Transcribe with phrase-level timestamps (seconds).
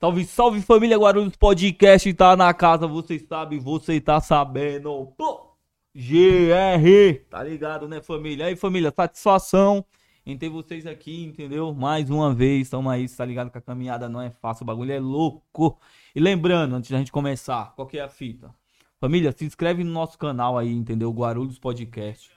[0.00, 5.06] Salve, salve família Guarulhos Podcast tá na casa, vocês sabem, você tá sabendo.
[5.16, 5.56] Pô,
[5.94, 8.46] GR, tá ligado, né, família?
[8.46, 9.84] Aí, família, satisfação
[10.26, 11.72] em ter vocês aqui, entendeu?
[11.72, 14.92] Mais uma vez, tamo aí, tá ligado que a caminhada não é fácil, o bagulho
[14.92, 15.78] é louco.
[16.14, 18.52] E lembrando, antes da gente começar, qual que é a fita?
[19.00, 21.10] Família, se inscreve no nosso canal aí, entendeu?
[21.12, 22.30] Guarulhos Podcast.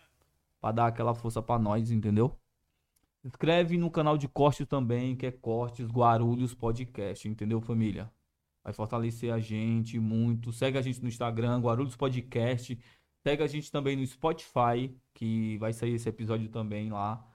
[0.61, 2.37] Pra dar aquela força pra nós, entendeu?
[3.23, 8.09] Inscreve no canal de cortes também, que é Cortes Guarulhos Podcast, entendeu, família?
[8.63, 10.51] Vai fortalecer a gente muito.
[10.51, 12.77] Segue a gente no Instagram, Guarulhos Podcast.
[13.25, 17.25] Segue a gente também no Spotify, que vai sair esse episódio também lá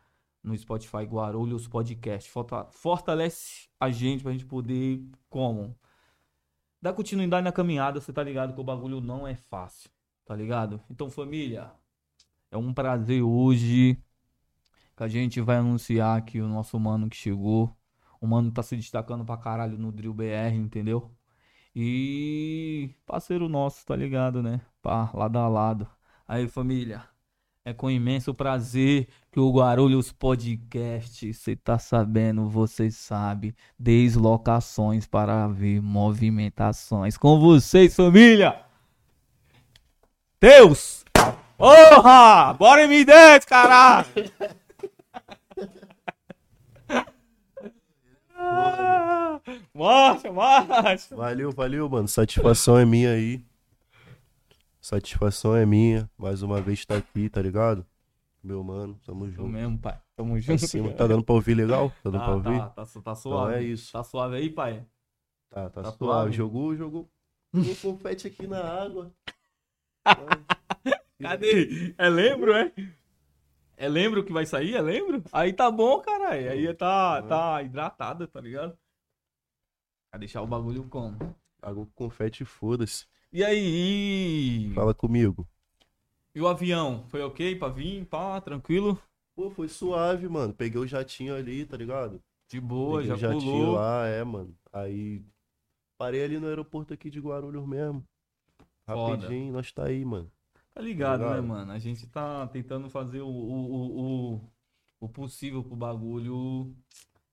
[0.43, 2.31] no Spotify Guarulhos Podcast.
[2.31, 5.77] Forta- Fortalece a gente pra gente poder, como?
[6.81, 9.91] Dar continuidade na caminhada, você tá ligado que o bagulho não é fácil,
[10.25, 10.81] tá ligado?
[10.91, 11.71] Então, família,
[12.51, 13.97] é um prazer hoje
[15.03, 17.77] a gente vai anunciar aqui o nosso mano que chegou.
[18.21, 21.11] O mano tá se destacando pra caralho no Drill BR, entendeu?
[21.75, 24.61] E parceiro nosso, tá ligado, né?
[24.81, 25.89] Pá, lado a lado.
[26.29, 27.03] Aí, família,
[27.65, 35.49] é com imenso prazer que o Guarulhos Podcast, você tá sabendo, vocês sabem, deslocações para
[35.49, 37.17] ver movimentações.
[37.17, 38.61] Com vocês, família!
[40.41, 41.05] Deus!
[41.59, 42.53] Porra!
[42.55, 44.07] Bora M10, caralho!
[48.55, 49.41] Ah,
[49.75, 51.17] Marcha, marcha!
[51.17, 52.07] Valeu, valeu, mano.
[52.07, 53.45] Satisfação é minha aí.
[54.81, 56.09] Satisfação é minha.
[56.19, 57.85] Mais uma vez tá aqui, tá ligado?
[58.43, 59.49] Meu mano, tamo junto.
[59.49, 59.99] mesmo, pai.
[60.17, 60.67] Tamo Pra junto.
[60.67, 60.93] cima.
[60.93, 61.91] Tá dando pra ouvir legal?
[62.03, 62.59] Tá dando pra Tá, ouvir?
[62.59, 63.55] tá, tá, tá suave.
[63.55, 63.93] é isso.
[63.93, 64.85] Tá suave aí, pai?
[65.49, 65.99] Tá, tá, Tá suave.
[65.99, 66.33] suave?
[66.33, 67.09] Jogou, jogou.
[67.55, 69.13] Um confete aqui na água.
[71.21, 71.95] Cadê?
[71.97, 72.73] É lembro, é?
[73.77, 74.75] É lembro que vai sair?
[74.75, 75.23] É lembro?
[75.33, 76.51] Aí tá bom, caralho.
[76.51, 78.77] Aí tá, tá hidratada, tá ligado?
[80.11, 81.17] Vai deixar o bagulho como?
[81.61, 83.07] Água com confete, foda-se.
[83.33, 84.69] E aí?
[84.71, 84.75] E...
[84.75, 85.49] Fala comigo.
[86.35, 87.05] e o avião?
[87.09, 88.05] Foi ok pra vir?
[88.07, 89.01] Pá, tranquilo?
[89.35, 90.53] Pô, foi suave, mano.
[90.53, 92.23] Peguei o jatinho ali, tá ligado?
[92.49, 93.73] De boa, Peguei já o jatinho pulou.
[93.73, 94.55] lá, é, mano.
[94.73, 95.25] Aí
[95.97, 98.05] parei ali no aeroporto aqui de Guarulhos mesmo.
[98.85, 99.27] Foda.
[99.27, 100.31] Rapidinho, nós tá aí, mano.
[100.75, 101.73] Tá ligado, né, mano?
[101.73, 104.41] A gente tá tentando fazer o, o, o,
[105.01, 106.75] o, possível pro bagulho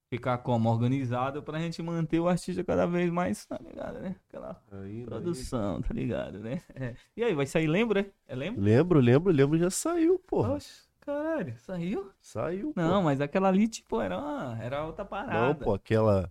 [0.10, 0.70] ficar como?
[0.70, 4.18] Organizado pra gente manter o artista cada vez mais, tá ligado, né?
[4.28, 6.62] Aquela Aí, produção, tá ligado, né?
[6.76, 6.96] É.
[7.16, 8.12] E aí, vai sair, lembra?
[8.28, 8.62] É lembra?
[8.62, 10.56] Lembro, lembro, lembro, já saiu, porra.
[10.56, 12.12] Oxe, caralho, saiu?
[12.20, 12.74] Saiu.
[12.76, 15.48] Não, mas aquela ali, tipo, era, uma, era outra parada.
[15.48, 16.30] Não, pô, aquela.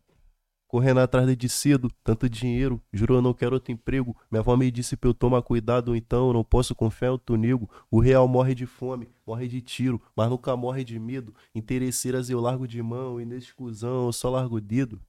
[0.68, 4.14] Correndo atrás de cedo, tanto dinheiro, juro eu não quero outro emprego.
[4.30, 7.36] Minha avó me disse pra eu tomar cuidado, então eu não posso confiar em outro
[7.36, 7.70] nego.
[7.90, 11.34] O real morre de fome, morre de tiro, mas nunca morre de medo.
[11.54, 15.00] Interesseiras eu largo de mão, e nesse cuzão eu só largo o dedo.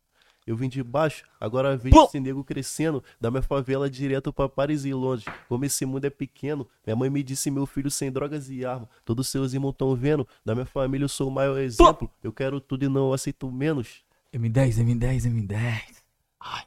[0.48, 4.86] Eu vim de baixo, agora vejo esse nego crescendo, da minha favela direto pra Paris
[4.86, 5.26] e Londres.
[5.50, 8.90] Como esse mundo é pequeno, minha mãe me disse meu filho sem drogas e arma.
[9.04, 12.10] Todos seus irmãos tão vendo, da minha família eu sou o maior exemplo.
[12.24, 14.08] Eu quero tudo e não aceito menos.
[14.34, 16.04] M10, M10, M10.
[16.40, 16.66] Ai,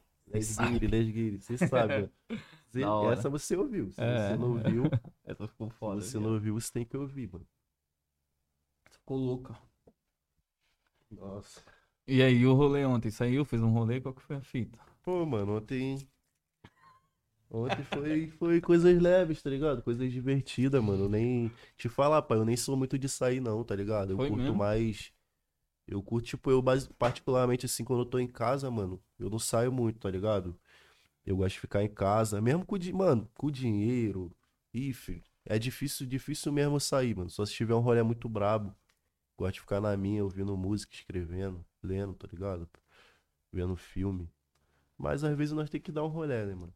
[0.78, 1.38] get it.
[1.44, 2.10] Você sabe?
[2.68, 2.82] Você-.
[3.12, 3.92] Essa você ouviu.
[3.92, 4.30] Se É.
[4.30, 4.84] você não ouviu,
[5.24, 6.00] essa ficou se foda.
[6.00, 6.22] você viado.
[6.26, 7.46] não ouviu, você tem que ouvir, mano.
[8.90, 9.54] Ficou louca.
[11.10, 11.60] Nossa.
[12.06, 13.10] E aí, o rolê ontem?
[13.10, 13.44] Saiu?
[13.44, 14.00] Fez um rolê?
[14.00, 14.78] Qual que foi a fita?
[15.02, 15.98] Pô, mano, ontem.
[17.50, 19.82] Ontem foi, foi coisas leves, tá ligado?
[19.82, 21.04] Coisas divertidas, mano.
[21.04, 21.52] Eu nem.
[21.76, 24.12] Te falar, pai, eu nem sou muito de sair, não, tá ligado?
[24.14, 24.56] Eu Foi curto mesmo?
[24.56, 25.12] mais.
[25.86, 26.62] Eu curto, tipo, eu
[26.98, 30.58] particularmente assim, quando eu tô em casa, mano, eu não saio muito, tá ligado?
[31.26, 34.34] Eu gosto de ficar em casa, mesmo com mano, com dinheiro.
[34.74, 37.30] Ih, filho, é difícil, difícil mesmo sair, mano.
[37.30, 38.74] Só se tiver um rolê muito brabo.
[39.38, 42.68] Gosto de ficar na minha, ouvindo música, escrevendo, lendo, tá ligado?
[43.52, 44.28] Vendo filme.
[44.98, 46.74] Mas às vezes nós tem que dar um rolê, né, mano?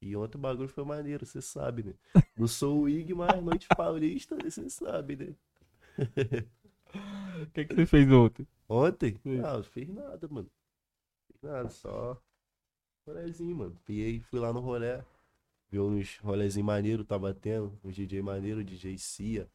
[0.00, 1.94] E ontem o bagulho foi maneiro, você sabe, né?
[2.36, 5.34] Não sou o Ig, mas noite paulista, você sabe, né?
[7.46, 8.46] O que, que você fez ontem?
[8.68, 9.16] Ontem?
[9.22, 9.40] Sim.
[9.40, 10.50] Ah, não fez nada, mano.
[11.26, 12.20] Fiz nada, só
[13.06, 13.76] rolezinho, mano.
[13.84, 15.00] Piei, fui lá no rolê.
[15.70, 17.78] Vi uns rolezinhos maneiro, tá batendo.
[17.84, 19.48] Uns DJ maneiro, DJ Cia,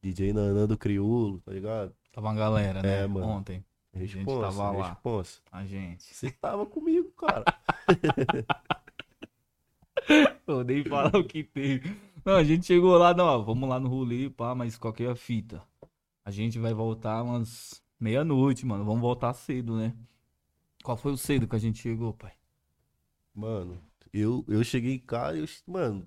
[0.00, 1.94] DJ Nanã do Crioulo, tá ligado?
[2.12, 3.02] Tava uma galera, né?
[3.02, 3.26] É, mano.
[3.26, 3.64] Ontem.
[3.94, 4.88] gente Responsa, tava lá.
[4.88, 5.40] responsa.
[5.50, 6.14] A gente.
[6.14, 7.44] Você tava comigo, cara.
[10.46, 11.96] Eu nem falar o que teve.
[12.24, 15.16] Não, a gente chegou lá, não, ó, vamos lá no rolê, pá, mas qualquer a
[15.16, 15.62] fita.
[16.24, 18.84] A gente vai voltar umas meia-noite, mano.
[18.84, 19.94] Vamos voltar cedo, né?
[20.84, 22.32] Qual foi o cedo que a gente chegou, pai?
[23.34, 23.80] Mano,
[24.12, 26.06] eu, eu cheguei em casa, eu, mano,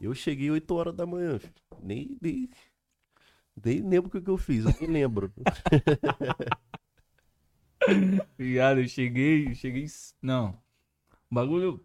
[0.00, 1.52] eu cheguei 8 horas da manhã, filho.
[1.82, 2.48] Nem, nem,
[3.64, 5.32] nem lembro o que que eu fiz, eu nem lembro.
[8.38, 9.86] Viado, eu cheguei, cheguei.
[10.22, 10.50] Não.
[11.30, 11.84] O bagulho.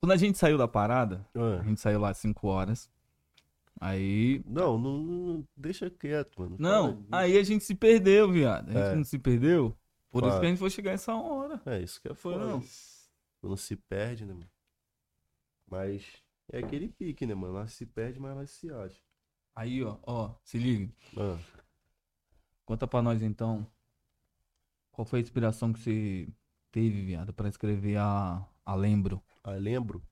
[0.00, 2.90] Quando a gente saiu da parada, a Ah, gente saiu lá às 5 horas.
[3.80, 4.42] Aí.
[4.46, 6.56] Não, não, não- deixa quieto, mano.
[6.58, 8.68] Não, aí a gente se perdeu, viado.
[8.70, 8.94] A gente É.
[8.96, 9.76] não se perdeu.
[10.10, 10.40] Por isso Claro.
[10.40, 11.60] que a gente foi chegar essa hora.
[11.66, 12.62] É, isso que é Foi, não?
[13.42, 14.48] Não se perde, né, mano?
[15.68, 16.04] Mas
[16.52, 17.54] é aquele pique, né, mano?
[17.54, 19.00] Nós se perde, mas nós se acha.
[19.56, 20.92] Aí, ó, ó, se liga.
[21.16, 21.38] Ah,
[22.64, 23.66] Conta pra nós então.
[24.92, 26.28] Qual foi a inspiração que você
[26.70, 29.20] teve, viado, pra escrever a, a Lembro?
[29.42, 30.02] a Lembro.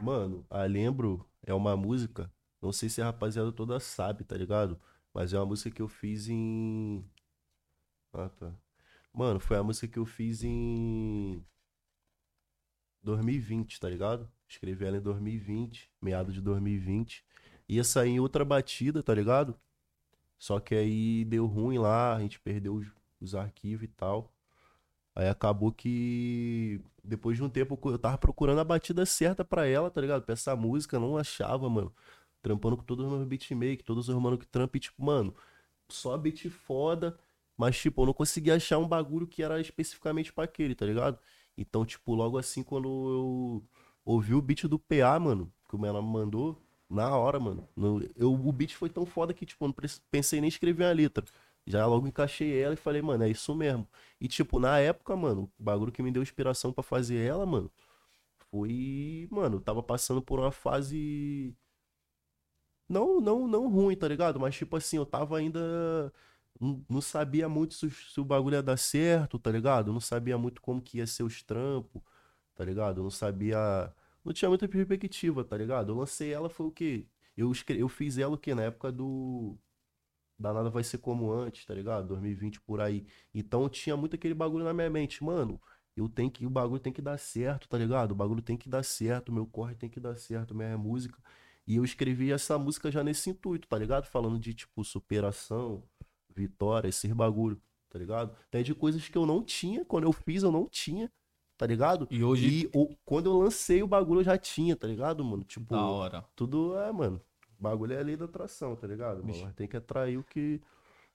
[0.00, 2.32] Mano, a Lembro é uma música.
[2.62, 4.80] Não sei se a rapaziada toda sabe, tá ligado?
[5.12, 7.04] Mas é uma música que eu fiz em.
[8.12, 8.54] Ah, tá.
[9.12, 11.44] Mano, foi a música que eu fiz em
[13.02, 14.30] 2020, tá ligado?
[14.48, 17.24] Escrevi ela em 2020, meado de 2020.
[17.68, 19.58] Ia sair em outra batida, tá ligado?
[20.38, 22.86] Só que aí deu ruim lá, a gente perdeu os,
[23.20, 24.32] os arquivos e tal.
[25.14, 29.90] Aí acabou que depois de um tempo eu tava procurando a batida certa pra ela,
[29.90, 30.22] tá ligado?
[30.22, 31.94] Pra essa música, não achava, mano.
[32.42, 35.34] Trampando com todos os meus beatmakers, todos os manos que trampam, e tipo, mano,
[35.88, 37.18] só beat foda,
[37.56, 41.18] mas tipo, eu não conseguia achar um bagulho que era especificamente pra aquele, tá ligado?
[41.56, 43.64] Então, tipo, logo assim, quando eu
[44.04, 48.02] ouvi o beat do PA, mano, que o Mela me mandou, na hora, mano, no-
[48.16, 49.74] eu, o beat foi tão foda que, tipo, eu não
[50.10, 51.24] pensei nem em escrever uma letra.
[51.66, 53.86] Já logo encaixei ela e falei, mano, é isso mesmo.
[54.20, 57.70] E, tipo, na época, mano, o bagulho que me deu inspiração pra fazer ela, mano,
[58.50, 59.28] foi.
[59.30, 61.54] Mano, eu tava passando por uma fase.
[62.88, 64.38] Não, não, não ruim, tá ligado?
[64.40, 66.12] Mas, tipo assim, eu tava ainda.
[66.88, 69.92] Não, sabia muito se, se o bagulho ia dar certo, tá ligado?
[69.92, 72.02] Não sabia muito como que ia ser os trampos,
[72.54, 73.02] tá ligado?
[73.02, 73.92] Não sabia.
[74.24, 75.90] Não tinha muita perspectiva, tá ligado?
[75.92, 77.06] Eu lancei ela, foi o quê?
[77.36, 77.78] Eu, escre...
[77.80, 78.54] eu fiz ela o quê?
[78.54, 79.58] Na época do.
[80.38, 82.08] Da Nada Vai Ser Como Antes, tá ligado?
[82.08, 83.06] 2020 por aí.
[83.34, 85.60] Então tinha muito aquele bagulho na minha mente, mano.
[85.96, 88.12] Eu tenho que, o bagulho tem que dar certo, tá ligado?
[88.12, 91.18] O bagulho tem que dar certo, meu corre tem que dar certo, minha música.
[91.66, 94.06] E eu escrevi essa música já nesse intuito, tá ligado?
[94.06, 95.82] Falando de, tipo, superação,
[96.34, 98.34] vitória, esses bagulho, tá ligado?
[98.48, 101.10] Até de coisas que eu não tinha, quando eu fiz eu não tinha,
[101.56, 102.08] tá ligado?
[102.10, 102.64] E hoje.
[102.64, 105.44] E o- quando eu lancei o bagulho eu já tinha, tá ligado, mano?
[105.44, 106.24] Tipo, Da hora.
[106.34, 107.20] tudo é, mano.
[107.58, 109.22] O bagulho é a lei da atração, tá ligado?
[109.24, 109.52] Mano?
[109.54, 110.60] Tem que atrair o que,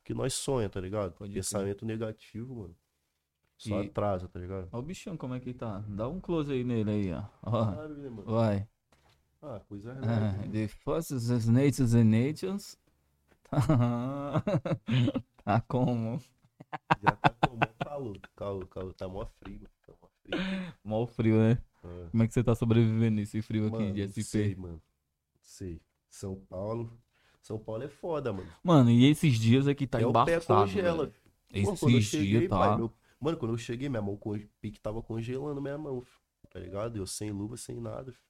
[0.06, 1.12] que nós sonha, tá ligado?
[1.14, 1.34] Pode.
[1.34, 2.76] Pensamento negativo, mano.
[3.58, 4.70] Só E- atrasa, tá ligado?
[4.72, 5.84] Olha o bichão como é que tá.
[5.90, 7.24] Dá um close aí nele aí, ó.
[7.42, 7.66] ó.
[7.90, 8.24] Né, mano?
[8.24, 8.68] Vai.
[9.42, 10.52] Ah, coisa Ah, real.
[10.52, 12.78] the first is natures and natures.
[13.50, 14.44] Tá,
[15.44, 16.20] tá como?
[17.02, 18.94] Já tá com mó calor, calor, calor.
[18.94, 19.62] Tá mó frio.
[19.86, 20.76] Tá mó frio.
[20.84, 21.62] Mó frio, né?
[21.84, 24.24] Ah, Como é que você tá sobrevivendo nesse frio aqui mano, de não SP?
[24.24, 24.82] sei, mano.
[25.42, 25.82] Sei.
[26.10, 26.92] São Paulo.
[27.42, 28.50] São Paulo é foda, mano.
[28.64, 31.14] Mano, e esses dias aqui tá é o pé embaçado, congela.
[31.54, 32.78] Esses cheguei, dias pai, tá...
[32.78, 36.04] meu- Mano, quando eu cheguei, minha mão, con- pique tava congelando minha mão,
[36.52, 36.98] tá ligado?
[36.98, 38.27] Eu sem luva, sem nada, filho.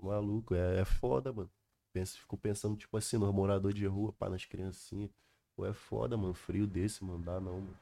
[0.00, 1.50] Maluco, é, é foda, mano.
[1.92, 5.10] Penso, fico pensando, tipo assim, nos moradores de rua, pá, nas criancinhas.
[5.56, 7.76] Pô, é foda, mano, frio desse, mano, dá não, mano.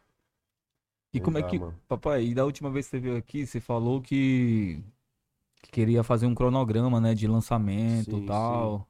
[1.12, 1.58] E Não como é dá, que...
[1.58, 1.74] mano.
[1.88, 4.82] Papai, e da última vez que você veio aqui, você falou que...
[5.62, 7.14] que queria fazer um cronograma, né?
[7.14, 8.88] De lançamento Sim, e tal.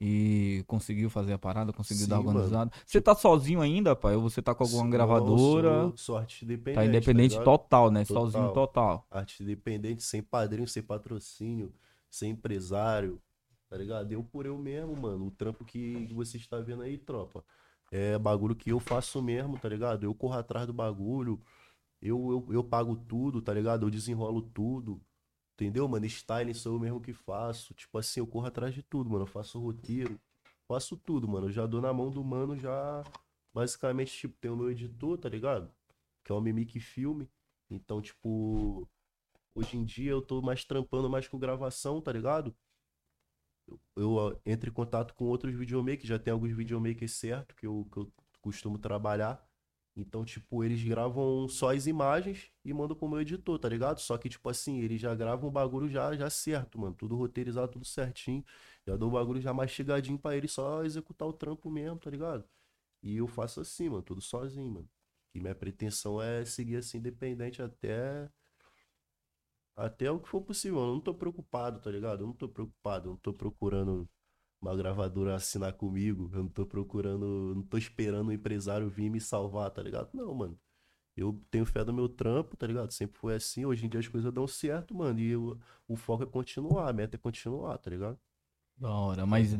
[0.00, 2.30] E conseguiu fazer a parada, conseguiu Sim, dar mano.
[2.30, 2.70] organizado.
[2.86, 4.14] Você tá sozinho ainda, pai?
[4.14, 5.82] Ou você tá com alguma gravadora?
[5.82, 6.76] Sou, sou artista independente.
[6.76, 7.44] Tá independente ligado?
[7.44, 8.04] total, né?
[8.04, 8.22] Total.
[8.30, 9.06] Sozinho total.
[9.10, 11.72] Artista independente, sem padrinho, sem patrocínio,
[12.10, 13.20] sem empresário,
[13.68, 14.12] tá ligado?
[14.12, 15.26] Eu por eu mesmo, mano.
[15.26, 17.44] O trampo que você está vendo aí, tropa,
[17.90, 20.04] é bagulho que eu faço mesmo, tá ligado?
[20.04, 21.40] Eu corro atrás do bagulho,
[22.00, 23.86] eu, eu, eu pago tudo, tá ligado?
[23.86, 25.00] Eu desenrolo tudo,
[25.54, 26.06] entendeu, mano?
[26.06, 27.74] Styling sou eu mesmo que faço.
[27.74, 29.24] Tipo assim, eu corro atrás de tudo, mano.
[29.24, 30.20] Eu faço roteiro,
[30.66, 31.48] faço tudo, mano.
[31.48, 33.02] Eu já dou na mão do mano, já.
[33.52, 35.70] Basicamente, tipo, tem o meu editor, tá ligado?
[36.24, 37.28] Que é o Mimic Filme.
[37.70, 38.88] Então, tipo,
[39.58, 42.54] hoje em dia eu tô mais trampando mais com gravação, tá ligado?
[43.66, 47.66] Eu, eu, ó, entro em contato com outros videomakers, já tem alguns videomakers certo que
[47.66, 49.44] eu, que eu costumo trabalhar.
[49.96, 53.98] Então, tipo, eles gravam só as imagens e mandam pro meu editor, tá ligado?
[54.00, 56.94] Só que, tipo assim, eles já gravam o bagulho já, já certo, mano.
[56.94, 58.44] Tudo roteirizado, tudo certinho.
[58.86, 62.44] Já dou o bagulho já mastigadinho pra ele só executar o trampo mesmo, tá ligado?
[63.02, 64.90] E eu faço assim, mano, tudo sozinho, mano.
[65.34, 68.30] E minha pretensão é seguir assim, independente até.
[69.78, 70.80] Até o que for possível.
[70.80, 72.22] Eu não tô preocupado, tá ligado?
[72.22, 73.08] Eu não tô preocupado.
[73.08, 74.08] Eu não tô procurando
[74.60, 76.30] uma gravadora assinar comigo.
[76.32, 77.54] Eu não tô procurando.
[77.54, 80.10] Não tô esperando um empresário vir me salvar, tá ligado?
[80.14, 80.58] Não, mano.
[81.16, 82.92] Eu tenho fé no meu trampo, tá ligado?
[82.92, 83.64] Sempre foi assim.
[83.66, 85.20] Hoje em dia as coisas dão certo, mano.
[85.20, 85.58] E eu-
[85.88, 86.88] o foco é continuar.
[86.88, 88.18] A meta é continuar, tá ligado?
[88.76, 89.26] Da hora.
[89.26, 89.50] Mas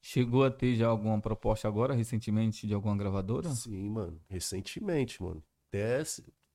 [0.00, 3.48] chegou a ter já alguma proposta agora, recentemente, de alguma gravadora?
[3.48, 4.20] Sim, mano.
[4.28, 5.42] Recentemente, mano.
[5.68, 6.04] Até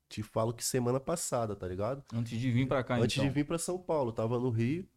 [0.10, 2.04] te falo que semana passada, tá ligado?
[2.14, 3.28] Antes de vir pra cá, Antes então.
[3.28, 4.88] de vir pra São Paulo, tava no Rio.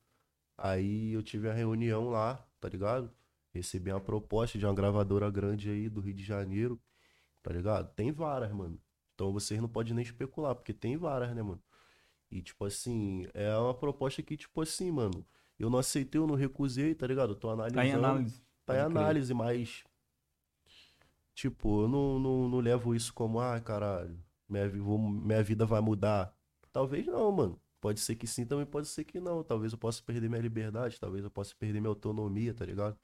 [0.56, 3.10] Aí eu tive a reunião lá, tá ligado?
[3.52, 6.80] Recebi uma proposta de uma gravadora grande aí do Rio de Janeiro,
[7.42, 7.92] tá ligado?
[7.94, 8.80] Tem várias, mano.
[9.14, 11.62] Então vocês não podem nem especular, porque tem várias, né, mano?
[12.30, 15.26] E tipo assim, é uma proposta que, tipo assim, mano,
[15.58, 17.32] eu não aceitei, eu não recusei, tá ligado?
[17.32, 17.80] Eu tô analisando.
[17.82, 18.42] Tá em análise.
[18.64, 19.84] Tá em análise, mas.
[21.34, 24.18] Tipo, eu não, não, não levo isso como, ah, caralho,
[24.50, 26.34] minha, vou- minha vida vai mudar.
[26.72, 27.60] Talvez não, mano.
[27.80, 29.42] Pode ser que sim, também pode ser que não.
[29.42, 32.98] Talvez eu possa perder minha liberdade, talvez eu possa perder minha autonomia, tá ligado?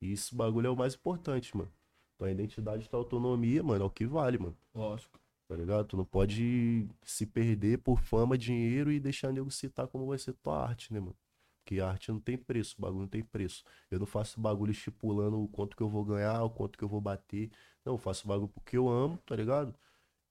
[0.00, 1.72] E isso bagulho é o mais importante, mano.
[2.18, 4.56] Tua identidade, tua autonomia, mano, é o que vale, mano.
[4.74, 5.18] Lógico.
[5.48, 5.86] Tá ligado?
[5.86, 10.34] Tu não pode se perder por fama, dinheiro e deixar nego citar como vai ser
[10.34, 11.16] tua arte, né, mano?
[11.64, 13.62] Porque a arte não tem preço, bagulho não tem preço.
[13.90, 16.88] Eu não faço bagulho estipulando o quanto que eu vou ganhar, o quanto que eu
[16.88, 17.50] vou bater.
[17.84, 19.74] Não, eu faço bagulho porque eu amo, tá ligado?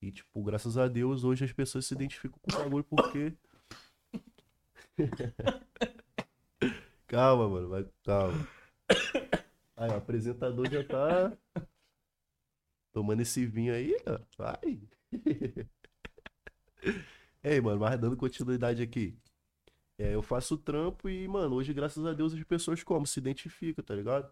[0.01, 3.33] E, tipo, graças a Deus, hoje as pessoas se identificam com o bagulho porque.
[7.07, 8.47] calma, mano, vai, calma.
[9.75, 11.35] Aí, o apresentador já tá
[12.91, 14.19] tomando esse vinho aí, ó.
[14.37, 14.79] Vai.
[17.43, 19.17] Ei, mano, mas dando continuidade aqui.
[19.97, 23.07] É, eu faço trampo e, mano, hoje, graças a Deus, as pessoas como?
[23.07, 24.31] Se identificam, tá ligado?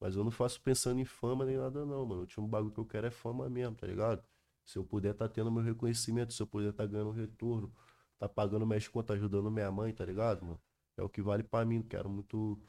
[0.00, 2.18] Mas eu não faço pensando em fama nem nada, não, mano.
[2.18, 4.22] O último bagulho que eu quero é fama mesmo, tá ligado?
[4.66, 7.72] Se eu puder tá tendo meu reconhecimento, se eu puder tá ganhando retorno,
[8.18, 10.60] tá pagando minhas contas, ajudando minha mãe, tá ligado, mano?
[10.98, 11.78] É o que vale pra mim.
[11.78, 12.60] Não quero muito.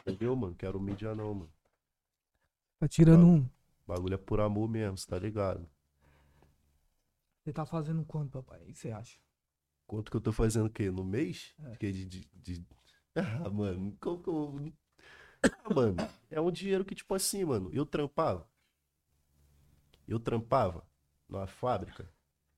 [0.00, 0.54] Entendeu, mano?
[0.54, 1.52] Quero mídia, não, mano.
[2.78, 3.48] Tá tirando um.
[3.86, 5.66] Bagulho é por amor mesmo, cê tá ligado?
[7.42, 8.62] Você tá fazendo quanto, papai?
[8.62, 9.18] O que você acha?
[9.86, 10.90] Quanto que eu tô fazendo o quê?
[10.90, 11.54] No mês?
[11.60, 11.76] É.
[11.76, 12.66] Que de, de, de-
[13.14, 14.72] Ah, mano, como que eu.
[15.64, 15.96] Ah, mano,
[16.30, 18.48] é um dinheiro que, tipo assim, mano, eu trampava.
[20.06, 20.86] Eu trampava
[21.28, 22.08] numa fábrica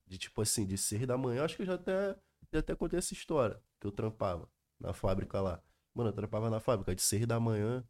[0.06, 1.44] de, tipo assim, de seis da manhã.
[1.44, 2.16] Acho que eu já até,
[2.52, 3.60] já até contei essa história.
[3.80, 4.48] Que eu trampava
[4.80, 5.62] na fábrica lá.
[5.94, 7.86] Mano, eu trampava na fábrica de seis da manhã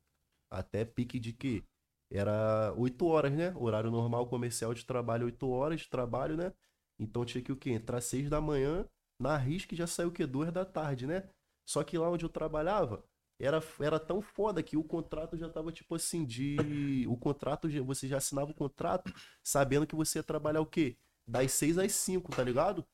[0.50, 1.64] até pique de quê?
[2.10, 3.54] Era oito horas, né?
[3.56, 6.52] Horário normal comercial de trabalho, oito horas de trabalho, né?
[6.98, 7.70] Então tinha que o quê?
[7.70, 8.86] Entrar seis da manhã,
[9.20, 10.26] na risca já saiu o quê?
[10.26, 11.28] Duas da tarde, né?
[11.68, 13.04] Só que lá onde eu trabalhava,
[13.38, 17.06] era, era tão foda que o contrato já tava tipo assim, de.
[17.08, 20.96] O contrato, você já assinava o contrato sabendo que você ia trabalhar o quê?
[21.26, 22.84] Das seis às cinco, tá ligado?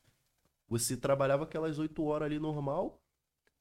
[0.69, 3.01] Você trabalhava aquelas oito horas ali normal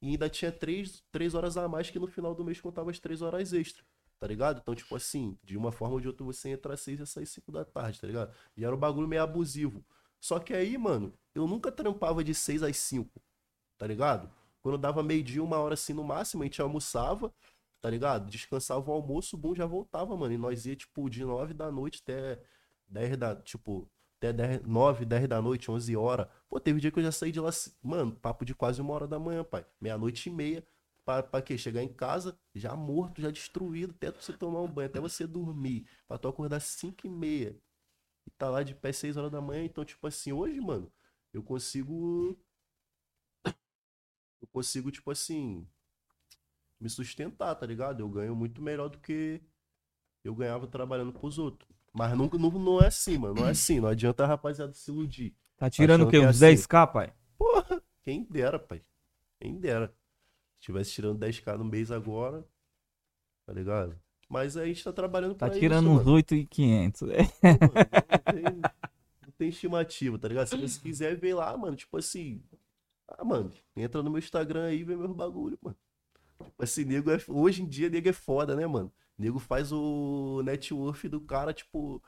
[0.01, 2.99] e ainda tinha três, três horas a mais que no final do mês contava as
[2.99, 3.83] três horas extra,
[4.19, 4.59] tá ligado?
[4.61, 7.25] Então, tipo assim, de uma forma ou de outra você entra às seis e sai
[7.25, 8.33] cinco da tarde, tá ligado?
[8.57, 9.85] E era um bagulho meio abusivo.
[10.23, 13.21] Só que aí, mano, eu nunca trampava de 6 às 5,
[13.77, 14.31] tá ligado?
[14.63, 17.33] Quando dava meio-dia, uma hora assim no máximo, a gente almoçava,
[17.81, 18.29] tá ligado?
[18.29, 20.33] Descansava o almoço, o boom já voltava, mano.
[20.33, 22.39] E nós ia, tipo, de 9 da noite até
[22.87, 26.27] 10 da, tipo, até 10, 9, 10 da noite, 11 horas.
[26.49, 27.49] Pô, teve dia que eu já saí de lá,
[27.81, 29.65] mano, papo de quase uma hora da manhã, pai.
[29.81, 30.65] Meia-noite e meia.
[31.05, 31.57] Pra, pra quê?
[31.57, 35.85] Chegar em casa, já morto, já destruído, até você tomar um banho, até você dormir.
[36.07, 37.57] Pra tu acordar 5 e meia
[38.25, 39.63] e tá lá de pé 6 horas da manhã.
[39.65, 40.91] Então, tipo assim, hoje, mano,
[41.33, 42.37] eu consigo.
[44.43, 45.65] Eu consigo, tipo assim,
[46.77, 48.01] me sustentar, tá ligado?
[48.01, 49.41] Eu ganho muito melhor do que
[50.21, 51.69] eu ganhava trabalhando pros outros.
[51.93, 53.35] Mas nunca, não, não é assim, mano.
[53.35, 53.79] Não é assim.
[53.79, 55.33] Não adianta a rapaziada se iludir.
[55.55, 56.19] Tá tirando o quê?
[56.19, 56.61] que é Uns assim.
[56.61, 57.13] 10k, pai?
[57.37, 58.83] Porra, quem dera, pai.
[59.39, 59.95] Quem dera.
[60.59, 62.45] Se tivesse tirando 10k no mês agora,
[63.45, 63.97] tá ligado?
[64.27, 66.11] Mas a gente tá trabalhando Tá pra tirando isso, uns mano.
[66.15, 67.01] 8,500.
[67.03, 67.07] É.
[67.07, 67.59] Mano,
[68.25, 68.61] não, tem,
[69.25, 70.47] não tem estimativa, tá ligado?
[70.47, 72.43] Se você quiser ver lá, mano, tipo assim.
[73.07, 75.75] Ah, mano, entra no meu Instagram aí e vê meus bagulho, mano.
[76.43, 78.91] Tipo assim, nego é, hoje em dia, nego é foda, né, mano?
[79.17, 82.01] Nego faz o network do cara, tipo.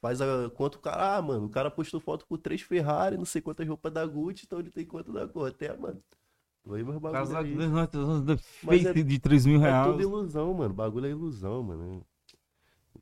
[0.00, 0.50] Faz a.
[0.50, 1.16] Quanto o cara.
[1.16, 4.44] Ah, mano, o cara postou foto com três Ferrari, não sei quantas roupas da Gucci,
[4.46, 5.48] então ele tem quanto da cor.
[5.48, 6.02] Até, mano.
[6.64, 8.38] Vê meus bagulho Casado aí.
[8.38, 9.90] face é- de 3 mil É reais.
[9.90, 10.74] tudo ilusão, mano.
[10.74, 12.06] Bagulho é ilusão, mano.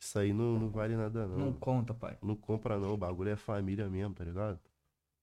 [0.00, 1.38] Isso aí não, não vale nada, não.
[1.38, 2.16] Não conta, pai.
[2.22, 4.60] Não compra não, o bagulho é família mesmo, tá ligado?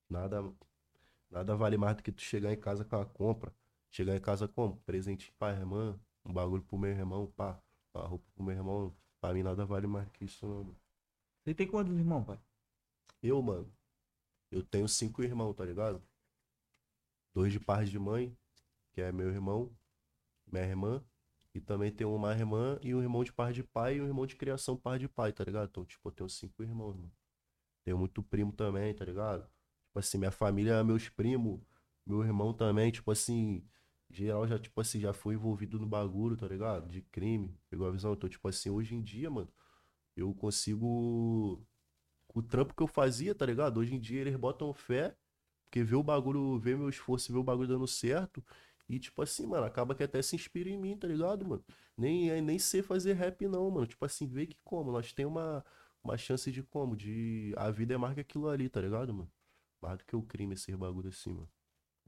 [0.10, 0.44] Nada,
[1.30, 3.54] nada vale mais do que tu chegar em casa com a compra.
[3.90, 7.62] Chegar em casa com presente pra irmã, um bagulho pro meu irmão, pá,
[7.94, 8.96] uma roupa pro meu irmão.
[9.22, 10.80] Pra mim nada vale mais que isso não, mano.
[11.44, 12.40] Você tem quantos irmãos, pai?
[13.22, 13.72] Eu, mano,
[14.52, 16.02] eu tenho cinco irmãos, tá ligado?
[17.34, 18.36] Dois de par de mãe,
[18.92, 19.72] que é meu irmão,
[20.46, 21.04] minha irmã,
[21.54, 24.26] e também tenho uma irmã e um irmão de par de pai e um irmão
[24.26, 25.70] de criação par de pai, tá ligado?
[25.70, 27.12] Então, tipo, eu tenho cinco irmãos, mano.
[27.84, 29.50] Tenho muito primo também, tá ligado?
[29.96, 31.62] Tipo assim, minha família, meus primos,
[32.06, 33.66] meu irmão também, tipo assim,
[34.10, 36.90] geral já, tipo assim, já foi envolvido no bagulho, tá ligado?
[36.90, 38.12] De crime, pegou a visão?
[38.14, 39.50] Então, tipo assim, hoje em dia, mano,
[40.16, 41.66] eu consigo
[42.34, 43.80] o trampo que eu fazia, tá ligado?
[43.80, 45.16] Hoje em dia eles botam fé,
[45.66, 48.44] porque vê o bagulho, vê meu esforço, vê o bagulho dando certo.
[48.90, 51.64] E, tipo assim, mano, acaba que até se inspira em mim, tá ligado, mano?
[51.98, 53.88] Nem, é, nem sei fazer rap, não, mano.
[53.88, 55.66] Tipo assim, vê que como, nós tem uma,
[56.04, 56.96] uma chance de como?
[56.98, 57.54] De.
[57.58, 59.32] A vida é mais que aquilo ali, tá ligado, mano?
[59.94, 61.50] Do que o crime, esses bagulho assim, mano.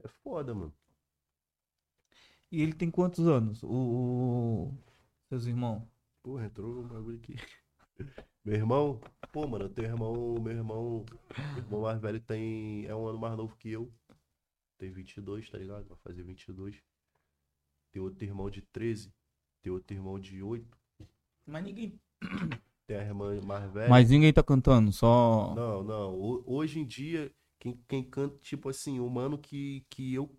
[0.02, 0.74] É foda, mano.
[2.50, 3.62] E ele tem quantos anos?
[3.62, 3.68] O.
[3.68, 4.74] o-
[5.28, 5.82] Seus irmãos?
[6.22, 7.36] Porra, entrou um bagulho aqui.
[8.44, 8.98] Meu irmão,
[9.30, 11.04] pô, mano, eu tenho irmão, meu irmão,
[11.54, 13.92] meu irmão mais velho tem, é um ano mais novo que eu.
[14.78, 15.86] Tem 22, tá ligado?
[15.86, 16.82] Vai fazer 22.
[17.92, 19.12] Tem outro irmão de 13,
[19.60, 20.78] tem outro irmão de 8,
[21.44, 22.00] Mas ninguém.
[22.86, 23.90] tem a irmã mais velha.
[23.90, 25.54] Mas ninguém tá cantando, só.
[25.54, 30.14] Não, não, ho- hoje em dia, quem, quem canta, tipo assim, o mano que, que
[30.14, 30.30] eu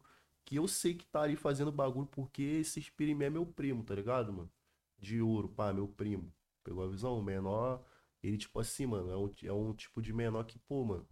[0.46, 3.94] que eu sei que tá ali fazendo bagulho porque esse mim é meu primo, tá
[3.94, 4.52] ligado, mano?
[4.98, 6.34] De ouro, pá, meu primo.
[6.64, 7.20] Pegou a visão?
[7.20, 7.86] O menor,
[8.24, 11.08] ele, tipo assim, mano, é um, é um tipo de menor que, pô, mano,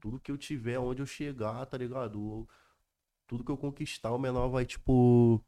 [0.00, 2.48] tudo que eu tiver, onde eu chegar, tá ligado?
[3.26, 5.44] Tudo que eu conquistar, o menor vai, tipo,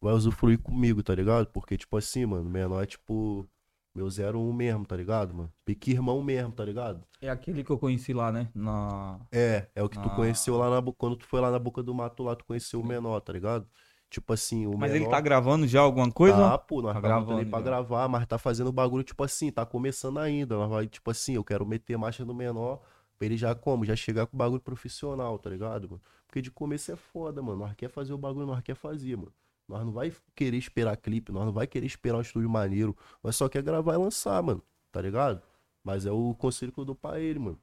[0.00, 1.46] vai usufruir comigo, tá ligado?
[1.52, 3.48] Porque, tipo assim, mano, o menor é, tipo,
[3.94, 5.52] meu 01 mesmo, tá ligado, mano?
[5.64, 7.04] Pique irmão mesmo, tá ligado?
[7.20, 8.48] É aquele que eu conheci lá, né?
[8.54, 9.20] Na.
[9.30, 10.16] É, é o que tu Ah.
[10.16, 12.86] conheceu lá na quando tu foi lá na boca do mato lá, tu conheceu o
[12.86, 13.66] menor, tá ligado?
[14.10, 16.36] Tipo assim, o Mas menor ele tá gravando já alguma coisa?
[16.36, 17.64] Tá, pô, nós Tá gravando ali pra já.
[17.64, 20.54] gravar, mas tá fazendo bagulho, tipo assim, tá começando ainda.
[20.56, 22.82] Nós vai, tipo assim, eu quero meter marcha no menor
[23.18, 23.84] pra ele já como?
[23.86, 26.02] Já chegar com o bagulho profissional, tá ligado, mano?
[26.26, 27.58] Porque de começo é foda, mano.
[27.60, 29.32] Nós quer fazer o bagulho, nós quer fazer, mano.
[29.72, 32.94] Nós não vai querer esperar clipe, nós não vai querer esperar um estúdio maneiro.
[33.22, 34.62] Nós só quer gravar e lançar, mano.
[34.92, 35.42] Tá ligado?
[35.82, 37.58] Mas é o conselho que eu dou pra ele, mano.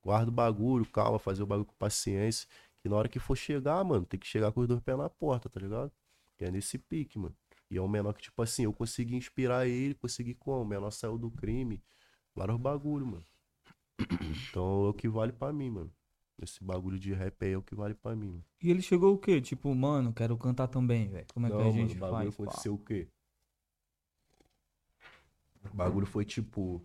[0.00, 2.48] Guarda o bagulho, calma, fazer o bagulho com paciência.
[2.80, 5.10] Que na hora que for chegar, mano, tem que chegar com os dois pés na
[5.10, 5.90] porta, tá ligado?
[6.36, 7.34] Que é nesse pique, mano.
[7.68, 10.62] E é um menor que, tipo assim, eu consegui inspirar ele, consegui como?
[10.62, 11.82] O menor saiu do crime.
[12.36, 13.24] Vários bagulho, mano.
[14.48, 15.92] Então é o que vale pra mim, mano.
[16.40, 18.44] Esse bagulho de rap aí é o que vale pra mim, mano.
[18.62, 19.40] E ele chegou o quê?
[19.40, 21.26] Tipo, mano, quero cantar também, velho.
[21.32, 22.36] Como é que Não, a mano, gente o bagulho faz?
[22.36, 22.42] pá?
[22.44, 23.08] aconteceu o quê?
[25.72, 26.84] O bagulho foi tipo.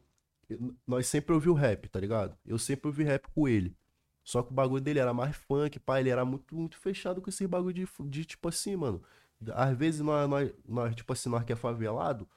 [0.86, 2.38] Nós sempre ouviu rap, tá ligado?
[2.46, 3.76] Eu sempre ouvi rap com ele.
[4.24, 6.02] Só que o bagulho dele era mais funk, pai.
[6.02, 9.02] Ele era muito, muito fechado com esse bagulho de, de tipo assim, mano.
[9.54, 12.28] Às vezes nós, nós, nós, tipo assim, nós que é favelado,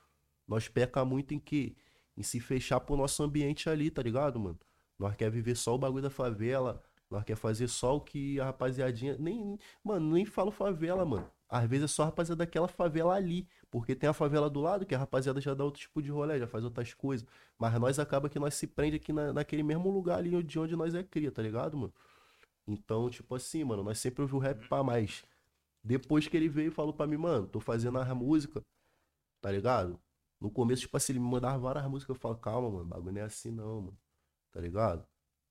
[0.46, 1.76] nós peca muito em que?
[2.16, 4.58] Em se fechar pro nosso ambiente ali, tá ligado, mano?
[4.98, 8.46] Nós quer viver só o bagulho da favela, nós quer fazer só o que a
[8.46, 9.16] rapaziadinha.
[9.18, 11.30] Nem, mano, nem falo favela, mano.
[11.48, 13.48] Às vezes é só a rapaziada daquela favela ali.
[13.70, 16.38] Porque tem a favela do lado, que a rapaziada já dá outro tipo de rolê,
[16.38, 17.26] já faz outras coisas.
[17.58, 20.74] Mas nós acaba que nós se prende aqui na, naquele mesmo lugar ali de onde
[20.74, 21.92] nós é cria, tá ligado, mano?
[22.66, 25.24] Então, tipo assim, mano, nós sempre ouvimos rap pra mais.
[25.84, 28.60] Depois que ele veio e falou pra mim, mano, tô fazendo a música,
[29.40, 30.00] tá ligado?
[30.40, 33.20] No começo, tipo assim, ele me mandava várias músicas, eu falo, calma, mano, bagulho não
[33.20, 33.98] é assim não, mano.
[34.52, 35.06] Tá ligado?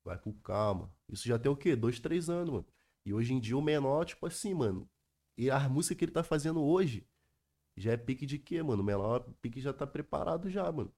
[0.06, 0.92] Vai com calma.
[1.10, 1.76] Isso já tem o quê?
[1.76, 2.66] Dois, três anos, mano.
[3.04, 4.88] E hoje em dia o menor, tipo assim, mano.
[5.36, 7.06] E a música que ele tá fazendo hoje
[7.76, 8.84] já é pique de quê, mano?
[8.84, 10.94] O menor pique já tá preparado já, mano.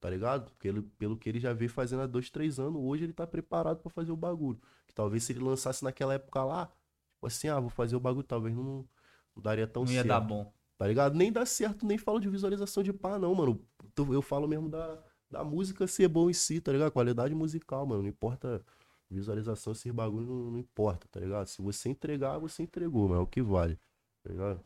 [0.00, 0.50] Tá ligado?
[0.50, 3.26] Porque ele, pelo que ele já veio fazendo há dois, três anos, hoje ele tá
[3.26, 4.60] preparado pra fazer o bagulho.
[4.86, 8.24] Que talvez se ele lançasse naquela época lá, tipo assim, ah, vou fazer o bagulho,
[8.24, 8.86] talvez não,
[9.34, 10.08] não daria tão Não ia certo.
[10.08, 10.52] dar bom.
[10.76, 11.16] Tá ligado?
[11.16, 13.64] Nem dá certo, nem falo de visualização de pá, não, mano.
[13.96, 16.92] Eu falo mesmo da, da música ser bom em si, tá ligado?
[16.92, 18.02] Qualidade musical, mano.
[18.02, 18.64] Não importa
[19.10, 21.46] visualização, esses bagulho não, não importa, tá ligado?
[21.46, 23.76] Se você entregar, você entregou, mas é o que vale,
[24.22, 24.62] tá ligado?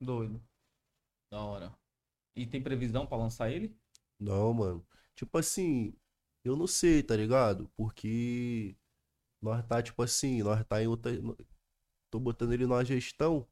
[0.00, 0.42] Doido.
[1.30, 1.74] Da hora.
[2.34, 3.76] E tem previsão pra lançar ele?
[4.18, 4.86] Não, mano.
[5.14, 5.94] Tipo assim,
[6.44, 7.70] eu não sei, tá ligado?
[7.76, 8.76] Porque
[9.40, 11.12] nós tá, tipo assim, nós tá em outra.
[12.10, 13.46] Tô botando ele numa gestão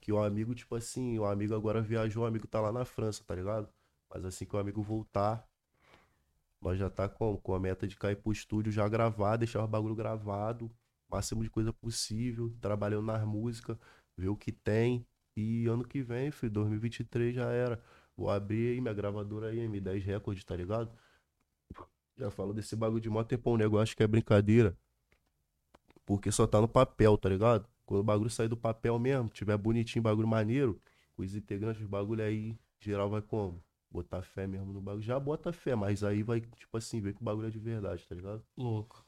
[0.00, 3.24] que o amigo, tipo assim, o amigo agora viajou, o amigo tá lá na França,
[3.24, 3.68] tá ligado?
[4.10, 5.47] Mas assim que o amigo voltar,
[6.60, 9.68] nós já tá com, com a meta de cair pro estúdio já gravar, deixar o
[9.68, 10.70] bagulho gravado,
[11.08, 13.76] máximo de coisa possível, trabalhando nas músicas,
[14.16, 15.06] ver o que tem.
[15.36, 17.80] E ano que vem, filho, 2023 já era.
[18.16, 20.90] Vou abrir aí minha gravadora aí, M10 Records, tá ligado?
[22.16, 23.78] Já falo desse bagulho de mó tempão, nego.
[23.78, 24.76] Acho que é brincadeira.
[26.04, 27.68] Porque só tá no papel, tá ligado?
[27.86, 30.80] Quando o bagulho sair do papel mesmo, tiver bonitinho, bagulho maneiro,
[31.16, 33.62] os integrantes do bagulho aí, geral vai como?
[33.90, 35.02] Botar fé mesmo no bagulho.
[35.02, 38.06] Já bota fé, mas aí vai, tipo assim, ver que o bagulho é de verdade,
[38.06, 38.44] tá ligado?
[38.56, 39.04] Louco.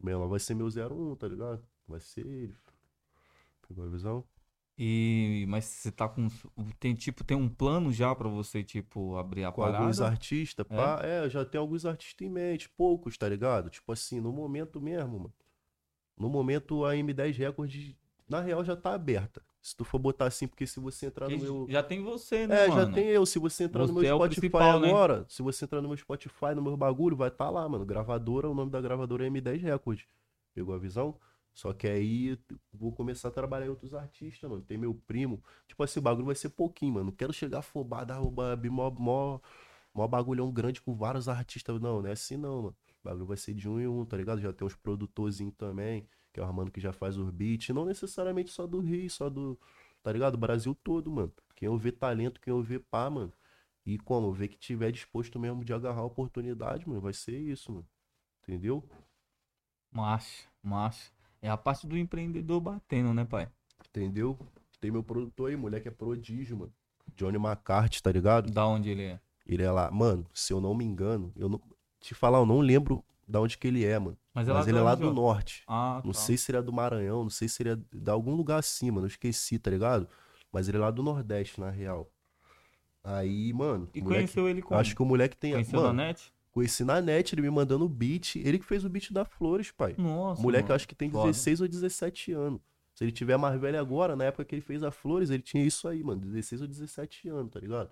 [0.00, 1.62] Menor vai ser meu 01, tá ligado?
[1.86, 2.54] Vai ser ele.
[3.68, 4.24] Pegou a visão?
[4.76, 6.28] E mas você tá com
[6.80, 10.06] tem tipo tem um plano já pra você tipo abrir a com alguns parada?
[10.12, 11.00] artistas, pá.
[11.04, 13.70] É, já tenho alguns artistas em mente, poucos, tá ligado?
[13.70, 15.34] Tipo assim, no momento mesmo, mano.
[16.16, 17.94] No momento a M10 Records,
[18.28, 19.44] na real, já tá aberta.
[19.64, 21.66] Se tu for botar assim, porque se você entrar no meu.
[21.70, 22.82] Já tem você, né, É, mano?
[22.82, 23.24] já tem eu.
[23.24, 24.88] Se você entrar no Você meu é Spotify né?
[24.90, 27.82] agora, se você entrar no meu Spotify, no meu bagulho, vai estar lá, mano.
[27.86, 30.06] Gravadora, o nome da gravadora é M10 Records.
[30.54, 31.18] Pegou a visão?
[31.54, 34.60] Só que aí eu vou começar a trabalhar em outros artistas, mano.
[34.60, 35.42] Tem meu primo.
[35.66, 37.06] Tipo assim, o bagulho vai ser pouquinho, mano.
[37.06, 39.38] Não quero chegar afobado, abrir mó, mó,
[39.94, 41.80] mó bagulhão grande com vários artistas.
[41.80, 42.76] Não, não é assim não, mano.
[43.02, 44.42] O bagulho vai ser de um em um, tá ligado?
[44.42, 47.68] Já tem uns produtorzinhos também, que é o Armando que já faz os beats.
[47.68, 49.56] Não necessariamente só do Rio, só do.
[50.02, 50.34] Tá ligado?
[50.34, 51.32] O Brasil todo, mano.
[51.54, 53.32] Quem eu ver talento, quem eu ver pá, mano.
[53.86, 54.32] E como?
[54.32, 57.00] Ver que tiver disposto mesmo de agarrar a oportunidade, mano.
[57.00, 57.86] Vai ser isso, mano.
[58.42, 58.82] Entendeu?
[59.92, 61.12] Macho, macho.
[61.40, 63.48] É a parte do empreendedor batendo, né, pai?
[63.88, 64.36] Entendeu?
[64.80, 66.72] Tem meu produtor aí, moleque é prodígio, mano.
[67.14, 68.50] Johnny McCarthy, tá ligado?
[68.50, 69.20] Da onde ele é.
[69.46, 69.88] Ele é lá.
[69.90, 71.60] Mano, se eu não me engano, eu não.
[72.00, 74.16] Te falar, eu não lembro da onde que ele é, mano.
[74.32, 75.62] Mas, Mas, é ele é lá do norte.
[75.66, 76.18] Ah, Não tá.
[76.18, 78.90] sei se ele é do Maranhão, não sei se ele é de algum lugar assim,
[78.90, 79.06] mano.
[79.06, 80.08] Eu esqueci, tá ligado?
[80.52, 82.10] Mas ele é lá do Nordeste, na real.
[83.02, 83.88] Aí, mano.
[83.94, 84.80] E moleque, conheceu ele como?
[84.80, 85.52] acho que o moleque tem.
[85.52, 86.32] Conheceu mano, na net?
[86.50, 88.36] conheci na net, ele me mandando o beat.
[88.36, 89.94] Ele que fez o beat da Flores, pai.
[89.98, 90.74] Nossa, moleque, mano.
[90.76, 91.26] acho que tem foda.
[91.26, 92.60] 16 ou 17 anos.
[92.94, 95.64] Se ele tiver mais velho agora, na época que ele fez a Flores, ele tinha
[95.64, 96.20] isso aí, mano.
[96.20, 97.90] 16 ou 17 anos, tá ligado?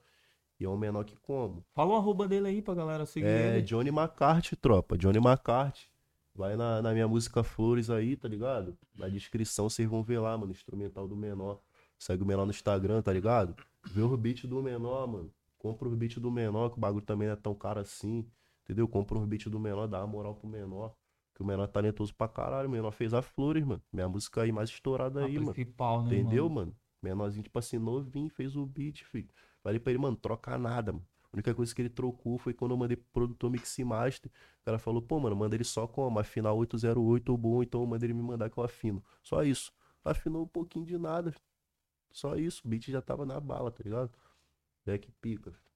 [0.60, 1.64] E é um menor que como?
[1.74, 3.62] Fala o arroba dele aí pra galera seguir É ele.
[3.62, 4.96] Johnny McCarthy, tropa.
[4.96, 5.90] Johnny McCarthy.
[6.34, 8.76] Vai na, na minha música Flores aí, tá ligado?
[8.96, 10.52] Na descrição vocês vão ver lá, mano.
[10.52, 11.60] Instrumental do menor.
[11.98, 13.54] Segue o menor no Instagram, tá ligado?
[13.92, 15.30] Vê o beat do menor, mano.
[15.58, 18.26] Compra o beat do menor, que o bagulho também não é tão caro assim.
[18.64, 18.88] Entendeu?
[18.88, 20.94] Compra um beat do menor, dá uma moral pro menor.
[21.34, 22.68] Que o menor é talentoso pra caralho.
[22.68, 23.82] O menor fez a Flores, mano.
[23.92, 25.52] Minha música aí mais estourada A aí, mano.
[26.02, 26.54] né, Entendeu, mano?
[26.66, 26.76] mano?
[27.02, 29.28] Menorzinho, tipo assim, novinho, fez o beat, filho.
[29.62, 31.06] Falei pra ele, mano, troca nada, mano.
[31.32, 34.30] A única coisa que ele trocou foi quando eu mandei pro produtor Mix Master.
[34.60, 36.18] O cara falou, pô, mano, manda ele só como?
[36.18, 39.02] Afinar 808 ou bom, então manda ele me mandar que eu afino.
[39.22, 39.72] Só isso.
[40.04, 41.34] Afinou um pouquinho de nada.
[42.10, 42.62] Só isso.
[42.64, 44.10] O beat já tava na bala, tá ligado?
[44.84, 45.50] Back pica.
[45.52, 45.72] filho.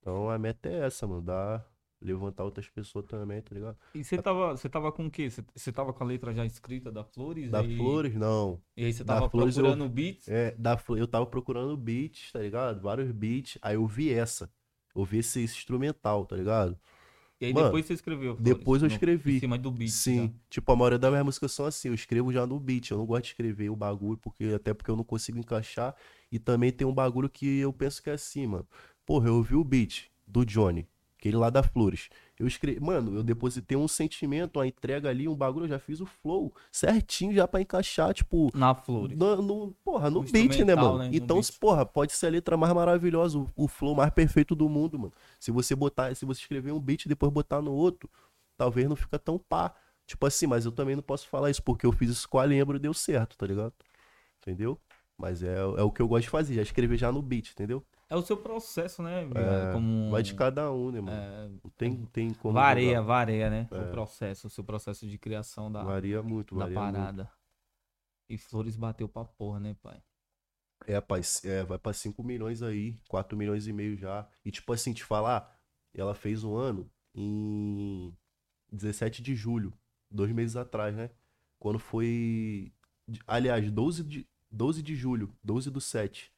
[0.00, 1.22] Então a meta é essa, mano.
[1.22, 1.66] Dar,
[2.00, 3.76] levantar outras pessoas também, tá ligado?
[3.94, 5.30] E você tava, você tava com o quê?
[5.30, 7.50] Você- tava com a letra já escrita da Flores?
[7.50, 7.76] Da e...
[7.76, 8.60] Flores, não.
[8.76, 10.28] E aí você Da tava eu- procurando beats?
[10.28, 12.80] É, da, eu tava procurando beats, tá ligado?
[12.80, 13.58] Vários beats.
[13.62, 14.50] Aí eu vi essa.
[14.94, 16.78] Eu vi esse, esse instrumental, tá ligado?
[17.40, 18.36] E aí Mano, depois você escreveu?
[18.36, 19.36] Flores, depois eu escrevi.
[19.36, 19.90] Em cima do beat.
[19.90, 20.26] Sim.
[20.28, 20.32] já.
[20.50, 21.88] Tipo, a maioria das minhas músicas são assim.
[21.88, 22.90] Eu escrevo já no beat.
[22.90, 25.94] Eu não gosto de escrever o bagulho, porque até porque eu não consigo encaixar.
[26.30, 28.66] E também tem um bagulho que eu penso que é assim, mano.
[29.04, 30.86] Porra, eu ouvi o beat do Johnny,
[31.24, 32.10] aquele lá da Flores.
[32.38, 36.00] Eu escrevi, mano, eu depositei um sentimento, uma entrega ali, um bagulho, eu já fiz
[36.00, 39.16] o flow certinho já pra encaixar, tipo, Na Flores.
[39.16, 40.98] no, no- porra, no No beat, né, mano?
[40.98, 41.58] né, Então, beat.
[41.58, 45.12] porra, pode ser a letra mais maravilhosa, o, o flow mais perfeito do mundo, mano.
[45.40, 48.10] Se você botar, se você escrever um beat e depois botar no outro,
[48.56, 49.74] talvez não fica tão pá.
[50.06, 52.44] Tipo assim, mas eu também não posso falar isso, porque eu fiz isso com a
[52.44, 53.72] Lembro e deu certo, tá ligado?
[54.42, 54.78] Entendeu?
[55.16, 57.82] Mas é, é o que eu gosto de fazer, já escrever já no beat, entendeu?
[58.08, 59.22] É o seu processo, né?
[59.22, 60.10] É, como...
[60.10, 61.16] Vai de cada um, né, mano?
[61.16, 62.54] é, Não tem, tem como.
[62.54, 63.02] varia, jogar.
[63.02, 63.68] varia, né?
[63.70, 63.78] É.
[63.78, 66.94] O processo, o seu processo de criação da, Varia muito, da varia muito.
[66.94, 67.30] parada.
[68.28, 70.02] E Flores bateu pra porra, né, pai?
[70.86, 74.28] É, pai, é, vai pra 5 milhões aí, 4 milhões e meio já.
[74.44, 75.58] E tipo assim, te falar,
[75.94, 78.14] ela fez um ano em
[78.70, 79.72] 17 de julho,
[80.10, 81.10] dois meses atrás, né?
[81.58, 82.72] Quando foi.
[83.26, 86.32] Aliás, 12 de, 12 de julho, 12 do 7,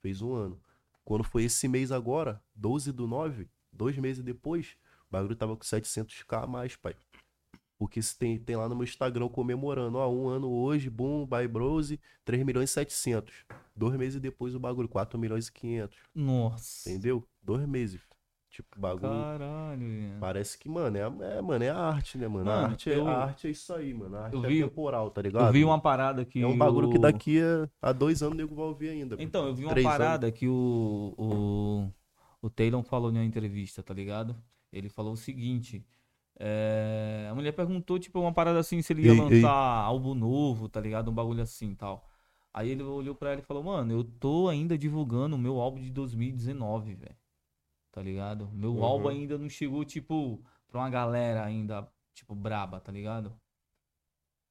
[0.00, 0.60] fez um ano.
[1.04, 4.76] Quando foi esse mês agora, 12 do 9, dois meses depois,
[5.08, 6.94] o bagulho tava com 700k a mais, pai.
[7.78, 11.98] Porque tem, tem lá no meu Instagram comemorando, ó, um ano hoje, boom, by Brose,
[12.24, 13.34] 3 milhões e 700.
[13.74, 15.98] Dois meses depois o bagulho, 4 milhões e 500.
[16.14, 16.88] Nossa.
[16.88, 17.26] Entendeu?
[17.42, 18.00] Dois meses.
[18.52, 19.10] Tipo, bagulho.
[19.10, 20.16] Caralho.
[20.20, 22.44] Parece que, mano, é, a- é, mano, é a arte, né, mano?
[22.44, 24.14] Mano, a, arte é, eu- a arte é isso aí, mano.
[24.14, 25.46] A arte eu é vi- temporal, tá ligado?
[25.46, 26.42] Eu vi uma parada que.
[26.42, 29.16] É um bagulho que o- daqui a, a dois anos o nego vai ouvir ainda.
[29.18, 29.98] Então, eu vi uma Três anos.
[29.98, 31.90] parada que o, o,
[32.42, 34.36] o Taylor falou em uma entrevista, tá ligado?
[34.70, 35.82] Ele falou o seguinte.
[36.38, 39.86] é, a mulher perguntou, tipo, uma parada assim, se ele ia Ei, lançar ei.
[39.86, 41.10] álbum novo, tá ligado?
[41.10, 42.06] Um bagulho assim tal.
[42.52, 45.80] Aí ele olhou pra ela e falou, mano, eu tô ainda divulgando o meu álbum
[45.80, 47.16] de 2019, velho.
[47.92, 48.50] Tá ligado?
[48.52, 48.84] Meu Uhum.
[48.84, 53.38] álbum ainda não chegou, tipo, pra uma galera ainda, tipo, braba, tá ligado?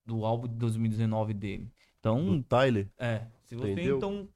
[0.06, 1.72] Do álbum de 2019 dele.
[2.00, 2.88] Então, Do Tyler.
[3.00, 3.98] é, se você Entendeu?
[3.98, 4.30] então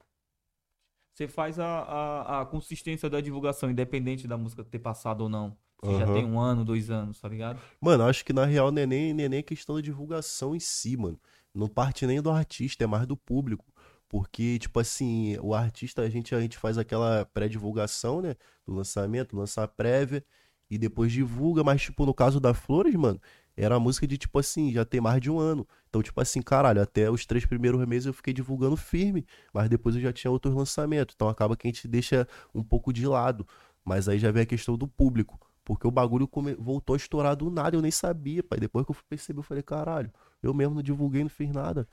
[1.14, 5.56] você faz a, a, a consistência da divulgação, independente da música ter passado ou não.
[5.82, 6.12] Se já Aham.
[6.14, 7.60] tem um ano, dois anos, tá ligado?
[7.80, 10.96] Mano, acho que na real não é nem, nem, nem questão da divulgação em si,
[10.96, 11.20] mano.
[11.54, 13.64] Não parte nem do artista, é mais do público.
[14.08, 18.36] Porque, tipo assim, o artista, a gente, a gente faz aquela pré-divulgação, né?
[18.66, 20.24] Do lançamento, lança a prévia
[20.70, 21.64] e depois divulga.
[21.64, 23.20] Mas, tipo, no caso da Flores, mano,
[23.56, 25.66] era música de, tipo assim, já tem mais de um ano.
[25.88, 29.94] Então, tipo assim, caralho, até os três primeiros meses eu fiquei divulgando firme, mas depois
[29.96, 31.14] eu já tinha outros lançamentos.
[31.14, 33.46] Então acaba que a gente deixa um pouco de lado.
[33.84, 35.38] Mas aí já vem a questão do público.
[35.64, 38.58] Porque o bagulho come- voltou a estourar do nada, eu nem sabia, pai.
[38.60, 41.84] Depois que eu fui perceber, eu falei, caralho, eu mesmo não divulguei, não fiz nada.
[41.84, 41.90] Tá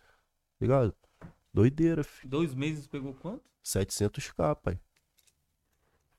[0.62, 0.96] Ligado?
[1.54, 2.30] Doideira, filho.
[2.30, 3.44] Dois meses pegou quanto?
[3.64, 4.80] 700k, pai.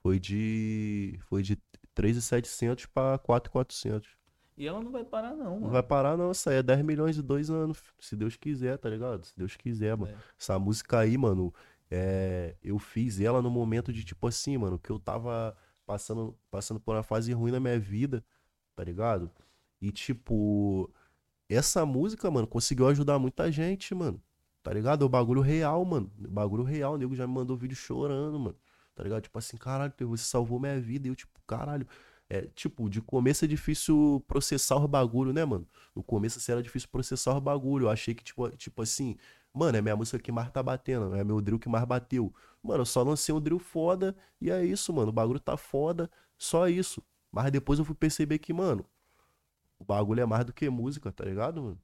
[0.01, 1.19] Foi de.
[1.27, 1.57] Foi de
[1.93, 4.09] 3,700 pra 4,400.
[4.57, 5.69] E ela não vai parar, não, Não mano.
[5.71, 6.31] vai parar, não.
[6.31, 7.83] Isso aí é 10 milhões em dois anos.
[7.99, 9.25] Se Deus quiser, tá ligado?
[9.25, 10.13] Se Deus quiser, mano.
[10.13, 10.17] É.
[10.39, 11.53] Essa música aí, mano,
[11.91, 12.55] é...
[12.63, 16.95] eu fiz ela no momento de, tipo assim, mano, que eu tava passando, passando por
[16.95, 18.23] uma fase ruim na minha vida,
[18.75, 19.29] tá ligado?
[19.81, 20.89] E, tipo,
[21.49, 24.21] essa música, mano, conseguiu ajudar muita gente, mano.
[24.65, 25.03] Tá ligado?
[25.03, 26.11] O bagulho real, mano.
[26.17, 26.95] O bagulho real.
[26.95, 28.55] O nego já me mandou vídeo chorando, mano.
[28.95, 29.21] Tá ligado?
[29.21, 31.07] Tipo assim, caralho, você salvou minha vida.
[31.07, 31.87] E eu, tipo, caralho.
[32.27, 35.67] É, tipo, de começo é difícil processar o bagulho, né, mano?
[35.95, 37.85] No começo assim, era difícil processar o bagulho.
[37.85, 39.15] Eu achei que, tipo, tipo assim,
[39.53, 42.33] mano, é minha música que mais tá batendo, é meu drill que mais bateu.
[42.63, 45.09] Mano, eu só lancei um drill foda e é isso, mano.
[45.09, 47.03] O bagulho tá foda, só isso.
[47.31, 48.83] Mas depois eu fui perceber que, mano,
[49.77, 51.79] o bagulho é mais do que música, tá ligado, mano?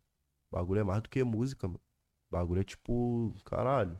[0.52, 1.91] O bagulho é mais do que música, mano.
[2.32, 3.98] Bagulho é tipo, caralho.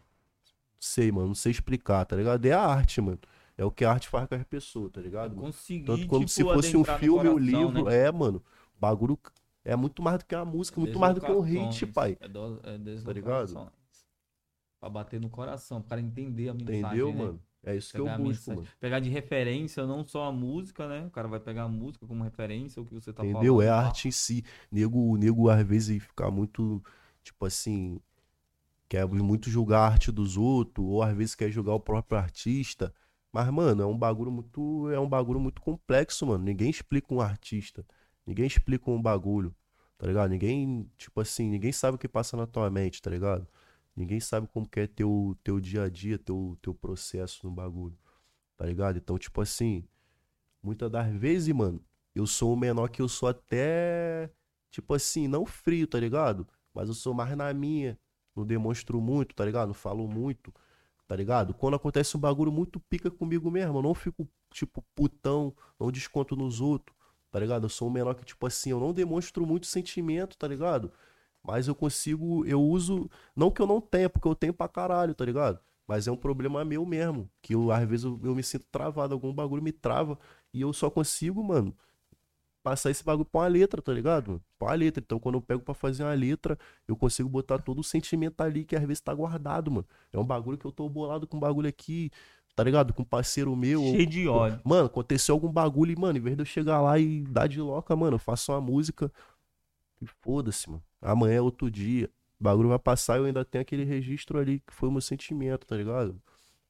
[0.80, 2.44] Sei, mano, não sei explicar, tá ligado?
[2.46, 3.20] É a arte, mano.
[3.58, 5.32] É o que a arte faz com as pessoas, tá ligado?
[5.36, 5.42] mano?
[5.48, 7.38] Consegui, Tanto como tipo, se fosse um filme, um coração,
[7.70, 7.84] livro.
[7.86, 7.98] né?
[8.08, 8.42] É, mano.
[8.76, 9.20] O bagulho
[9.64, 12.18] é muito mais do que uma música, muito mais do que um hit, pai.
[12.20, 13.72] É, do, é Tá ligado?
[14.80, 17.24] Pra bater no coração, pra entender a mensagem, Entendeu, né?
[17.26, 17.42] mano?
[17.64, 18.56] É isso que Pegar eu a busco, mensagem.
[18.56, 18.68] mano.
[18.80, 21.06] Pegar de referência, não só a música, né?
[21.06, 23.58] O cara vai pegar a música como referência, o que você tá Entendeu?
[23.58, 23.62] falando.
[23.62, 24.44] É a arte em si.
[24.72, 26.84] Nego, nego às vezes fica muito,
[27.22, 28.00] tipo assim,
[28.92, 32.94] quer muito julgar a arte dos outros, ou às vezes quer julgar o próprio artista.
[33.32, 36.44] Mas, mano, é um bagulho muito, é um bagulho muito complexo, mano.
[36.44, 37.86] Ninguém explica um artista.
[38.26, 39.56] Ninguém explica um bagulho,
[39.98, 40.30] tá ligado?
[40.30, 43.48] Ninguém, tipo assim, ninguém sabe o que passa na tua mente, tá ligado?
[43.96, 47.98] Ninguém sabe como que é teu, teu dia a dia, teu, teu processo no bagulho,
[48.58, 48.98] tá ligado?
[48.98, 49.88] Então, tipo assim,
[50.62, 51.82] muitas das vezes, mano,
[52.14, 54.30] eu sou o menor que eu sou até,
[54.70, 56.46] tipo assim, não frio, tá ligado?
[56.74, 57.98] Mas eu sou mais na minha,
[58.36, 59.68] não demonstro muito, tá ligado?
[59.68, 60.54] Não falo muito,
[61.08, 61.54] tá ligado?
[61.54, 66.36] Quando acontece um bagulho muito pica comigo mesmo, eu não fico, tipo, putão, não desconto
[66.36, 66.96] nos outros,
[67.30, 67.66] tá ligado?
[67.66, 70.92] Eu sou um menor que, tipo assim, eu não demonstro muito sentimento, tá ligado?
[71.44, 75.16] Mas eu consigo, eu uso, não que eu não tenha, porque eu tenho pra caralho,
[75.16, 75.60] tá ligado?
[75.88, 79.14] Mas é um problema meu mesmo, que eu, às vezes eu, eu me sinto travado,
[79.14, 80.18] algum bagulho me trava,
[80.54, 81.76] e eu só consigo, mano,
[82.64, 84.42] passar esse bagulho pra uma letra, tá ligado?
[84.60, 85.02] Pra uma letra.
[85.04, 88.64] Então, quando eu pego pra fazer uma letra, eu consigo botar todo o sentimento ali
[88.64, 89.86] que às vezes tá guardado, mano.
[90.14, 92.12] É um bagulho que eu tô bolado com um bagulho aqui,
[92.56, 92.94] tá ligado?
[92.94, 93.82] Com um parceiro meu.
[93.84, 94.60] ou- Cheio de ódio.
[94.64, 97.60] Mano, aconteceu algum bagulho e, mano, em vez de eu chegar lá e dar de
[97.62, 99.12] loca, mano, eu faço uma música
[100.02, 100.84] e foda-se, mano.
[101.02, 102.10] Amanhã é outro dia.
[102.40, 105.02] O bagulho vai passar e eu ainda tenho aquele registro ali que foi o meu
[105.02, 106.20] sentimento, tá ligado?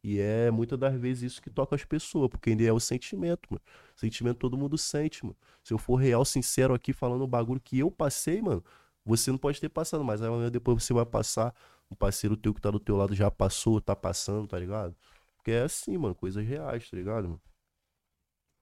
[0.04, 3.48] E é muitas das vezes isso que toca as pessoas, porque ainda é o sentimento,
[3.50, 3.62] mano.
[3.96, 5.38] Sentimento todo mundo sente, mano.
[5.64, 8.64] Se eu for real, sincero aqui, falando o bagulho que eu passei, mano,
[9.06, 11.54] você não pode ter passado, mas amanhã depois você vai passar.
[11.90, 14.96] Um parceiro teu que tá do teu lado já passou, tá passando, tá ligado?
[15.36, 17.42] Porque é assim, mano, coisas reais, tá ligado, mano?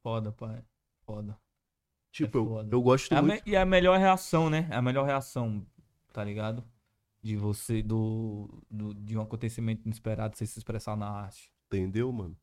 [0.01, 0.63] Foda, pai.
[1.05, 1.37] Foda.
[2.11, 2.75] Tipo, eu, foda.
[2.75, 3.47] eu gosto É muito.
[3.47, 4.67] E a melhor reação, né?
[4.71, 5.65] É a melhor reação,
[6.11, 6.63] tá ligado?
[7.21, 11.51] De você, do, do- de um acontecimento inesperado, você se expressar na arte.
[11.67, 12.35] Entendeu, mano?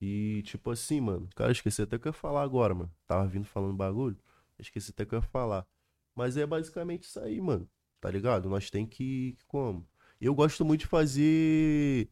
[0.00, 1.28] E tipo assim, mano.
[1.36, 2.90] Cara, esqueci até que eu ia falar agora, mano.
[3.06, 4.16] Tava vindo falando bagulho.
[4.58, 5.66] Esqueci até que eu ia falar.
[6.14, 7.68] Mas é basicamente isso aí, mano.
[8.00, 8.48] Tá ligado?
[8.48, 9.36] Nós tem que.
[9.46, 9.86] Como?
[10.20, 12.08] Eu gosto muito de fazer.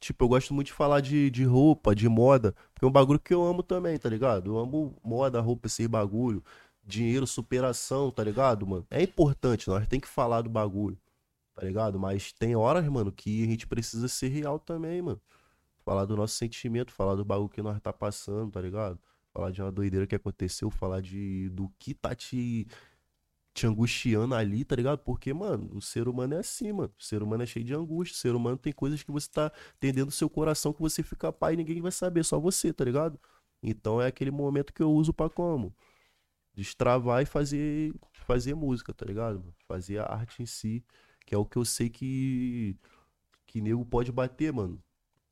[0.00, 2.54] Tipo, eu gosto muito de falar de, de roupa, de moda.
[2.74, 4.50] Porque é um bagulho que eu amo também, tá ligado?
[4.50, 6.42] Eu amo moda, roupa, esse bagulho.
[6.86, 8.86] Dinheiro, superação, tá ligado, mano?
[8.90, 10.98] É importante, nós tem que falar do bagulho.
[11.54, 11.98] Tá ligado?
[11.98, 15.20] Mas tem horas, mano, que a gente precisa ser real também, mano.
[15.84, 18.98] Falar do nosso sentimento, falar do bagulho que nós tá passando, tá ligado?
[19.32, 22.66] Falar de uma doideira que aconteceu, falar de do que tá te,
[23.54, 24.98] te angustiando ali, tá ligado?
[25.00, 26.92] Porque, mano, o ser humano é assim, mano.
[26.98, 28.16] O ser humano é cheio de angústia.
[28.16, 31.32] O ser humano tem coisas que você tá tendendo no seu coração que você fica
[31.32, 33.18] pai e ninguém vai saber, só você, tá ligado?
[33.62, 35.74] Então é aquele momento que eu uso pra como?
[36.54, 39.54] Destravar e fazer, fazer música, tá ligado?
[39.66, 40.84] Fazer a arte em si,
[41.24, 42.76] que é o que eu sei que,
[43.46, 44.82] que nego pode bater, mano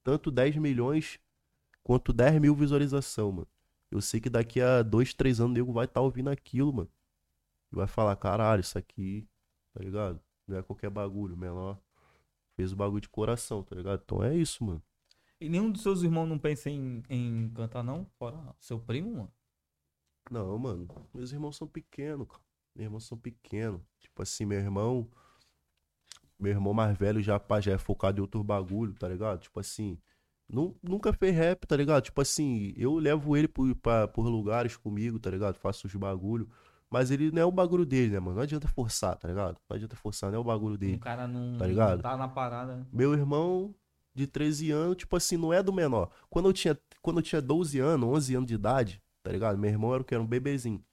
[0.03, 1.19] tanto 10 milhões
[1.83, 3.49] quanto 10 mil visualização, mano.
[3.91, 6.91] Eu sei que daqui a 2, 3 anos o nego vai estar ouvindo aquilo, mano.
[7.71, 9.27] E vai falar, caralho, isso aqui,
[9.73, 10.21] tá ligado?
[10.47, 11.79] Não é qualquer bagulho, menor.
[12.57, 14.01] Fez o bagulho de coração, tá ligado?
[14.05, 14.83] Então é isso, mano.
[15.41, 18.07] E nenhum dos seus irmãos não pensa em, em cantar, não?
[18.19, 19.33] Fora seu primo, mano.
[20.31, 20.89] Não, mano.
[21.13, 22.43] Meus irmãos são pequenos, cara.
[22.75, 23.81] Meus irmãos são pequenos.
[23.99, 25.11] Tipo assim, meu irmão.
[26.43, 29.41] Meu irmão mais velho já, pá, já é focado em outro bagulho, tá ligado?
[29.41, 29.99] Tipo assim.
[30.49, 32.03] nu- Nunca fez rap, tá ligado?
[32.05, 35.55] Tipo assim, eu levo ele por, pra, por lugares comigo, tá ligado?
[35.57, 36.49] Faço os bagulho.
[36.91, 38.37] Mas ele não é o bagulho dele, né, mano?
[38.37, 39.57] Não adianta forçar, tá ligado?
[39.71, 40.99] Não adianta forçar, não é o bagulho O dele.
[40.99, 41.95] cara não Tá ligado?
[41.95, 42.77] não tá na parada.
[42.77, 42.87] né?
[42.93, 43.75] Meu irmão
[44.15, 46.11] de 13 anos, tipo assim, não é do menor.
[46.29, 49.57] Quando eu tinha, quando eu tinha 12 anos, 11 anos de idade, tá ligado?
[49.57, 50.13] Meu irmão era o que?
[50.13, 50.85] Era um bebezinho.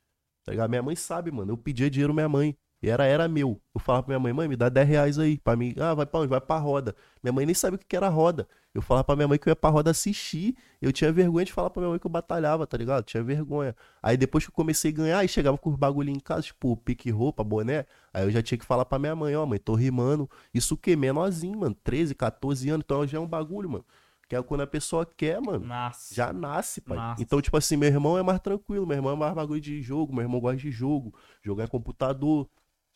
[0.45, 0.69] Tá ligado?
[0.69, 1.51] Minha mãe sabe, mano.
[1.51, 2.55] Eu pedia dinheiro pra minha mãe.
[2.81, 3.59] E era, era meu.
[3.73, 5.37] Eu falava pra minha mãe, mãe, me dá 10 reais aí.
[5.37, 6.29] Pra mim, ah, vai pra onde?
[6.29, 6.95] Vai pra roda.
[7.21, 8.47] Minha mãe nem sabia o que que era roda.
[8.73, 10.55] Eu falava pra minha mãe que eu ia pra roda assistir.
[10.81, 13.03] Eu tinha vergonha de falar pra minha mãe que eu batalhava, tá ligado?
[13.03, 13.75] Tinha vergonha.
[14.01, 16.77] Aí depois que eu comecei a ganhar, aí chegava com os bagulhinhos em casa, tipo,
[16.77, 17.85] pique roupa, boné.
[18.13, 20.29] Aí eu já tinha que falar pra minha mãe, ó, mãe, tô rimando.
[20.53, 20.95] Isso o quê?
[20.95, 21.75] Menorzinho, mano.
[21.83, 22.83] 13, 14 anos.
[22.85, 23.85] Então já é um bagulho, mano.
[24.29, 25.65] Que é quando a pessoa quer, mano.
[25.65, 26.13] Nasce.
[26.13, 26.95] Já nasce, pai.
[26.95, 27.23] Nasce.
[27.23, 30.13] Então, tipo assim, meu irmão é mais tranquilo, meu irmão é mais bagulho de jogo,
[30.13, 31.11] meu irmão gosta de jogo,
[31.41, 32.47] jogar em computador,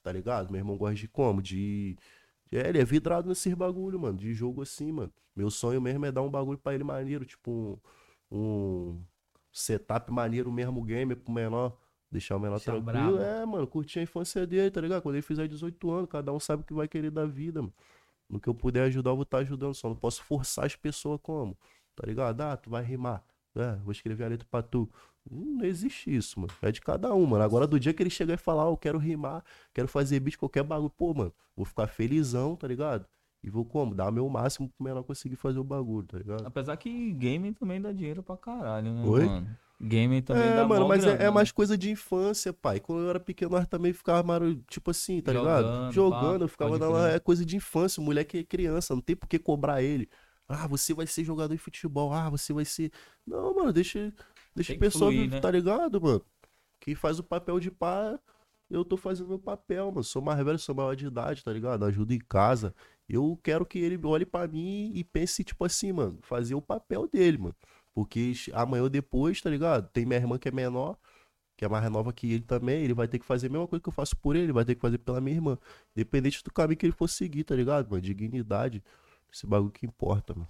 [0.04, 0.52] tá ligado?
[0.52, 1.42] Meu irmão gosta de como?
[1.42, 1.98] De.
[2.52, 5.12] É, ele é vidrado nesses bagulho, mano, de jogo assim, mano.
[5.36, 7.82] Meu sonho mesmo é dar um bagulho pra ele maneiro, tipo
[8.32, 8.38] um.
[8.38, 9.02] um
[9.52, 11.78] setup maneiro mesmo, game pro menor.
[12.12, 13.20] Deixar o menor Deixar tranquilo.
[13.20, 15.02] É, mano, curtir a infância dele, tá ligado?
[15.02, 17.74] Quando ele fizer 18 anos, cada um sabe o que vai querer da vida, mano.
[18.30, 19.74] No que eu puder ajudar, eu vou estar ajudando.
[19.74, 21.58] Só não posso forçar as pessoas como,
[21.96, 22.42] tá ligado?
[22.42, 23.24] Ah, tu vai rimar.
[23.56, 24.90] É, vou escrever a letra pra tu.
[25.30, 26.52] Hum, Não existe isso, mano.
[26.62, 27.44] É de cada um, mano.
[27.44, 30.38] Agora, do dia que ele chegar e falar, ó, eu quero rimar, quero fazer beat,
[30.38, 33.06] qualquer bagulho, pô, mano, vou ficar felizão, tá ligado?
[33.44, 33.94] E vou como?
[33.94, 36.46] Dar meu máximo pro menor conseguir fazer o bagulho, tá ligado?
[36.46, 39.26] Apesar que game também dá dinheiro pra caralho, né, Oi?
[39.26, 39.58] mano?
[39.82, 41.30] Game também É, dá mano, mas é, grana, é né?
[41.30, 42.80] mais coisa de infância, pai.
[42.80, 45.66] Quando eu era pequeno, nós também ficava, tipo assim, tá ligado?
[45.66, 47.16] Jogando, Jogando, pá, eu ficava na crer.
[47.16, 48.02] é coisa de infância.
[48.02, 50.08] Moleque é criança, não tem por que cobrar ele.
[50.48, 52.14] Ah, você vai ser jogador de futebol.
[52.14, 52.92] Ah, você vai ser.
[53.28, 54.14] Não, mano, deixa,
[54.56, 55.40] deixa Tem a que pessoa, fluir, né?
[55.40, 56.24] tá ligado, mano?
[56.80, 58.20] Quem faz o papel de pai,
[58.70, 60.04] eu tô fazendo meu papel, mano.
[60.04, 61.86] Sou mais velho, sou maior de idade, tá ligado?
[61.86, 62.74] Ajudo em casa.
[63.08, 67.08] Eu quero que ele olhe pra mim e pense, tipo assim, mano, fazer o papel
[67.08, 67.56] dele, mano.
[67.94, 69.88] Porque amanhã ou depois, tá ligado?
[69.92, 70.98] Tem minha irmã que é menor,
[71.56, 72.84] que é mais nova que ele também.
[72.84, 74.76] Ele vai ter que fazer a mesma coisa que eu faço por ele, vai ter
[74.76, 75.58] que fazer pela minha irmã.
[75.96, 78.02] Independente do caminho que ele for seguir, tá ligado, mano?
[78.02, 78.84] Dignidade.
[79.32, 80.48] Esse bagulho que importa, mano.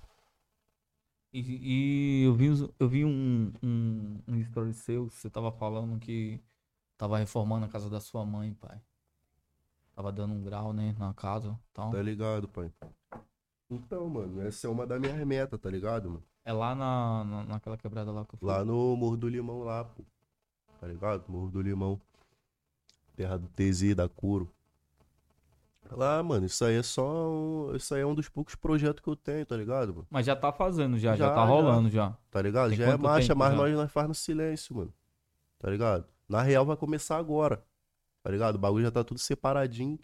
[1.34, 2.48] E, e eu vi,
[2.80, 6.40] eu vi um, um, um story seu, você tava falando que
[6.96, 8.80] tava reformando a casa da sua mãe, pai.
[9.96, 11.92] Tava dando um grau, né, na casa tal.
[11.92, 12.72] Tá ligado, pai?
[13.68, 16.24] Então, mano, essa é uma das minhas metas, tá ligado, mano?
[16.46, 18.48] É lá na, na, naquela quebrada lá que eu fui.
[18.48, 20.04] Lá no Morro do Limão, lá, pô.
[20.80, 21.24] Tá ligado?
[21.28, 22.00] Morro do Limão.
[23.16, 24.54] Terra do TZ, da Curo.
[25.96, 27.76] Lá, mano, isso aí é só um...
[27.76, 30.08] Isso aí é um dos poucos projetos que eu tenho, tá ligado, mano?
[30.10, 31.46] Mas já tá fazendo, já, já, Já, tá já.
[31.46, 32.18] rolando já.
[32.32, 32.70] Tá ligado?
[32.70, 33.58] Tem já é marcha, tempo mas já?
[33.58, 34.94] nós, nós faz no silêncio, mano.
[35.60, 36.06] Tá ligado?
[36.28, 37.64] Na real vai começar agora.
[38.24, 38.56] Tá ligado?
[38.56, 40.00] O bagulho já tá tudo separadinho.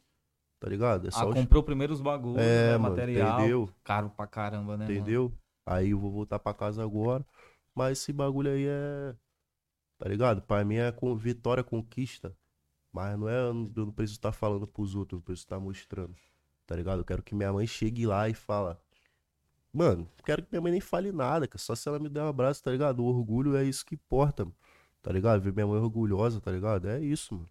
[0.59, 1.07] Tá ligado?
[1.07, 1.33] É Ah, os...
[1.33, 3.39] comprou primeiro os bagulhos, É, né, mano, material.
[3.39, 3.69] entendeu?
[3.83, 4.91] Caro pra caramba, né, mano?
[4.91, 5.33] Entendeu?
[5.65, 7.25] Aí eu vou voltar pra casa agora.
[7.73, 9.15] Mas esse bagulho aí é.
[9.97, 10.41] Tá ligado?
[10.41, 12.35] Pra mim é com vitória, conquista.
[12.91, 13.49] Mas não é.
[13.49, 16.15] Eu não preciso estar falando pros outros, eu preciso estar mostrando.
[16.65, 16.99] Tá ligado?
[16.99, 18.79] Eu quero que minha mãe chegue lá e fala.
[19.73, 21.47] Mano, quero que minha mãe nem fale nada.
[21.55, 22.99] Só se ela me der um abraço, tá ligado?
[23.01, 24.47] O orgulho é isso que importa.
[25.01, 25.41] Tá ligado?
[25.41, 26.87] Ver minha mãe orgulhosa, tá ligado?
[26.87, 27.49] É isso, mano.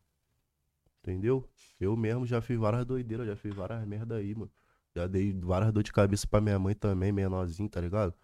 [1.03, 1.49] Entendeu?
[1.81, 4.51] Eu mesmo já fiz várias doideiras, já fiz várias merda aí, mano.
[4.95, 8.15] Já dei várias dor de cabeça pra minha mãe também, menorzinho, tá ligado?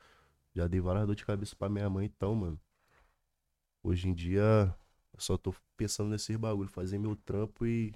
[0.54, 2.60] Já dei várias dor de cabeça pra minha mãe, então, mano.
[3.82, 4.74] Hoje em dia,
[5.14, 7.92] eu só tô pensando nesses bagulho, fazer meu trampo e,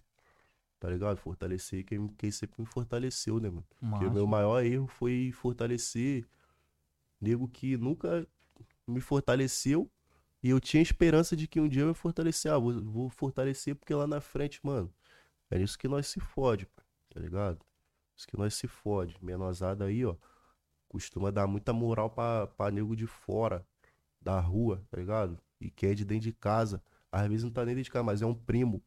[0.79, 1.19] tá ligado?
[1.19, 3.67] Fortalecer quem, quem sempre me fortaleceu, né, mano?
[3.91, 6.25] Porque o meu maior erro foi fortalecer
[7.21, 8.27] nego que nunca
[8.87, 9.91] me fortaleceu
[10.43, 12.53] e eu tinha esperança de que um dia eu ia fortalecer.
[12.53, 14.93] Ah, vou, vou fortalecer porque lá na frente, mano,
[15.51, 16.67] é nisso que nós se fode,
[17.11, 17.59] tá ligado?
[18.17, 19.17] Isso que nós se fode.
[19.21, 20.15] Menosada aí, ó,
[20.89, 23.67] costuma dar muita moral pra, pra nego de fora,
[24.21, 25.39] da rua, tá ligado?
[25.61, 26.83] E quem é de dentro de casa,
[27.23, 28.83] às vezes não tá nem dentro de casa, mas é um primo.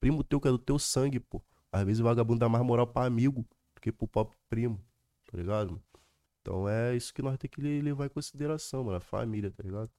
[0.00, 1.42] Primo teu que é do teu sangue, pô.
[1.72, 3.42] Às vezes o vagabundo dá mais moral pra amigo
[3.74, 4.80] do que pro próprio primo,
[5.30, 5.70] tá ligado?
[5.72, 5.82] mano?
[6.40, 8.96] Então é isso que nós temos que le- levar em consideração, mano.
[8.96, 9.90] A família, tá ligado?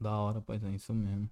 [0.00, 1.28] Da hora, pois é, isso mesmo.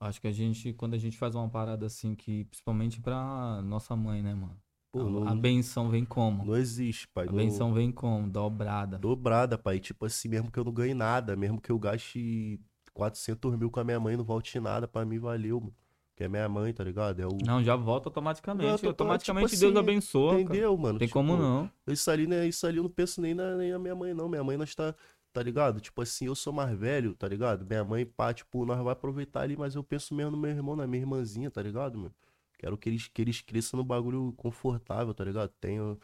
[0.00, 3.96] Acho que a gente, quando a gente faz uma parada assim, que principalmente pra nossa
[3.96, 4.56] mãe, né, mano?
[4.92, 6.44] Pô, a, não, a benção vem como?
[6.44, 7.26] não existe, pai.
[7.26, 8.28] a Não- benção vem como?
[8.28, 8.98] Dobrada.
[8.98, 9.80] Dobrada, pai.
[9.80, 12.60] Tipo assim, mesmo que eu não ganhe nada, mesmo que eu gaste
[12.98, 15.74] 400 mil com a minha mãe, não volte nada, pra mim valeu, mano.
[16.16, 17.20] Que é minha mãe, tá ligado?
[17.20, 17.38] É o.
[17.46, 18.68] Não, já volta automaticamente.
[18.68, 20.30] Não, tô- automaticamente tipo Deus assim, abençoa.
[20.32, 20.42] cara.
[20.42, 20.98] Entendeu, mano?
[20.98, 21.70] Tem Tipo, como não.
[21.86, 22.44] Isso ali, né?
[22.48, 24.28] Isso ali eu não penso nem na, nem na minha mãe, não.
[24.28, 24.92] Minha mãe, nós tá,
[25.32, 25.80] tá ligado?
[25.80, 27.64] Tipo assim, eu sou mais velho, tá ligado?
[27.64, 30.74] Minha mãe, pá, tipo, nós vai aproveitar ali, mas eu penso mesmo no meu irmão,
[30.74, 32.10] na minha irmãzinha, tá ligado, meu?
[32.58, 35.52] Quero que eles, que eles cresçam no bagulho confortável, tá ligado?
[35.60, 35.96] Tenho,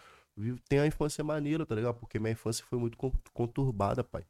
[0.69, 1.97] tenho a infância maneira, tá ligado?
[1.97, 4.25] Porque minha infância foi muito con- conturbada, pai.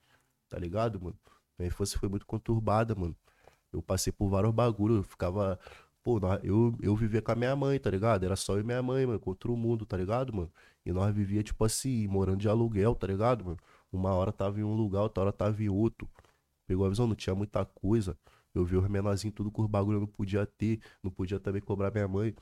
[0.49, 1.15] Tá ligado, mano?
[1.59, 3.17] Minha infância foi muito conturbada, mano.
[3.73, 5.59] Eu passei por vários bagulhos, eu ficava.
[6.03, 8.25] Pô, eu, eu vivia com a minha mãe, tá ligado?
[8.25, 10.53] Era só eu e minha mãe, mano, contra o mundo, tá ligado, mano?
[10.85, 13.59] E nós vivia, tipo assim, morando de aluguel, tá ligado, mano?
[13.91, 16.09] Uma hora tava em um lugar, outra hora tava em outro.
[16.67, 17.07] Pegou a visão?
[17.07, 18.19] Não tinha muita coisa.
[18.55, 21.61] Eu vi os menorzinhos tudo com os bagulho, eu não podia ter, não podia também
[21.63, 22.35] cobrar minha mãe.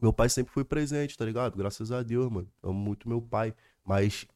[0.00, 1.56] Meu pai sempre foi presente, tá ligado?
[1.56, 2.48] Graças a Deus, mano.
[2.62, 3.54] Amo muito meu pai.
[3.84, 4.26] Mas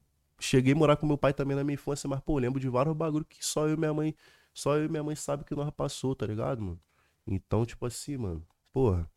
[0.41, 2.97] cheguei a morar com meu pai também na minha infância, mas, pô, lembro de vários
[2.97, 4.14] bagulho que só eu e minha mãe,
[4.55, 6.80] só eu e minha mãe sabe que nós passou, tá ligado, mano?
[7.26, 9.11] Então, tipo assim, mano, porra,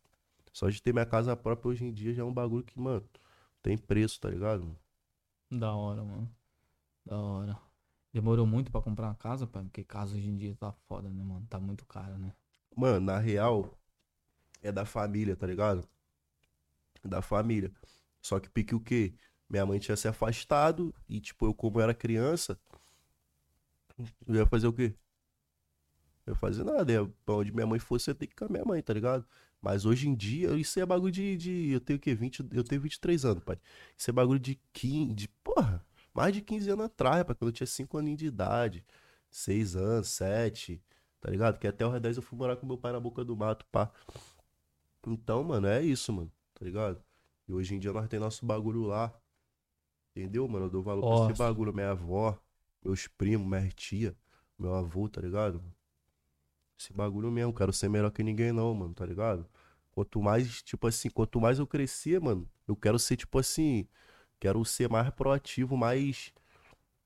[0.52, 3.08] só de ter minha casa própria hoje em dia já é um bagulho que, mano,
[3.62, 4.62] tem preço, tá ligado?
[4.64, 4.78] mano?
[5.50, 6.34] Da hora, mano.
[7.06, 7.58] Da hora.
[8.12, 9.64] Demorou muito pra comprar uma casa, pai?
[9.64, 11.46] Porque casa hoje em dia tá foda, né, mano?
[11.48, 12.34] Tá muito caro, né?
[12.76, 13.78] Mano, na real,
[14.62, 15.88] é da família, tá ligado?
[17.04, 17.72] Da família.
[18.22, 19.14] Só que pique o quê?
[19.50, 22.56] Minha mãe tinha se afastado e, tipo, eu, como era criança,
[24.26, 24.94] eu ia fazer o quê?
[26.24, 26.92] Eu ia fazer nada.
[26.92, 28.80] Ia, pra onde minha mãe fosse, eu ia ter que ir com a minha mãe,
[28.80, 29.26] tá ligado?
[29.60, 31.36] Mas hoje em dia, isso é bagulho de.
[31.36, 32.14] de eu tenho o quê?
[32.14, 33.58] 20, eu tenho 23 anos, pai.
[33.96, 35.14] Isso é bagulho de 15.
[35.14, 35.84] De, porra,
[36.14, 37.34] mais de 15 anos atrás, pai.
[37.34, 38.84] Quando eu tinha 5 aninhos de idade.
[39.30, 40.80] 6 anos, 7.
[41.20, 41.58] Tá ligado?
[41.58, 43.90] Que até os 10 eu fui morar com meu pai na boca do mato, pá.
[45.06, 46.32] Então, mano, é isso, mano.
[46.54, 47.02] Tá ligado?
[47.48, 49.12] E hoje em dia nós temos nosso bagulho lá.
[50.14, 50.66] Entendeu, mano?
[50.66, 51.32] Eu dou valor pra esse Nossa.
[51.32, 51.72] bagulho.
[51.74, 52.38] Minha avó,
[52.84, 54.16] meus primos, minha tia,
[54.58, 55.62] meu avô, tá ligado?
[56.78, 57.52] Esse bagulho mesmo.
[57.54, 59.46] Quero ser melhor que ninguém, não, mano, tá ligado?
[59.92, 63.86] Quanto mais, tipo assim, quanto mais eu crescer, mano, eu quero ser, tipo assim,
[64.38, 66.32] quero ser mais proativo, mais,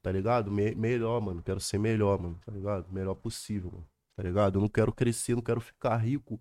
[0.02, 0.50] tá ligado?
[0.52, 1.42] Me- melhor, mano.
[1.42, 2.92] Quero ser melhor, mano, tá ligado?
[2.92, 4.58] Melhor possível, mano, tá ligado?
[4.58, 6.40] Eu não quero crescer, não quero ficar rico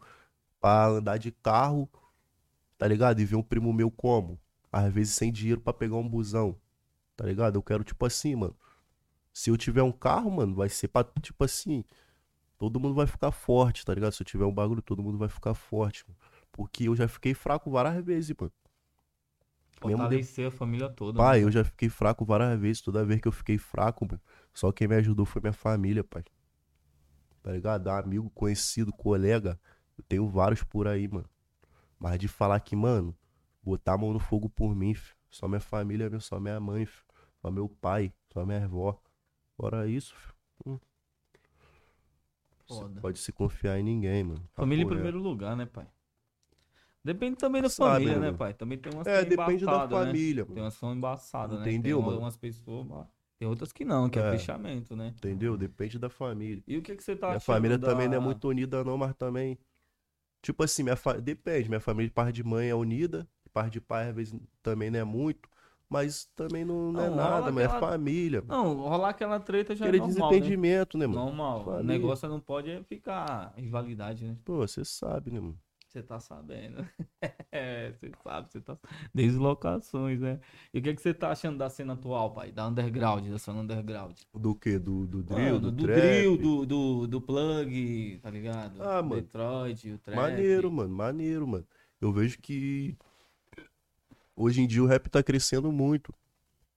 [0.62, 1.90] pra andar de carro,
[2.78, 3.22] tá ligado?
[3.22, 4.40] E ver um primo meu como?
[4.74, 6.60] Às vezes sem dinheiro pra pegar um busão,
[7.18, 7.58] tá ligado?
[7.58, 8.58] Eu quero, tipo assim, mano.
[9.34, 11.86] Se eu tiver um carro, mano, vai ser pra, tipo assim,
[12.58, 14.14] todo mundo vai ficar forte, tá ligado?
[14.14, 16.20] Se eu tiver um bagulho, todo mundo vai ficar forte, mano.
[16.52, 18.52] Porque eu já fiquei fraco várias vezes, mano.
[19.86, 21.20] Mesmo de- Fortalecer a família toda.
[21.20, 21.46] Pai, né?
[21.46, 22.82] eu já fiquei fraco várias vezes.
[22.82, 24.22] Toda vez que eu fiquei fraco, mano,
[24.54, 26.24] só quem me ajudou foi minha família, pai.
[27.42, 27.90] Tá ligado?
[27.90, 29.60] Amigo, conhecido, colega.
[29.98, 31.30] Eu tenho vários por aí, mano.
[32.00, 33.16] Mas de falar que, mano,
[33.64, 35.16] botar a mão no fogo por mim, fi.
[35.30, 37.04] Só minha família, só minha mãe, fi.
[37.42, 39.00] Só meu pai, só minha avó.
[39.58, 40.34] Fora isso, fi.
[40.66, 40.80] hum.
[42.68, 43.02] Você Foda.
[43.02, 44.42] pode se confiar em ninguém, mano.
[44.54, 45.88] Família em primeiro lugar, né, pai?
[47.04, 48.38] Depende também da Sabe, família, né, mano?
[48.38, 48.54] pai?
[48.54, 49.90] Também tem umas É, depende da né?
[49.90, 50.66] família, Tem mano.
[50.66, 51.70] umas que são embaçadas, né?
[51.70, 52.20] Entendeu, tem mano?
[52.20, 53.08] umas pessoas, mas
[53.38, 54.32] tem outras que não, que é, É.
[54.32, 55.08] fechamento, né?
[55.18, 55.58] Entendeu?
[55.58, 56.64] Depende da família.
[56.66, 57.88] E o que que você tá Minha achando família da...
[57.90, 59.60] também não é muito unida, não, mas também.
[60.42, 61.14] Tipo assim, minha fa...
[61.20, 61.68] depende.
[61.68, 65.00] Minha família de parte de mãe é unida, parte de pai às vezes também não
[65.00, 65.50] é muito.
[65.90, 68.44] Mas também não, não é Não, nada, mas é família.
[68.48, 70.40] Não, rolar aquela treta já Aquele é normal, né?
[70.40, 71.26] desentendimento, né, mano?
[71.26, 71.62] Normal.
[71.62, 71.84] O Família.
[71.84, 74.36] negócio não pode é ficar rivalidade, né?
[74.44, 75.60] Pô, você sabe, né, mano?
[75.88, 76.84] Você tá sabendo.
[77.52, 78.76] é, você sabe, você tá.
[79.14, 80.40] Deslocações, né?
[80.74, 82.52] E o que, que você tá achando da cena atual, pai?
[82.52, 84.18] Da underground, da cena underground.
[84.34, 84.80] Do quê?
[84.80, 86.02] Do, do drill, Mano, do, do trap?
[86.02, 88.82] drill, do, do, do plug, tá ligado?
[88.82, 89.22] Ah, mano.
[89.22, 90.16] Detroit, o trap.
[90.16, 91.68] Maneiro, mano, maneiro, mano.
[92.02, 92.98] Eu vejo que
[94.36, 96.14] hoje em dia o rap tá crescendo muito.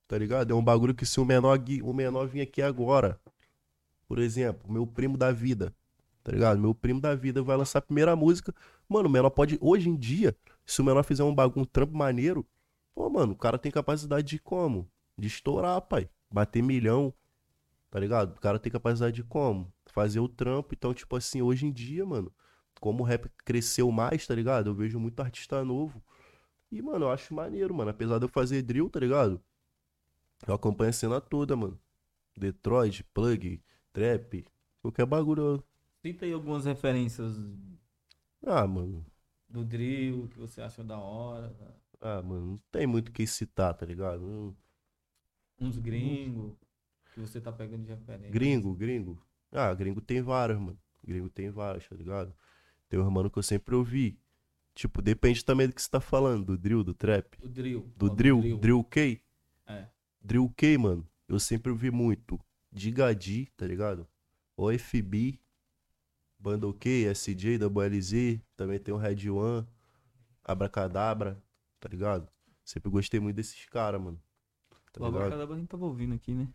[0.08, 0.52] Tá ligado?
[0.52, 3.20] É um bagulho que se o menor, o menor vir aqui agora,
[4.06, 5.74] por exemplo, meu primo da vida,
[6.22, 6.60] tá ligado?
[6.60, 8.54] Meu primo da vida vai lançar a primeira música.
[8.88, 11.96] Mano, o menor pode, hoje em dia, se o menor fizer um bagulho, um trampo
[11.96, 12.46] maneiro,
[12.94, 14.88] pô, mano, o cara tem capacidade de como?
[15.18, 16.08] De estourar, pai.
[16.30, 17.12] Bater milhão,
[17.90, 18.36] tá ligado?
[18.36, 19.72] O cara tem capacidade de como?
[19.86, 20.72] Fazer o trampo.
[20.72, 22.32] Então, tipo assim, hoje em dia, mano,
[22.80, 24.70] como o rap cresceu mais, tá ligado?
[24.70, 26.00] Eu vejo muito artista novo.
[26.76, 27.90] E, mano, eu acho maneiro, mano.
[27.90, 29.40] Apesar de eu fazer drill, tá ligado?
[30.46, 31.78] Eu acompanho a cena toda, mano.
[32.36, 33.62] Detroit, plug,
[33.92, 34.44] trap,
[34.82, 35.64] qualquer bagulho.
[36.02, 37.34] Cita aí algumas referências
[38.46, 39.04] Ah, mano.
[39.48, 41.48] do drill que você achou da hora.
[41.54, 41.66] tá?
[42.00, 44.20] Ah, mano, não tem muito o que citar, tá ligado?
[44.20, 44.56] Não-
[45.58, 46.52] Uns gringos
[47.14, 48.30] que você tá pegando de referência.
[48.30, 49.18] Gringo, gringo.
[49.50, 50.78] Ah, gringo tem vários, mano.
[51.02, 52.34] Gringo tem vários, tá ligado?
[52.88, 54.20] Tem um mano que eu sempre ouvi.
[54.76, 57.38] Tipo, depende também do que você tá falando, do drill, do trap.
[57.42, 57.90] O drill.
[57.96, 59.22] Do Ó, drill, drill K.
[59.66, 59.86] É.
[60.20, 61.08] Drill K, mano.
[61.26, 62.38] Eu sempre ouvi muito.
[62.70, 64.06] Digadi, tá ligado?
[64.54, 65.40] OFB,
[66.38, 68.38] Bando K, SJ, WLZ.
[68.54, 69.66] Também tem o Red One,
[70.44, 71.42] Abracadabra,
[71.80, 72.28] tá ligado?
[72.62, 74.22] Sempre gostei muito desses caras, mano.
[74.92, 75.06] Tá O?
[75.06, 76.46] Abracadabra a gente tava ouvindo aqui, né?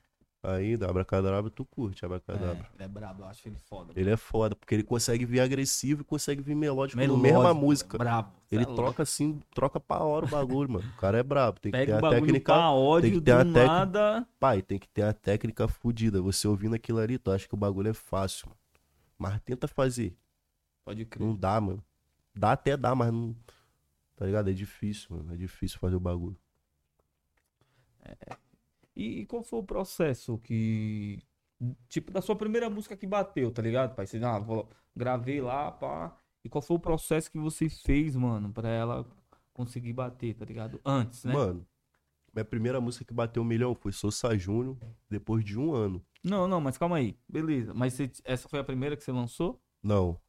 [0.43, 2.67] Ainda, Abracadabra, tu curte Abracadabra.
[2.71, 3.93] É, ele é brabo, eu acho ele foda.
[3.95, 7.53] Ele é foda, porque ele consegue vir agressivo e consegue vir melódico, Melódico, na mesma
[7.53, 7.95] música.
[7.97, 8.31] Brabo.
[8.51, 10.89] Ele é troca assim, troca pra hora o bagulho, mano.
[10.89, 11.59] O cara é brabo.
[11.59, 12.53] Tem que Pega ter a técnica.
[12.71, 14.27] ódio tem que ter a técnica- nada.
[14.39, 16.19] Pai, tem que ter a técnica fodida.
[16.23, 18.59] Você ouvindo aquilo ali, tu acha que o bagulho é fácil, mano.
[19.19, 20.17] Mas tenta fazer.
[20.83, 21.23] Pode crer.
[21.23, 21.83] Não dá, mano.
[22.33, 23.35] Dá até dá, mas não.
[24.15, 24.49] Tá ligado?
[24.49, 25.33] É difícil, mano.
[25.33, 26.35] É difícil fazer o bagulho.
[28.95, 31.21] E, e qual foi o processo que.
[31.87, 34.07] Tipo, da sua primeira música que bateu, tá ligado, pai?
[34.07, 36.17] Você, ah, vou- gravei lá, pá.
[36.43, 39.05] E qual foi o processo que você fez, mano, pra ela
[39.53, 40.81] conseguir bater, tá ligado?
[40.83, 41.33] Antes, né?
[41.33, 41.67] Mano,
[42.33, 44.75] minha primeira música que bateu um milhão foi Sousa Júnior,
[45.07, 46.03] depois de um ano.
[46.23, 47.15] Não, não, mas calma aí.
[47.29, 47.73] Beleza.
[47.75, 49.61] Mas você- essa foi a primeira que você lançou?
[49.83, 50.19] Não.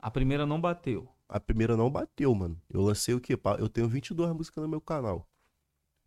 [0.00, 1.08] A primeira não bateu.
[1.28, 2.60] A primeira não bateu, mano.
[2.68, 3.38] Eu lancei o quê?
[3.58, 5.28] Eu tenho 22 músicas no meu canal.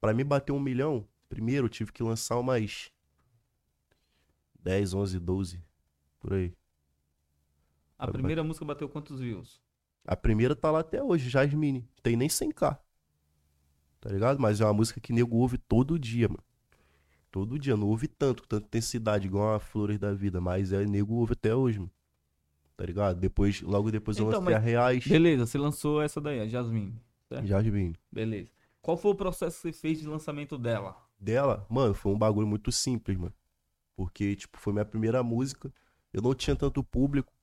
[0.01, 2.91] Pra mim bater um milhão, primeiro eu tive que lançar umas
[4.61, 5.63] 10, 11, 12.
[6.19, 6.53] Por aí.
[7.97, 9.61] A Vai primeira música bateu quantos views?
[10.05, 11.87] A primeira tá lá até hoje, Jasmine.
[12.01, 12.77] Tem nem 100k.
[14.01, 14.39] Tá ligado?
[14.39, 16.43] Mas é uma música que nego ouve todo dia, mano.
[17.31, 17.75] Todo dia.
[17.77, 20.39] Não ouve tanto, tanta intensidade, igual a Flores da Vida.
[20.41, 21.91] Mas é nego ouve até hoje, mano.
[22.77, 23.19] Tá ligado?
[23.19, 25.05] Depois, logo depois eu Então, lancei mas- a Reais.
[25.05, 26.95] Beleza, você lançou essa daí, a Jasmine.
[27.43, 27.95] Jasmine.
[28.11, 28.49] Beleza.
[28.81, 30.95] Qual foi o processo que você fez de lançamento dela?
[31.19, 33.33] Dela, mano, foi um bagulho muito simples, mano.
[33.95, 35.73] Porque, tipo, foi minha primeira música.
[36.13, 37.33] Eu não tinha tanto público.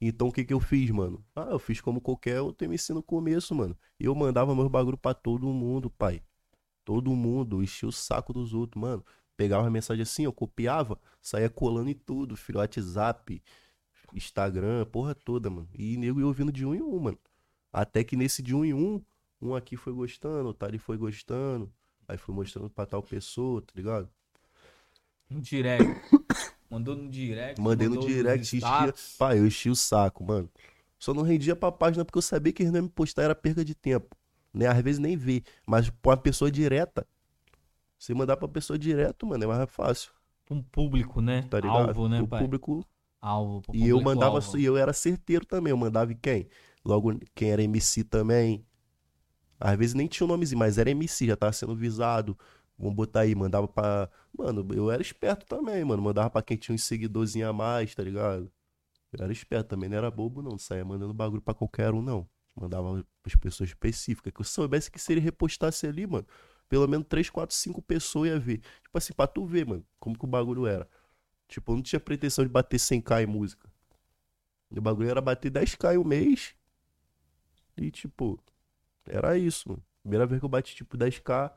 [0.00, 1.24] Então, o que que eu fiz, mano?
[1.34, 3.76] Ah, eu fiz como qualquer outro MC no começo, mano.
[3.98, 6.22] Eu mandava meus bagulho pra todo mundo, pai.
[6.84, 7.62] Todo mundo.
[7.62, 9.04] Enchia o saco dos outros, mano.
[9.36, 12.58] Pegava a mensagem assim, eu copiava, saía colando em tudo, filho.
[12.58, 13.42] WhatsApp,
[14.14, 15.68] Instagram, porra toda, mano.
[15.74, 17.18] E nego ia ouvindo de um em um, mano.
[17.72, 19.02] Até que nesse de um em um,
[19.40, 21.72] um aqui foi gostando, outro ali foi gostando.
[22.08, 24.08] Aí foi mostrando pra tal pessoa, tá ligado?
[25.28, 25.84] No direct.
[26.70, 27.60] Mandou no direct.
[27.60, 28.94] Mandei no direct, enchia.
[29.18, 30.50] Pai, eu enchi o saco, mano.
[30.98, 33.34] Só não rendia pra página porque eu sabia que eles não iam me postar, era
[33.34, 34.16] perda de tempo.
[34.52, 34.66] Né?
[34.66, 35.44] Às vezes nem vi.
[35.66, 37.06] Mas pra uma pessoa direta,
[37.98, 40.10] você mandar pra pessoa direto, mano, é mais fácil,
[40.50, 41.42] Um público, né?
[41.42, 41.88] tá ligado?
[41.88, 42.42] Alvo, né, o pai?
[42.42, 42.84] público.
[43.20, 43.62] Alvo.
[43.62, 44.58] pro E eu público mandava, alvo.
[44.58, 45.70] e eu era certeiro também.
[45.70, 46.48] Eu mandava em quem?
[46.84, 48.64] Logo, quem era MC também.
[49.60, 52.38] Às vezes nem tinha o nomezinho, mas era MC, já tava sendo visado.
[52.78, 54.08] Vamos botar aí, mandava pra.
[54.36, 56.02] Mano, eu era esperto também, mano.
[56.02, 58.50] Mandava pra quem tinha uns seguidorzinhos a mais, tá ligado?
[59.12, 60.56] Eu era esperto também, não era bobo, não.
[60.58, 62.28] Saía mandando bagulho pra qualquer um, não.
[62.54, 64.32] Mandava pras pessoas específicas.
[64.32, 66.26] Que eu soubesse que se ele repostasse ali, mano,
[66.68, 68.58] pelo menos 3, 4, 5 pessoas ia ver.
[68.58, 70.88] Tipo assim, pra tu ver, mano, como que o bagulho era.
[71.48, 73.68] Tipo, eu não tinha pretensão de bater 100k em música.
[74.70, 76.54] O bagulho era bater 10k em um mês.
[77.76, 78.38] E, tipo,
[79.08, 79.82] era isso, mano.
[80.02, 81.52] Primeira vez que eu bati, tipo, 10k.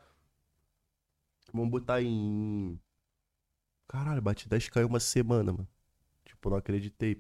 [1.54, 2.80] Vamos botar em.
[3.88, 5.68] Caralho, bati 10k em uma semana, mano.
[6.26, 7.18] Tipo, eu não acreditei.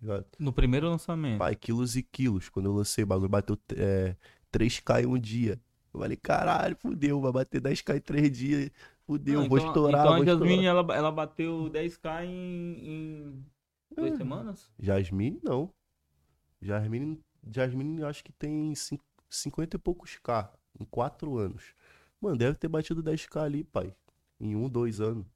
[0.00, 0.26] Ligado?
[0.38, 1.38] No primeiro lançamento.
[1.38, 2.48] Pai, quilos e quilos.
[2.48, 4.16] Quando eu lancei, o bagulho bateu é,
[4.52, 5.60] 3k em um dia.
[5.92, 8.70] Eu falei, caralho, fudeu, vai bater 10k em 3 dias.
[9.06, 13.46] Fudeu, Não, vou então- estourar, Então a Jasmine, ela, ela bateu 10k em, em
[13.94, 14.16] duas É.
[14.16, 14.70] semanas?
[14.78, 15.72] Jasmine, não.
[16.62, 21.74] Jasmine, Jasmine acho que tem cin- 50 e poucos K em 4 anos.
[22.20, 23.94] Mano, deve ter batido 10k ali, pai.
[24.40, 25.26] Em um, dois anos.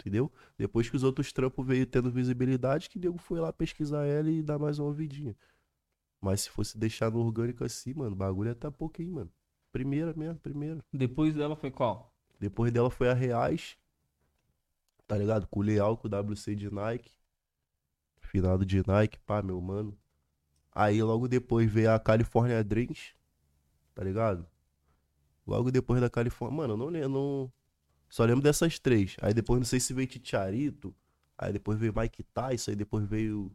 [0.00, 0.30] Entendeu?
[0.56, 4.30] Depois que os outros trampos veio tendo visibilidade, que o nego foi lá pesquisar ela
[4.30, 5.36] e dar mais uma ouvidinha.
[6.20, 9.30] Mas se fosse deixar no orgânico assim, mano, o bagulho ia tá pouquinho, mano.
[9.72, 10.84] Primeira mesmo, primeira.
[10.92, 12.14] Depois dela foi qual?
[12.38, 13.76] Depois dela foi a Reais.
[15.06, 15.46] Tá ligado?
[15.48, 17.12] Com o Leal, com o WC de Nike.
[18.20, 19.96] Finado de Nike, pá, meu mano.
[20.78, 23.12] Aí logo depois veio a California Dreams.
[23.96, 24.46] Tá ligado?
[25.44, 26.56] Logo depois da Califórnia.
[26.56, 27.08] Mano, eu não lembro.
[27.08, 27.52] Não...
[28.08, 29.16] Só lembro dessas três.
[29.20, 30.94] Aí depois não sei se veio Titiarito.
[31.36, 32.70] Aí depois veio Mike Tyson.
[32.70, 33.50] Aí depois veio.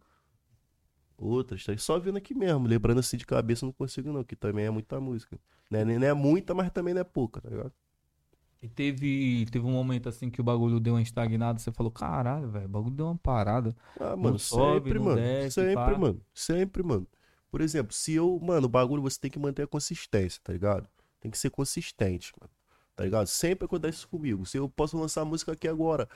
[1.15, 1.77] Outras, tá?
[1.77, 2.67] Só vendo aqui mesmo.
[2.67, 4.21] Lembrando assim de cabeça, não consigo não.
[4.25, 5.39] Que também é muita música.
[5.71, 5.85] Né?
[5.85, 7.71] Não é muita, mas também não é pouca, tá ligado?
[8.63, 12.47] E teve, teve um momento assim que o bagulho deu uma estagnada, você falou, caralho,
[12.47, 13.75] velho, o bagulho deu uma parada.
[13.99, 15.15] Ah, mano, sobe, sempre, mano.
[15.17, 15.97] desce, sempre, pá.
[15.97, 16.21] mano.
[16.33, 17.05] Sempre, mano.
[17.51, 20.87] Por exemplo, se eu, mano, o bagulho você tem que manter a consistência, tá ligado?
[21.19, 22.49] Tem que ser consistente, mano.
[22.95, 23.27] Tá ligado?
[23.27, 24.45] Sempre acontece isso comigo.
[24.45, 26.07] Se eu posso lançar música aqui agora,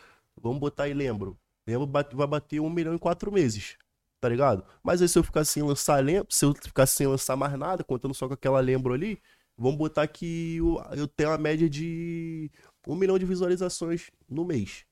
[0.41, 1.37] vamos botar aí lembro.
[1.67, 3.77] Lembro vai bater um milhão em quatro meses.
[4.21, 4.63] Tá ligado?
[4.81, 7.83] Mas aí se eu ficar sem lançar lembro, se eu ficar sem lançar mais nada,
[7.83, 9.21] contando só com aquela lembro ali,
[9.57, 12.51] vamos botar que eu, eu tenho uma média de
[12.87, 14.85] um milhão de visualizações no mês.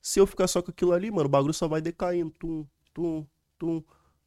[0.00, 2.30] Se eu ficar só com aquilo ali, mano, o bagulho só vai decaindo.
[2.32, 3.26] Tum, tum,
[3.58, 3.82] tum.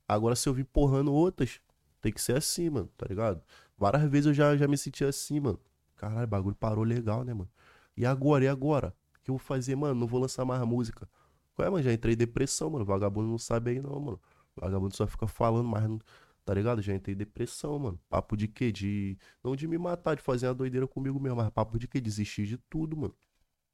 [0.07, 1.59] Agora, se eu vir porrando outras,
[2.01, 3.41] tem que ser assim, mano, tá ligado?
[3.77, 5.59] Várias vezes eu já, já me senti assim, mano.
[5.95, 7.49] Caralho, o bagulho parou legal, né, mano?
[7.97, 8.43] E agora?
[8.45, 8.93] E agora?
[9.25, 9.99] que eu vou fazer, mano?
[9.99, 11.09] Não vou lançar mais música.
[11.55, 11.83] Qual é, mano?
[11.83, 12.85] Já entrei em depressão, mano.
[12.85, 14.21] Vagabundo não sabe aí, não, mano.
[14.55, 15.99] Vagabundo só fica falando, mas não.
[16.45, 16.81] Tá ligado?
[16.81, 17.99] Já entrei em depressão, mano.
[18.07, 18.71] Papo de quê?
[18.71, 19.17] De.
[19.43, 21.99] Não de me matar, de fazer uma doideira comigo mesmo, mas papo de quê?
[21.99, 23.15] Desistir de tudo, mano.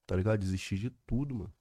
[0.08, 0.40] Tá ligado?
[0.40, 1.54] Desistir de tudo, mano.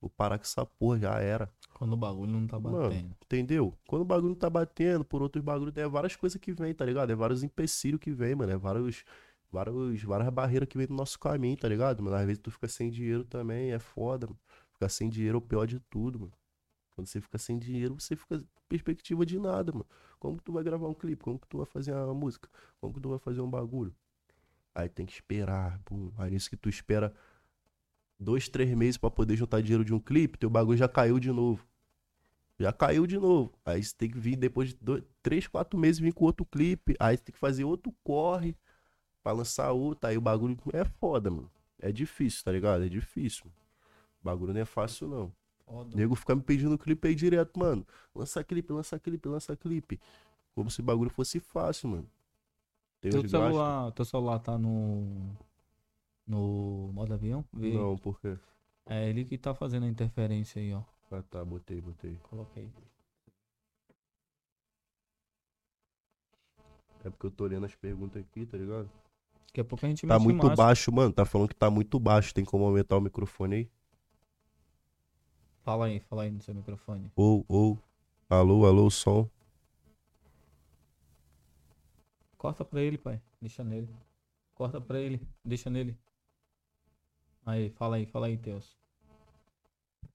[0.00, 1.48] Vou parar com essa porra, já era.
[1.74, 3.16] Quando o bagulho não tá Mano, batendo.
[3.24, 3.76] Entendeu?
[3.86, 7.10] Quando o bagulho tá batendo, por outros bagulhos, é várias coisas que vem, tá ligado?
[7.10, 8.52] É vários empecilhos que vem, mano.
[8.52, 9.04] É vários,
[9.50, 12.02] vários, várias barreiras que vem no nosso caminho, tá ligado?
[12.02, 14.38] Mano, às vezes tu fica sem dinheiro também, é foda, mano.
[14.72, 16.32] Ficar sem dinheiro é o pior de tudo, mano.
[16.94, 19.86] Quando você fica sem dinheiro, você fica perspectiva de nada, mano.
[20.18, 21.22] Como que tu vai gravar um clipe?
[21.22, 22.48] Como que tu vai fazer uma música?
[22.80, 23.94] Como que tu vai fazer um bagulho?
[24.74, 26.12] Aí tem que esperar, pum.
[26.16, 27.14] Aí nisso que tu espera
[28.18, 31.30] dois, três meses pra poder juntar dinheiro de um clipe, teu bagulho já caiu de
[31.30, 31.66] novo.
[32.58, 33.52] Já caiu de novo.
[33.64, 36.94] Aí você tem que vir depois de dois, três, quatro meses vir com outro clipe.
[37.00, 38.56] Aí você tem que fazer outro corre
[39.22, 40.08] pra lançar outro.
[40.08, 41.50] Aí o bagulho é foda, mano.
[41.80, 42.84] É difícil, tá ligado?
[42.84, 43.46] É difícil.
[44.20, 45.32] O bagulho não é fácil, não.
[45.72, 47.86] O nego fica me pedindo clipe aí direto, mano.
[48.14, 49.98] Lança clipe, lança clipe, lança clipe.
[50.54, 52.06] Como se o bagulho fosse fácil, mano.
[53.00, 53.40] Tem Teu gastos.
[53.40, 55.34] celular, teu celular tá no.
[56.26, 57.44] No modo avião?
[57.52, 57.72] Vê.
[57.74, 58.38] Não, por quê?
[58.86, 60.82] É ele que tá fazendo a interferência aí, ó.
[61.10, 62.16] Ah, tá, botei, botei.
[62.22, 62.70] Coloquei.
[67.04, 68.88] É porque eu tô lendo as perguntas aqui, tá ligado?
[69.48, 70.56] Daqui a pouco a gente Tá muito mais.
[70.56, 71.12] baixo, mano.
[71.12, 72.32] Tá falando que tá muito baixo.
[72.32, 73.70] Tem como aumentar o microfone aí?
[75.64, 77.10] Fala aí, fala aí no seu microfone.
[77.14, 77.78] Ou, ou.
[78.28, 79.28] Alô, alô, som.
[82.36, 83.20] Corta pra ele, pai.
[83.40, 83.88] Deixa nele.
[84.54, 85.20] Corta pra ele.
[85.44, 85.96] Deixa nele.
[87.46, 88.76] Aí, fala aí, fala aí, Teus.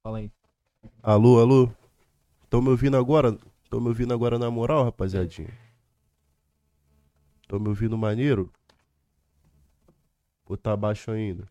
[0.04, 0.32] Fala aí.
[1.02, 1.72] Alô, alô.
[2.50, 3.38] Tão me ouvindo agora?
[3.70, 5.58] Tão me ouvindo agora na moral, rapaziadinha?
[7.48, 8.52] Tão me ouvindo maneiro?
[10.46, 11.48] Ou tá baixo ainda?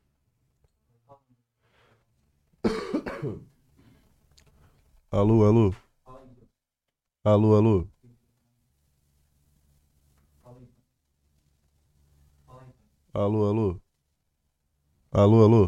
[5.19, 5.67] Alô, alô.
[7.25, 7.91] Alô, alô.
[13.13, 13.81] Alô, alô.
[15.11, 15.63] Alô, alô.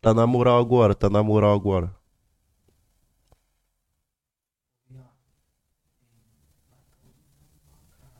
[0.00, 1.94] Tá na moral agora, tá na moral agora.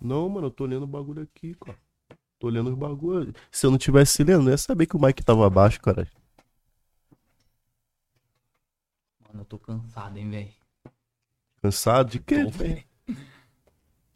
[0.00, 1.78] Não, mano, eu tô lendo o bagulho aqui, cara.
[2.38, 3.34] Tô lendo os bagulhos.
[3.50, 6.08] Se eu não tivesse lendo, não ia saber que o Mike tava baixo, cara.
[9.26, 10.52] Mano, eu tô cansado, hein, velho.
[11.60, 12.44] Cansado de quê?
[12.44, 12.84] Tô, velho.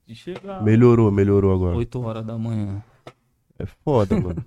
[0.07, 0.63] De chegar.
[0.63, 1.77] Melhorou, melhorou agora.
[1.77, 2.85] 8 horas da manhã.
[3.59, 4.45] É foda, mano.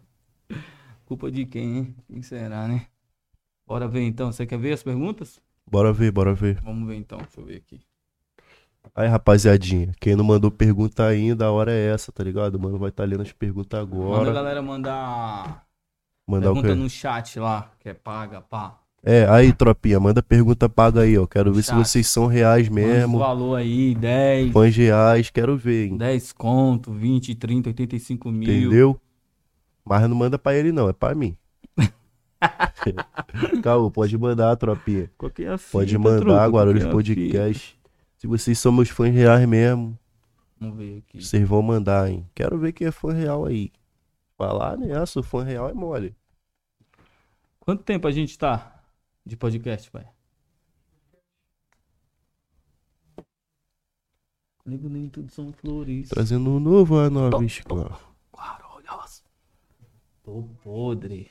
[1.05, 1.95] Culpa de quem, hein?
[2.07, 2.87] Quem será, né?
[3.67, 4.31] Bora ver então.
[4.31, 5.41] Você quer ver as perguntas?
[5.69, 6.61] Bora ver, bora ver.
[6.61, 7.17] Vamos ver então.
[7.17, 7.81] Deixa eu ver aqui.
[8.93, 12.59] Aí, rapaziadinha, quem não mandou pergunta ainda, a hora é essa, tá ligado?
[12.59, 14.31] Mano, vai tá lendo as perguntas Manda a agora.
[14.33, 15.65] galera mandar
[16.27, 16.79] Mandar o pergunta quê?
[16.81, 18.79] no chat lá, que é paga, pá.
[19.07, 21.27] É, aí, tropinha, manda pergunta paga aí, ó.
[21.27, 21.77] Quero ver se Chat.
[21.77, 23.19] vocês são reais mesmo.
[23.19, 25.97] valor aí, 10, Fãs reais, quero ver, hein?
[25.97, 28.49] 10 conto, 20, 30, 85 mil.
[28.49, 28.99] Entendeu?
[29.83, 31.37] Mas não manda pra ele, não, é pra mim.
[33.63, 35.09] Caô, pode mandar, tropinha.
[35.17, 36.57] Qual que é fita, Pode mandar, truco?
[36.57, 37.77] Guarulhos é a Podcast.
[38.25, 39.99] Se vocês são meus fãs reais mesmo?
[40.59, 41.21] Vamos ver aqui.
[41.21, 42.27] vocês vão mandar, hein?
[42.33, 43.71] Quero ver quem é fã real aí.
[44.35, 46.15] Falar nessa, o fã real é mole.
[47.59, 48.83] Quanto tempo a gente tá
[49.23, 50.07] de podcast, pai?
[54.65, 56.09] Nego nem tudo são flores.
[56.09, 57.99] Trazendo um novo a nova escola.
[58.35, 59.23] Guarulhos.
[60.23, 61.29] Tô podre.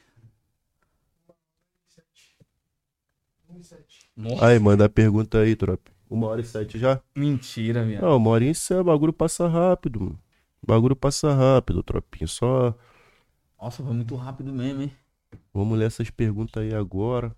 [4.17, 5.94] Nossa, Aí, manda a pergunta aí, tropa.
[6.15, 7.03] Uma hora e sete já?
[7.17, 8.07] mentira, viado.
[8.07, 10.21] Não, uma hora e sete, o bagulho passa rápido, mano.
[10.63, 12.27] O bagulho passa rápido, tropinha.
[12.27, 12.75] Só
[13.61, 14.93] Nossa, foi muito rápido mesmo, hein?
[15.55, 17.35] vamos ler essas perguntas aí agora.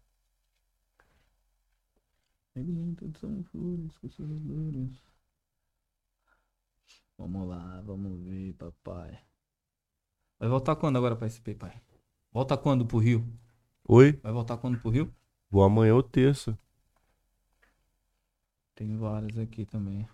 [7.19, 9.19] Vamos lá, vamos ver, papai.
[10.39, 11.79] Vai voltar quando agora pra SP, pai?
[12.33, 13.23] Volta quando pro Rio?
[13.89, 14.21] Oi?
[14.23, 15.15] Vai voltar quando pro Rio?
[15.51, 16.57] Vou amanhã ou terça.
[18.77, 20.07] Tem várias aqui também.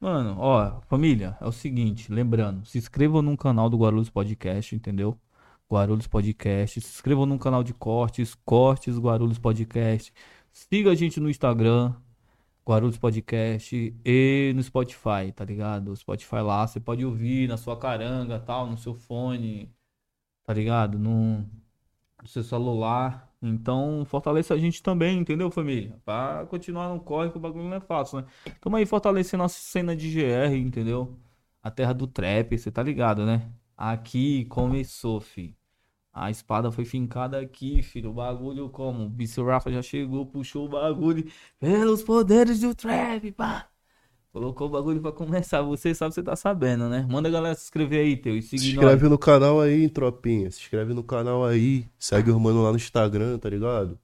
[0.00, 5.16] Mano, ó, família, é o seguinte, lembrando, se inscrevam no canal do Guarulhos Podcast, entendeu?
[5.70, 10.12] Guarulhos Podcast, se inscrevam no canal de cortes, cortes Guarulhos Podcast.
[10.52, 11.94] Siga a gente no Instagram,
[12.66, 15.94] Guarulhos Podcast e no Spotify, tá ligado?
[15.96, 19.72] Spotify lá, você pode ouvir na sua caranga, tal, no seu fone,
[20.44, 20.98] tá ligado?
[20.98, 21.48] No
[22.22, 23.31] do seu celular.
[23.42, 25.98] Então, fortaleça a gente também, entendeu, família?
[26.04, 28.26] Pra continuar no corre, que o bagulho não é fácil, né?
[28.60, 31.18] Tamo aí fortalecendo nossa cena de GR, entendeu?
[31.62, 33.50] A terra do trap, você tá ligado, né?
[33.76, 35.56] Aqui começou, fi.
[36.12, 38.10] A espada foi fincada aqui, filho.
[38.10, 39.06] O bagulho como?
[39.06, 41.24] O Bice Rafa já chegou, puxou o bagulho.
[41.58, 43.71] Pelos poderes do trap, pá.
[44.32, 45.60] Colocou o bagulho pra começar.
[45.62, 47.06] Você sabe, você tá sabendo, né?
[47.10, 48.34] Manda a galera se inscrever aí, teu.
[48.36, 49.10] E Se inscreve nós.
[49.10, 50.50] no canal aí, tropinha.
[50.50, 51.86] Se inscreve no canal aí.
[51.98, 53.98] Segue o mano lá no Instagram, tá ligado?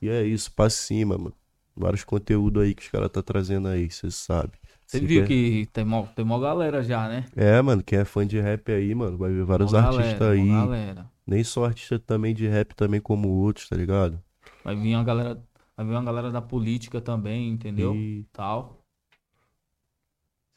[0.00, 1.34] E é isso, pra cima, mano.
[1.76, 4.52] Vários conteúdos aí que os caras tá trazendo aí, cê sabe.
[4.86, 7.24] Você viu quer- que tem mó, tem mó galera já, né?
[7.34, 10.46] É, mano, quem é fã de rap aí, mano, vai ver vários artistas aí.
[10.46, 11.10] galera.
[11.26, 14.22] Nem só artista também de rap, também como outros, tá ligado?
[14.62, 15.42] Vai vir uma galera,
[15.76, 17.94] vai vir uma galera da política também, entendeu?
[17.96, 18.24] E...
[18.32, 18.83] Tal.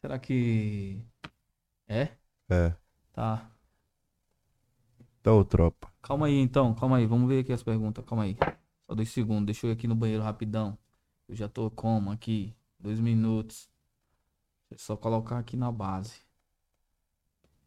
[0.08, 1.04] Será que
[1.86, 2.16] é?
[2.48, 2.74] É.
[3.12, 3.52] Tá.
[5.20, 5.92] Então, tropa.
[6.02, 7.06] Calma aí então, calma aí.
[7.06, 8.06] Vamos ver aqui as perguntas.
[8.06, 8.38] Calma aí.
[8.86, 9.48] Só dois segundos.
[9.48, 10.78] Deixa eu ir aqui no banheiro rapidão.
[11.28, 12.56] Eu já tô como aqui?
[12.80, 13.70] Dois minutos.
[14.72, 16.22] É só colocar aqui na base.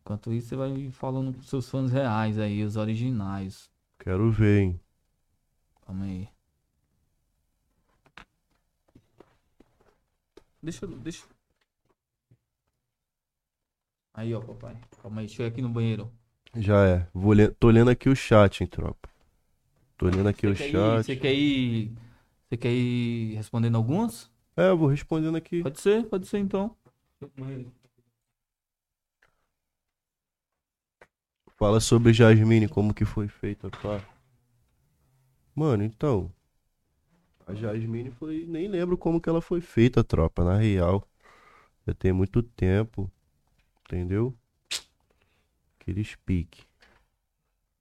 [0.00, 3.70] Enquanto isso, você vai falando com seus fãs reais aí, os originais.
[3.98, 4.80] Quero ver, hein?
[5.82, 6.26] Calma aí.
[10.62, 10.98] Deixa eu.
[11.00, 11.39] Deixa.
[14.20, 14.76] Aí, ó, papai.
[15.00, 16.12] Calma aí, deixa eu ir aqui no banheiro.
[16.54, 17.06] Já é.
[17.14, 17.48] Vou le...
[17.48, 19.08] Tô lendo aqui o chat, hein, tropa.
[19.98, 21.04] Tô lendo aqui o Você ir, chat.
[21.04, 21.92] você quer ir.
[22.48, 24.30] Você quer ir respondendo algumas?
[24.56, 25.62] É, eu vou respondendo aqui.
[25.62, 26.76] Pode ser, pode ser então.
[31.56, 34.00] Fala sobre Jasmine, como que foi feita, pá.
[35.54, 36.32] Mano, então.
[37.46, 38.46] A Jasmine foi.
[38.46, 41.06] Nem lembro como que ela foi feita, tropa, na real.
[41.86, 43.10] Já tem muito tempo.
[43.90, 44.32] Entendeu?
[45.80, 46.62] Aquele speak.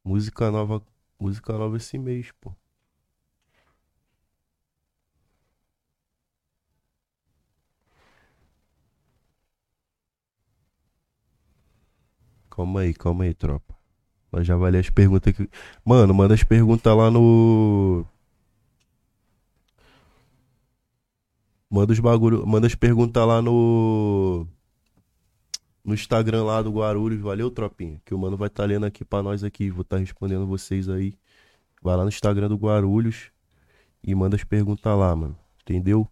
[0.04, 0.82] Música nova.
[1.20, 2.52] Música nova esse mês, pô.
[12.50, 13.78] Calma aí, calma aí, tropa.
[14.32, 15.48] Nós já vai ler as perguntas aqui.
[15.86, 18.04] Mano, manda as perguntas lá no.
[21.70, 22.46] Manda os bagulho.
[22.48, 24.48] Manda as perguntas lá no.
[25.84, 27.20] No Instagram lá do Guarulhos.
[27.22, 28.02] Valeu, tropinha.
[28.06, 29.70] Que o mano vai estar lendo aqui pra nós aqui.
[29.70, 31.14] Vou estar respondendo vocês aí.
[31.82, 33.32] Vai lá no Instagram do Guarulhos.
[34.04, 35.38] E manda as perguntas lá, mano.
[35.62, 36.08] Entendeu?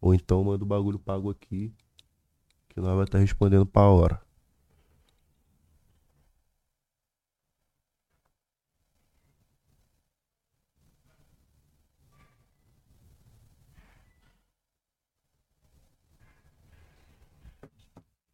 [0.00, 1.72] Ou então manda o bagulho pago aqui.
[2.68, 4.23] Que nós vai estar respondendo pra hora.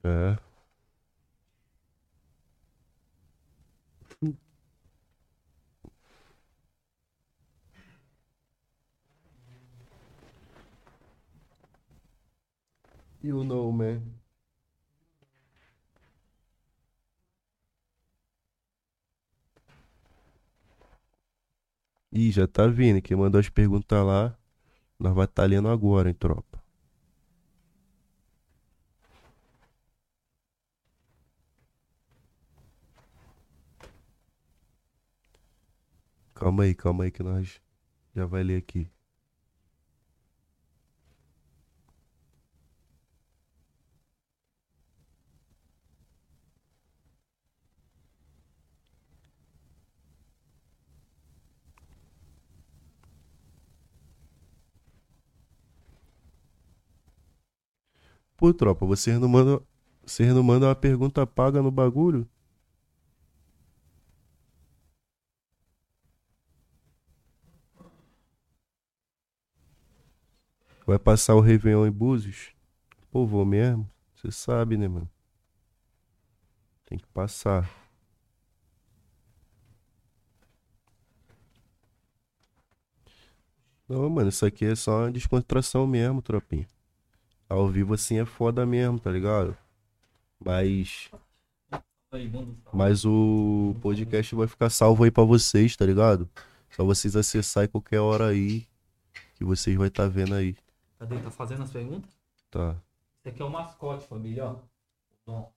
[0.05, 0.37] É.
[13.23, 14.03] You know, man.
[22.13, 23.03] Ih, já tá vindo.
[23.03, 24.37] Quem mandou as perguntas lá,
[24.99, 26.50] nós vai estar lendo agora, hein, tropa.
[36.41, 37.61] Calma aí, calma aí que nós
[38.15, 38.91] já vai ler aqui.
[58.37, 59.63] Pô, tropa, vocês não mandam,
[60.05, 62.27] vocês não mandam uma pergunta paga no bagulho?
[70.91, 72.49] Vai passar o Réveillon em Búzios?
[73.13, 73.89] Pô, vou mesmo.
[74.17, 75.09] Você sabe, né, mano?
[76.85, 77.71] Tem que passar.
[83.89, 86.67] Não, mano, isso aqui é só uma descontração mesmo, tropinha.
[87.49, 89.57] Ao vivo assim é foda mesmo, tá ligado?
[90.45, 91.09] Mas.
[92.73, 96.29] Mas o podcast vai ficar salvo aí pra vocês, tá ligado?
[96.73, 98.67] Só vocês acessar em qualquer hora aí.
[99.37, 100.57] Que vocês vai estar vendo aí.
[101.01, 101.21] Cadê?
[101.21, 102.17] Tá fazendo as perguntas?
[102.51, 102.83] Tá.
[103.21, 104.61] Esse aqui é o mascote, família, ó.
[105.27, 105.55] Bom.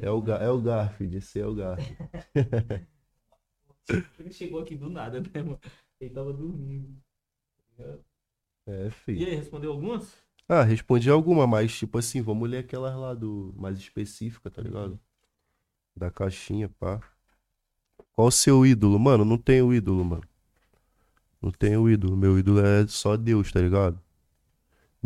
[0.00, 2.00] É o, Ga- é o Garfield, esse é o Garfield.
[4.18, 5.60] Ele chegou aqui do nada, né, mano?
[6.00, 7.00] Ele tava dormindo.
[8.66, 9.26] É, E filho.
[9.26, 10.14] aí, respondeu algumas?
[10.48, 14.98] Ah, respondi alguma, mas tipo assim, vamos ler aquelas lá do mais específica, tá ligado?
[15.96, 17.00] Da caixinha, pá.
[18.10, 18.98] Qual o seu ídolo?
[18.98, 20.24] Mano, não tenho ídolo, mano.
[21.40, 22.14] Não tenho ídolo.
[22.16, 23.98] Meu ídolo é só Deus, tá ligado?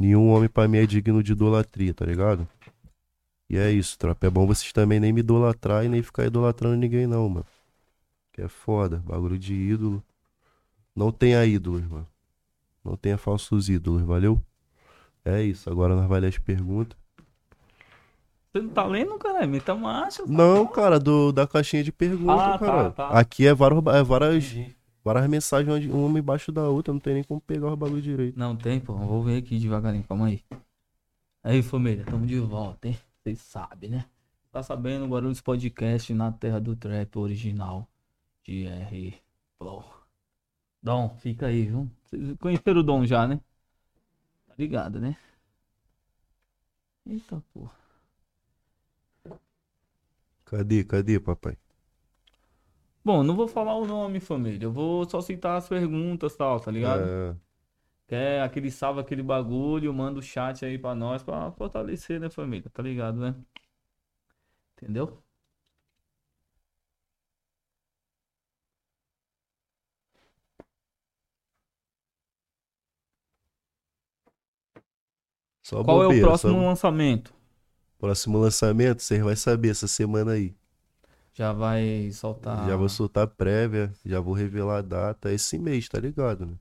[0.01, 2.48] Nenhum homem pra mim é digno de idolatria, tá ligado?
[3.51, 4.26] E é isso, tropa.
[4.26, 7.46] É bom vocês também nem me idolatrar e nem ficar idolatrando ninguém, não, mano.
[8.32, 9.03] Que é foda.
[9.05, 10.03] Bagulho de ídolo.
[10.96, 12.07] Não tenha ídolos, mano.
[12.82, 14.40] Não tenha falsos ídolos, valeu?
[15.22, 15.68] É isso.
[15.68, 16.96] Agora nós vai ler as perguntas.
[18.53, 19.46] Você não tá lendo, cara?
[19.46, 20.22] Meta marcha.
[20.24, 20.72] tá Não, bom.
[20.72, 22.90] cara, do, da caixinha de perguntas, Ah, tá, cara.
[22.90, 23.09] tá.
[23.11, 24.55] Aqui é várias, é várias,
[25.05, 28.38] várias mensagens uma embaixo da outra, não tem nem como pegar o bagulho direito.
[28.38, 28.94] Não tem, pô.
[28.94, 30.05] Vou ver aqui devagarinho.
[30.05, 30.42] Calma aí.
[31.42, 32.05] Aí, família.
[32.05, 32.98] Tamo de volta, hein?
[33.22, 34.05] Vocês sabem, né?
[34.53, 35.07] Tá sabendo?
[35.07, 37.88] Guarulhos Podcast na terra do trap original.
[38.44, 39.14] de R.
[39.59, 39.84] Flow.
[40.82, 41.90] Dom, fica aí, viu?
[42.05, 43.40] Vocês conheceram o Dom já, né?
[44.46, 45.16] Tá ligado, né?
[47.07, 47.72] Eita, porra.
[50.44, 51.57] Cadê, cadê, papai?
[53.05, 54.66] Bom, não vou falar o nome, família.
[54.66, 57.03] Eu vou só citar as perguntas e tal, tá ligado?
[57.03, 57.34] É,
[58.09, 62.68] Quer aquele salve, aquele bagulho, manda o chat aí pra nós pra fortalecer, né, família?
[62.70, 63.34] Tá ligado, né?
[64.76, 65.22] Entendeu?
[75.62, 77.32] só Qual é o bobeira, próximo só- lançamento?
[77.98, 79.01] próximo lançamento?
[79.03, 80.55] Vocês vão saber essa semana aí.
[81.41, 82.68] Já vai soltar.
[82.68, 86.53] Já vou soltar prévia, já vou revelar a data esse mês, tá ligado, né?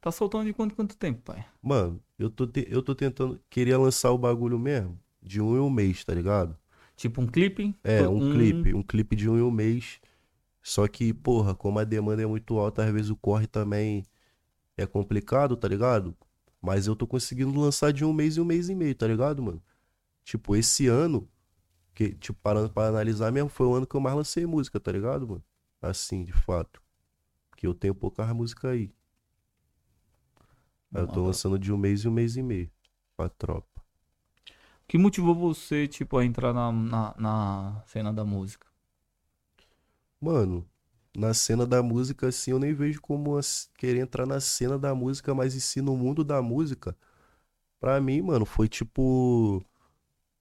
[0.00, 1.44] Tá soltando de quanto quanto tempo, pai?
[1.60, 3.40] Mano, eu tô, te- eu tô tentando.
[3.50, 4.96] Queria lançar o bagulho mesmo.
[5.20, 6.56] De um em um mês, tá ligado?
[6.94, 7.74] Tipo um clipe?
[7.82, 8.72] É, To- um clipe.
[8.72, 10.00] Um clipe de um em um mês.
[10.62, 14.04] Só que, porra, como a demanda é muito alta, às vezes o corre também
[14.76, 16.16] é complicado, tá ligado?
[16.60, 19.42] Mas eu tô conseguindo lançar de um mês em um mês e meio, tá ligado,
[19.42, 19.62] mano?
[20.24, 21.28] Tipo, esse ano,
[21.94, 24.92] que, tipo, parando pra analisar mesmo, foi o ano que eu mais lancei música, tá
[24.92, 25.44] ligado, mano?
[25.80, 26.82] Assim, de fato.
[27.50, 28.94] Porque eu tenho poucas músicas aí.
[30.94, 32.70] Aí eu tô lançando de um mês e um mês e meio.
[33.16, 33.82] Pra tropa.
[34.84, 38.66] O que motivou você, tipo, a entrar na, na, na cena da música?
[40.20, 40.68] Mano,
[41.16, 44.94] na cena da música, assim, eu nem vejo como as- querer entrar na cena da
[44.94, 46.96] música, mas em si no mundo da música,
[47.80, 49.64] pra mim, mano, foi tipo.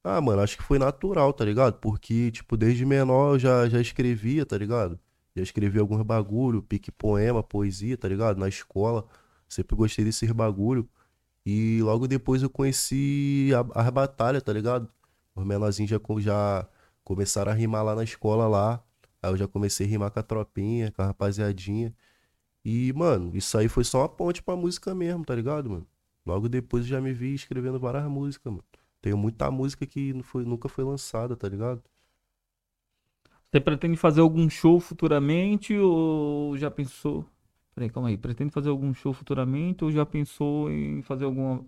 [0.04, 1.76] Ah, mano, acho que foi natural, tá ligado?
[1.80, 5.00] Porque, tipo, desde menor eu já, já escrevia, tá ligado?
[5.36, 8.38] Já escrevi alguns bagulho, pique poema, poesia, tá ligado?
[8.40, 9.08] Na escola.
[9.48, 10.90] Sempre gostei desses bagulho.
[11.46, 14.90] E logo depois eu conheci as batalhas, tá ligado?
[15.36, 16.68] Os menorzinhos já, já
[17.04, 18.84] começaram a rimar lá na escola lá.
[19.22, 21.94] Aí eu já comecei a rimar com a tropinha, com a rapaziadinha.
[22.66, 25.88] E, mano, isso aí foi só uma ponte pra música mesmo, tá ligado, mano?
[26.26, 28.64] Logo depois eu já me vi escrevendo várias músicas, mano.
[29.02, 31.84] Tenho muita música que não foi, nunca foi lançada, tá ligado?
[33.52, 37.26] Você pretende fazer algum show futuramente ou já pensou?
[37.76, 38.18] Peraí, calma aí.
[38.18, 41.66] Pretende fazer algum show futuramente ou já pensou em fazer alguma.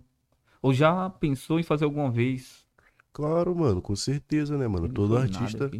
[0.62, 2.66] Ou já pensou em fazer alguma vez?
[3.12, 4.88] Claro, mano, com certeza, né, mano?
[4.88, 5.70] Não Todo artista,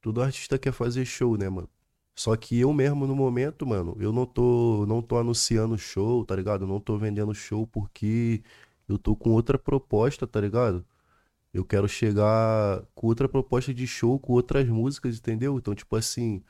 [0.00, 1.68] todo artista quer fazer show, né, mano?
[2.14, 6.36] Só que eu mesmo no momento, mano, eu não tô, não tô anunciando show, tá
[6.36, 6.64] ligado?
[6.64, 8.42] Eu não tô vendendo show porque
[8.88, 10.84] eu tô com outra proposta, tá ligado?
[11.52, 15.58] Eu quero chegar com outra proposta de show, com outras músicas, entendeu?
[15.58, 16.42] Então, tipo assim,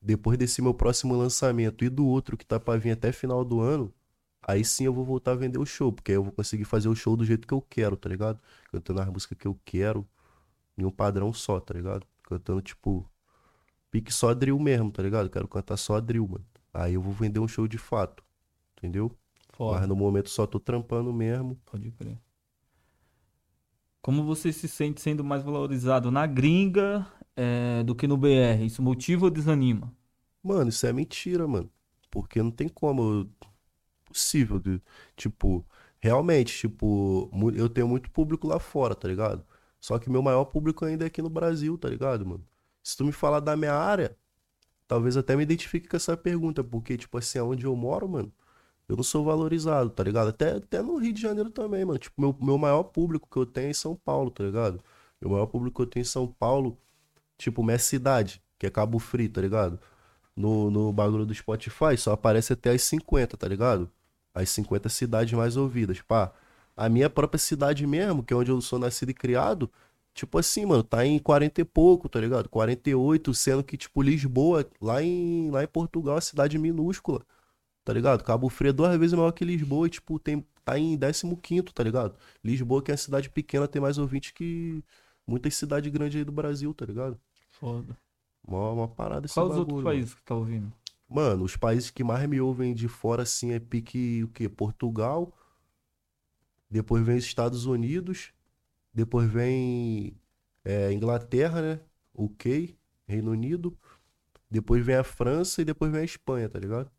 [0.00, 3.60] depois desse meu próximo lançamento e do outro que tá pra vir até final do
[3.60, 3.92] ano,
[4.42, 6.88] aí sim eu vou voltar a vender o show, porque aí eu vou conseguir fazer
[6.88, 8.40] o show do jeito que eu quero, tá ligado?
[8.70, 10.06] Cantando as músicas que eu quero,
[10.76, 12.06] em um padrão só, tá ligado?
[12.24, 13.08] Cantando, tipo,
[13.90, 15.30] pique só drill mesmo, tá ligado?
[15.30, 16.46] Quero cantar só drill, mano.
[16.72, 18.22] Aí eu vou vender um show de fato,
[18.76, 19.16] entendeu?
[19.58, 21.60] Foda, Mas no momento só tô trampando mesmo.
[21.64, 22.18] pode crer.
[24.02, 27.06] Como você se sente sendo mais valorizado na gringa
[27.36, 28.66] eh, do que no BR?
[28.66, 29.92] Isso motiva ou desanima?
[30.42, 31.70] Mano, isso é mentira, mano.
[32.10, 33.30] Porque não tem como.
[34.06, 34.60] Possível.
[34.60, 34.82] de-
[35.16, 35.66] Tipo,
[36.00, 39.44] realmente, tipo, eu tenho muito público lá fora, tá ligado?
[39.80, 42.46] Só que meu maior público ainda é aqui no Brasil, tá ligado, mano?
[42.82, 44.16] Se tu me falar da minha área,
[44.88, 48.32] talvez até me identifique com essa pergunta, porque, tipo assim, aonde eu moro, mano,
[48.88, 50.28] eu não sou valorizado, tá ligado?
[50.28, 51.98] Até, até no Rio de Janeiro também, mano.
[51.98, 54.82] Tipo, meu, meu maior público que eu tenho é em São Paulo, tá ligado?
[55.20, 56.78] Meu maior público que eu tenho em São Paulo,
[57.36, 59.78] tipo, minha cidade, que é Cabo Frio, tá ligado?
[60.34, 63.90] No, no bagulho do Spotify só aparece até as 50, tá ligado?
[64.34, 66.32] As 50 cidades mais ouvidas, pá.
[66.76, 69.70] A minha própria cidade mesmo, que é onde eu sou nascido e criado,
[70.14, 72.48] tipo assim, mano, tá em 40 e pouco, tá ligado?
[72.48, 77.22] 48, sendo que, tipo, Lisboa, lá em, lá em Portugal, é uma cidade minúscula,
[77.88, 78.22] tá ligado?
[78.22, 81.82] Cabo Frio é duas vezes maior que Lisboa e, tipo, tem, tá em 15º, tá
[81.82, 82.14] ligado?
[82.44, 84.84] Lisboa, que é uma cidade pequena, tem mais ouvintes que
[85.26, 87.18] muitas cidades grandes aí do Brasil, tá ligado?
[87.48, 87.96] Foda.
[88.46, 89.88] Uma, uma parada esse Qual os bagulho, outros mano.
[89.88, 90.70] países que tá ouvindo?
[91.08, 94.50] Mano, os países que mais me ouvem de fora, assim, é pique, o quê?
[94.50, 95.32] Portugal.
[96.70, 98.34] Depois vem os Estados Unidos.
[98.92, 100.14] Depois vem
[100.62, 101.80] é, Inglaterra, né?
[102.14, 102.76] UK,
[103.06, 103.74] Reino Unido.
[104.50, 106.90] Depois vem a França e depois vem a Espanha, tá ligado?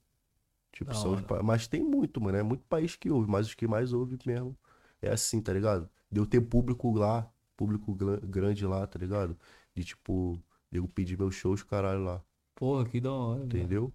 [0.71, 2.37] Tipo, são os pa- Mas tem muito, mano.
[2.37, 4.57] É muito país que ouve, mas os que mais ouve mesmo
[5.01, 5.89] é assim, tá ligado?
[6.11, 9.37] Deu ter público lá, público grande lá, tá ligado?
[9.75, 10.41] De tipo,
[10.71, 12.23] eu pedir meus shows, caralho, lá,
[12.55, 13.47] Porra, que da hora.
[13.49, 13.93] entendeu?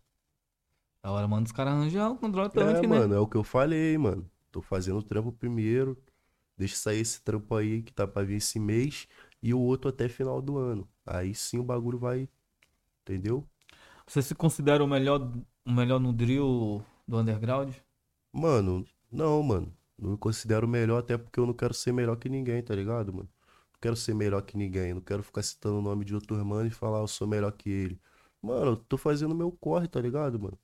[1.03, 2.17] Da hora, manda os caras arranjar um
[2.53, 3.01] É, contratante, né?
[3.01, 4.31] mano, é o que eu falei, mano.
[4.51, 6.01] Tô fazendo o trampo primeiro.
[6.57, 9.09] Deixa sair esse trampo aí que tá pra vir esse mês.
[9.43, 10.89] E o outro até final do ano.
[11.07, 12.29] Aí sim o bagulho vai.
[13.03, 13.49] Entendeu?
[14.07, 15.19] Você se considera o melhor,
[15.67, 17.75] o melhor no drill do underground?
[18.33, 19.77] Mano, não, mano.
[19.99, 23.13] Não me considero melhor, até porque eu não quero ser melhor que ninguém, tá ligado,
[23.13, 23.29] mano?
[23.73, 24.95] Não quero ser melhor que ninguém.
[24.95, 27.71] Não quero ficar citando o nome de outro mano e falar eu sou melhor que
[27.71, 28.01] ele.
[28.43, 30.59] Mano, eu tô fazendo meu corre, tá ligado, mano?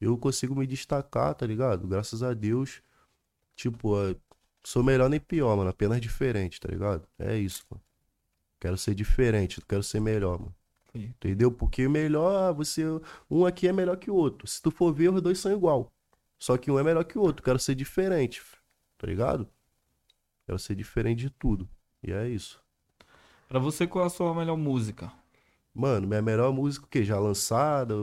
[0.00, 1.86] Eu consigo me destacar, tá ligado?
[1.86, 2.82] Graças a Deus.
[3.56, 3.94] Tipo,
[4.64, 5.70] sou melhor nem pior, mano.
[5.70, 7.08] Apenas diferente, tá ligado?
[7.18, 7.82] É isso, mano.
[8.60, 10.55] Quero ser diferente, quero ser melhor, mano.
[11.04, 11.50] Entendeu?
[11.50, 12.82] Porque melhor, você.
[13.30, 14.46] Um aqui é melhor que o outro.
[14.46, 15.92] Se tu for ver, os dois são igual.
[16.38, 17.42] Só que um é melhor que o outro.
[17.42, 18.42] Quero ser diferente.
[18.98, 19.48] Tá ligado?
[20.46, 21.68] Quero ser diferente de tudo.
[22.02, 22.60] E é isso.
[23.48, 25.12] Pra você, qual é a sua melhor música?
[25.74, 27.04] Mano, minha melhor música o quê?
[27.04, 27.94] Já lançada?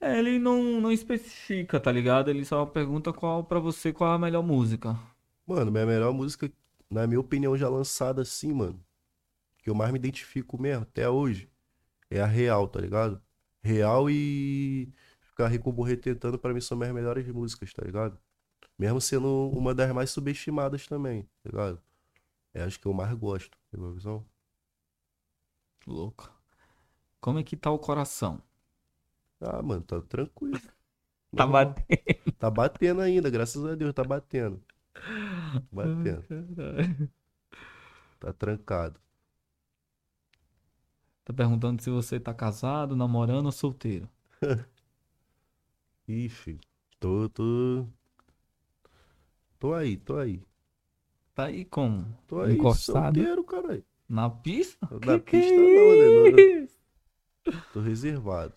[0.00, 2.28] É, ele não, não especifica, tá ligado?
[2.28, 4.98] Ele só pergunta qual pra você qual é a melhor música.
[5.46, 6.50] Mano, minha melhor música,
[6.90, 8.80] na minha opinião, já lançada assim, mano.
[9.58, 11.48] Que eu mais me identifico mesmo, até hoje.
[12.12, 13.22] É a Real, tá ligado?
[13.62, 14.92] Real e
[15.22, 18.18] Ficar Rico Morrer Tentando, pra mim, são minhas melhores músicas, tá ligado?
[18.78, 21.82] Mesmo sendo uma das mais subestimadas também, tá ligado?
[22.54, 24.26] É as que eu mais gosto, pegou a visão?
[25.86, 26.30] Louco.
[27.20, 28.42] Como é que tá o coração?
[29.40, 30.60] Ah, mano, tá tranquilo.
[31.34, 31.86] Tá batendo.
[32.38, 34.62] Tá batendo ainda, graças a Deus, tá batendo.
[35.72, 36.24] Batendo,
[38.18, 39.00] tá trancado.
[41.24, 44.08] Tá perguntando se você tá casado, namorando ou solteiro.
[46.08, 46.60] Ih, filho,
[47.00, 47.86] tô, tô...
[49.58, 50.42] Tô aí, tô aí.
[51.34, 52.06] Tá aí como?
[52.26, 53.14] Tô aí, Encostado?
[53.16, 53.84] solteiro, caralho.
[54.08, 54.86] Na pista?
[55.00, 56.10] Na Que que pista é não, né?
[56.10, 57.62] Não-?
[57.72, 58.54] Tô reservado.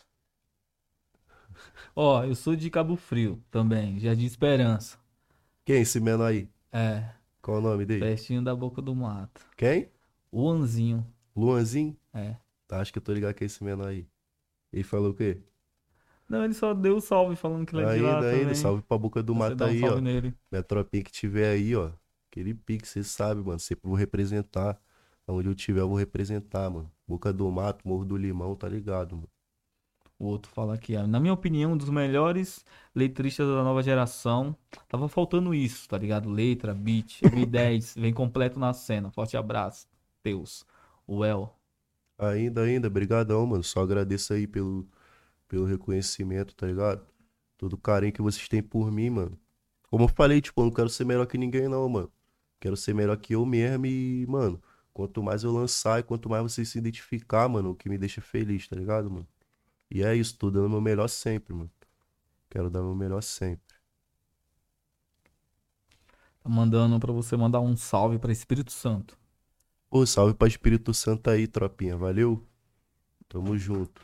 [1.95, 4.97] Ó, eu sou de Cabo Frio também, Jardim Esperança.
[5.65, 6.49] Quem esse menor aí?
[6.71, 7.09] É,
[7.41, 8.01] Qual o nome dele?
[8.01, 9.41] pertinho da boca do mato.
[9.57, 9.89] Quem?
[10.31, 11.05] O Anzinho.
[11.35, 11.95] Luanzinho?
[12.13, 12.37] É.
[12.81, 14.07] Acho que eu tô ligado que é esse menor aí.
[14.73, 15.41] Ele falou o quê?
[16.29, 18.55] Não, ele só deu salve falando que ele é de lá Ainda, ainda, também.
[18.55, 19.99] salve pra boca do Você mato um aí, ó.
[20.01, 20.33] nele.
[20.51, 21.91] Minha tropinha que tiver aí, ó.
[22.31, 23.59] Aquele pique, você sabe, mano.
[23.59, 24.79] Sempre vou representar.
[25.27, 26.91] Onde eu tiver, eu vou representar, mano.
[27.07, 29.29] Boca do mato, Morro do Limão, tá ligado, mano.
[30.17, 32.63] O outro fala aqui, ó, na minha opinião, um dos melhores
[32.93, 34.55] letristas da nova geração.
[34.87, 36.29] Tava faltando isso, tá ligado?
[36.29, 39.11] Letra, beat, M10, vem completo na cena.
[39.11, 39.87] Forte abraço.
[40.23, 40.65] Deus.
[41.07, 41.54] O El.
[42.17, 43.63] Ainda, ainda, brigadão, mano.
[43.63, 44.87] Só agradeço aí pelo,
[45.47, 47.05] pelo reconhecimento, tá ligado?
[47.57, 49.39] Todo o carinho que vocês têm por mim, mano.
[49.89, 52.11] Como eu falei, tipo, eu não quero ser melhor que ninguém, não, mano.
[52.59, 54.61] Quero ser melhor que eu mesmo e, mano,
[54.93, 58.21] quanto mais eu lançar e quanto mais vocês se identificar, mano, o que me deixa
[58.21, 59.27] feliz, tá ligado, mano?
[59.89, 61.71] E é isso, tô dando meu melhor sempre, mano.
[62.49, 63.75] Quero dar meu melhor sempre.
[66.41, 69.17] Tá mandando pra você mandar um salve pra Espírito Santo.
[69.97, 71.95] Ô, salve pra Espírito Santo aí, tropinha.
[71.95, 72.45] Valeu?
[73.29, 74.01] Tamo junto.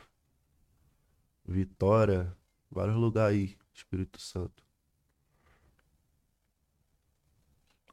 [1.43, 2.33] Vitória,
[2.69, 4.63] vários lugares aí, Espírito Santo.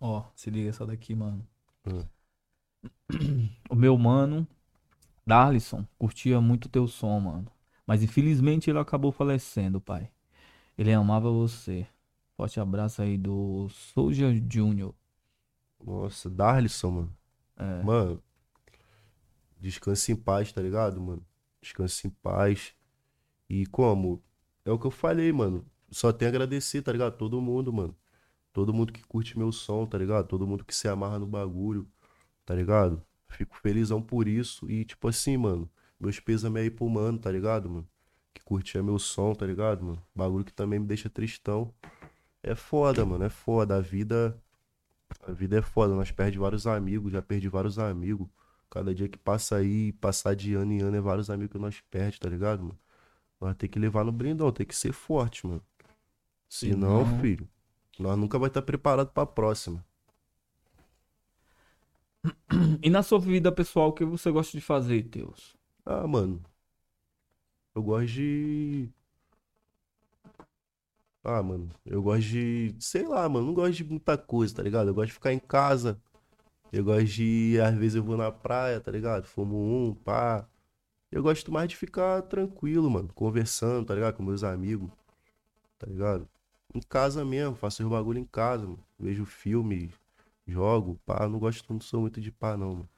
[0.00, 1.44] Ó, se liga essa daqui, mano.
[1.88, 2.04] Hum.
[3.68, 4.46] O meu mano,
[5.26, 7.50] Darlison, curtia muito teu som, mano.
[7.84, 10.08] Mas infelizmente ele acabou falecendo, pai.
[10.78, 11.84] Ele amava você.
[12.36, 14.94] Forte abraço aí do Soldier Junior.
[15.84, 17.17] Nossa, Darlison, mano.
[17.58, 17.82] É.
[17.82, 18.22] Mano,
[19.58, 21.24] descanse em paz, tá ligado, mano?
[21.60, 22.74] Descanse em paz.
[23.48, 24.22] E como?
[24.64, 25.66] É o que eu falei, mano.
[25.90, 27.16] Só tenho a agradecer, tá ligado?
[27.16, 27.96] Todo mundo, mano.
[28.52, 30.26] Todo mundo que curte meu som, tá ligado?
[30.28, 31.88] Todo mundo que se amarra no bagulho,
[32.44, 33.02] tá ligado?
[33.28, 34.70] Fico felizão por isso.
[34.70, 37.88] E, tipo assim, mano, meus pêsames aí pro mano, tá ligado, mano?
[38.34, 40.02] Que curtia meu som, tá ligado, mano?
[40.14, 41.72] Bagulho que também me deixa tristão.
[42.42, 43.76] É foda, mano, é foda.
[43.76, 44.40] A vida.
[45.28, 45.94] A vida é foda.
[45.94, 48.26] Nós perdemos vários amigos, já perdi vários amigos.
[48.70, 51.80] Cada dia que passa aí, passar de ano em ano, é vários amigos que nós
[51.90, 52.78] perdemos, tá ligado, mano?
[53.40, 55.62] Nós tem que levar no brindão, tem que ser forte, mano.
[56.48, 57.48] Senão, Senão- filho,
[57.98, 59.84] nós nunca vai estar preparado pra próxima.
[62.82, 65.56] E na sua vida pessoal, o que você gosta de fazer, Teus?
[65.84, 66.42] Ah, mano,
[67.74, 68.88] Eu gosto de.
[71.30, 72.74] Ah, mano, eu gosto de.
[72.80, 74.88] Sei lá, mano, não gosto de muita coisa, tá ligado?
[74.88, 76.00] Eu gosto de ficar em casa.
[76.72, 77.58] Eu gosto de.
[77.60, 79.24] Às vezes eu vou na praia, tá ligado?
[79.26, 80.46] Fumo um, pá.
[81.12, 84.16] Eu gosto mais de ficar tranquilo, mano, conversando, tá ligado?
[84.16, 84.90] Com meus amigos,
[85.78, 86.28] tá ligado?
[86.74, 88.78] Em casa mesmo, faço os bagulho em casa, mano.
[88.98, 89.92] Vejo filme,
[90.46, 91.28] jogo, pá.
[91.28, 92.88] Não gosto, não sou muito de pá, não, mano.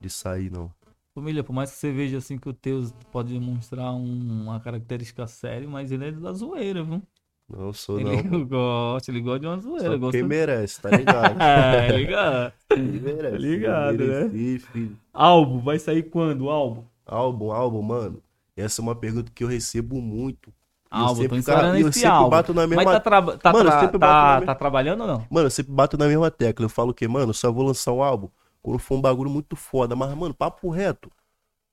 [0.00, 0.72] De sair, não.
[1.14, 5.26] Família, por mais que você veja assim que o Teus pode demonstrar um- uma característica
[5.26, 7.02] séria, mas ele é da zoeira, viu?
[7.48, 8.44] Não sou, Ele não.
[8.46, 9.90] gosta, ele gosta de uma zoeira.
[9.92, 10.18] Só Gosta...
[10.18, 11.36] quem merece, tá ligado?
[11.40, 12.52] É, ligado.
[12.68, 13.30] Quem merece.
[13.32, 14.24] Tá ligado, né?
[14.24, 14.92] Mereci.
[15.14, 16.82] Álbum, vai sair quando álbum?
[17.06, 18.20] Álbum, álbum, mano.
[18.56, 20.48] Essa é uma pergunta que eu recebo muito.
[20.90, 22.30] Eu Álbum, tô sempre, cara, e eu esse sempre álbum.
[22.30, 23.22] bato na mesma Mas tá, tra...
[23.38, 25.26] tá, Mano, eu tra- sempre tá- bato na me- tá trabalhando ou não?
[25.30, 26.64] Mano, eu sempre bato na mesma tecla.
[26.64, 28.28] Eu falo que, mano, eu só vou lançar um álbum
[28.62, 29.94] quando for um bagulho muito foda.
[29.94, 31.10] Mas, mano, papo reto.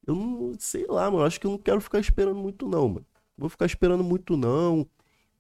[0.06, 1.24] Eu não sei lá, mano.
[1.26, 3.06] Acho que eu não quero ficar esperando muito, não, mano.
[3.38, 4.86] Vou ficar esperando muito, não.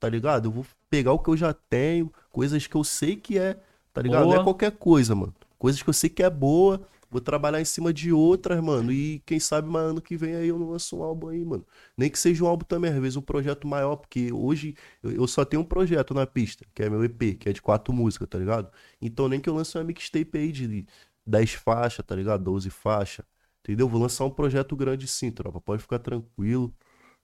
[0.03, 0.49] Tá ligado?
[0.49, 3.57] Eu vou pegar o que eu já tenho, coisas que eu sei que é,
[3.93, 4.23] tá ligado?
[4.23, 4.41] Não Boa.
[4.41, 5.33] é qualquer coisa, mano.
[5.57, 6.81] Coisas que eu sei que é boa.
[7.09, 8.91] Vou trabalhar em cima de outras, mano.
[8.91, 11.65] E quem sabe, mas ano que vem aí eu não lanço um álbum aí, mano.
[11.95, 15.25] Nem que seja um álbum também, às vezes um projeto maior, porque hoje eu, eu
[15.25, 18.27] só tenho um projeto na pista, que é meu EP, que é de quatro músicas,
[18.27, 18.69] tá ligado?
[19.01, 20.85] Então nem que eu lance uma mixtape aí de
[21.25, 22.43] 10 faixas, tá ligado?
[22.43, 23.25] 12 faixas,
[23.63, 23.87] entendeu?
[23.87, 25.61] Vou lançar um projeto grande sim, tropa.
[25.61, 26.73] Pode ficar tranquilo,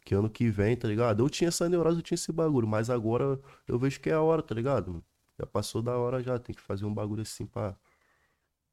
[0.10, 1.24] que ano que vem, tá ligado?
[1.24, 4.22] Eu tinha essa neurose, eu tinha esse bagulho, mas agora eu vejo que é a
[4.22, 4.88] hora, tá ligado?
[4.90, 5.04] mano?
[5.38, 7.76] Já passou da hora já, tem que fazer um bagulho assim pra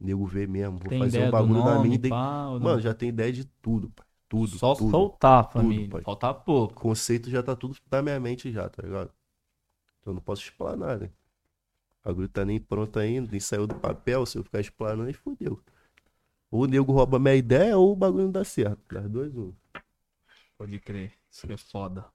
[0.00, 0.78] nego ver mesmo.
[0.78, 2.66] Vou Tem fazer ideia um bagulho da nome, minha pá, ou não?
[2.68, 4.06] Mano, já tem ideia de tudo, pai.
[4.30, 4.90] Tudo, Só tudo.
[4.90, 5.90] soltar, família.
[5.90, 6.00] pai.
[6.02, 6.72] Falta pouco.
[6.72, 9.12] O conceito já tá tudo na minha mente já, tá ligado?
[10.00, 11.10] Então eu não posso explanar, né?
[12.02, 14.24] O bagulho tá nem pronto ainda, nem saiu do papel.
[14.24, 15.60] Se eu ficar explanando, aí fodeu.
[16.50, 18.80] Ou o nego rouba minha ideia ou o bagulho não dá certo.
[18.90, 19.52] Das duas, um.
[20.56, 21.12] Pode crer.
[21.36, 22.06] Isso é foda.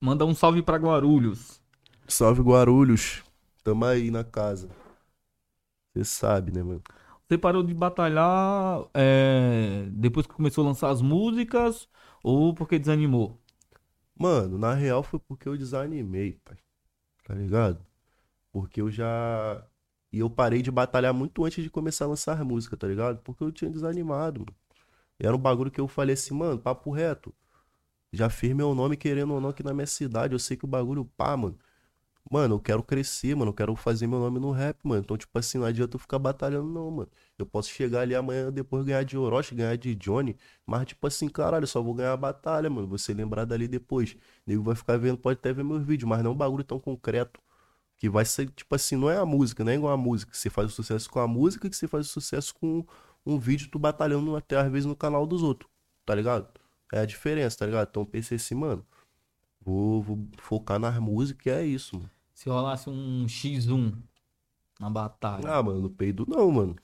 [0.00, 1.60] Manda um salve pra Guarulhos.
[2.06, 3.24] Salve Guarulhos.
[3.64, 4.70] Tamo aí na casa.
[5.92, 6.80] Você sabe, né, mano?
[7.26, 11.88] Você parou de batalhar é, depois que começou a lançar as músicas
[12.22, 13.36] ou porque desanimou?
[14.16, 16.58] Mano, na real foi porque eu desanimei, pai.
[17.24, 17.84] Tá ligado?
[18.52, 19.66] Porque eu já.
[20.12, 23.20] E eu parei de batalhar muito antes de começar a lançar música, tá ligado?
[23.22, 24.61] Porque eu tinha desanimado, mano.
[25.18, 27.34] Era um bagulho que eu falei assim, mano, papo reto.
[28.12, 30.34] Já fiz meu nome querendo ou não aqui na minha cidade.
[30.34, 31.58] Eu sei que o bagulho, pá, mano.
[32.30, 33.50] Mano, eu quero crescer, mano.
[33.50, 35.02] Eu quero fazer meu nome no rap, mano.
[35.02, 37.10] Então, tipo assim, não adianta eu ficar batalhando, não, mano.
[37.38, 40.36] Eu posso chegar ali amanhã, depois ganhar de Orochi, ganhar de Johnny.
[40.66, 42.86] Mas, tipo assim, caralho, eu só vou ganhar a batalha, mano.
[42.88, 44.16] Você lembrar dali depois.
[44.46, 46.78] Nego vai ficar vendo, pode até ver meus vídeos, mas não é um bagulho tão
[46.78, 47.40] concreto.
[47.98, 50.32] Que vai ser, tipo assim, não é a música, não é igual a música.
[50.34, 52.84] Você faz o sucesso com a música, que você faz o sucesso com
[53.24, 55.70] um vídeo, tu batalhando até às vezes no canal dos outros,
[56.04, 56.48] tá ligado?
[56.92, 57.88] É a diferença, tá ligado?
[57.90, 58.84] Então pensei assim, mano,
[59.60, 62.10] vou, vou focar nas músicas e é isso, mano.
[62.34, 63.94] Se rolasse um X1
[64.80, 65.48] na batalha.
[65.48, 66.76] Ah, mano, não peido não, mano.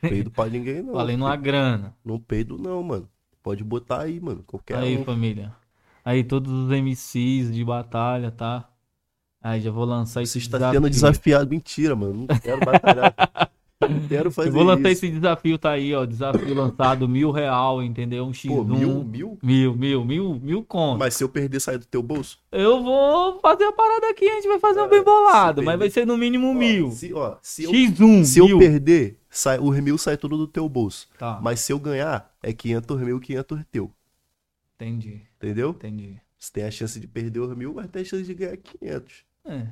[0.00, 0.94] Peido pra ninguém não.
[0.94, 1.94] Valendo uma grana.
[2.04, 3.08] Não peido não, mano.
[3.42, 4.42] Pode botar aí, mano.
[4.44, 5.04] Qualquer Aí, um.
[5.04, 5.54] família.
[6.04, 8.68] Aí, todos os MCs de batalha, tá?
[9.40, 10.80] Aí, já vou lançar esse Você está desafio.
[10.80, 11.50] sendo desafiado.
[11.50, 12.26] Mentira, mano.
[12.28, 13.14] Não quero batalhar.
[14.08, 15.04] quero fazer Eu vou lançar isso.
[15.06, 16.04] esse desafio, tá aí, ó.
[16.04, 18.24] Desafio lançado, mil real, entendeu?
[18.24, 18.48] Um X1.
[18.48, 19.38] Pô, mil, mil?
[19.42, 20.98] Mil, mil, mil, mil conto.
[20.98, 22.38] Mas se eu perder, sair do teu bolso?
[22.52, 25.90] Eu vou fazer a parada aqui, a gente vai fazer um bem bolado, mas vai
[25.90, 26.90] ser no mínimo Ó, mil.
[26.90, 28.50] Se, ó, se eu, X1, se mil.
[28.50, 31.08] eu perder, sai, os mil sai tudo do teu bolso.
[31.18, 33.90] Tá, Mas se eu ganhar, é 500 mil, 500 teu.
[34.76, 35.70] entendi, Entendeu?
[35.70, 36.16] entendi.
[36.38, 39.24] Você tem a chance de perder os mil, mas tem a chance de ganhar 500.
[39.44, 39.66] É,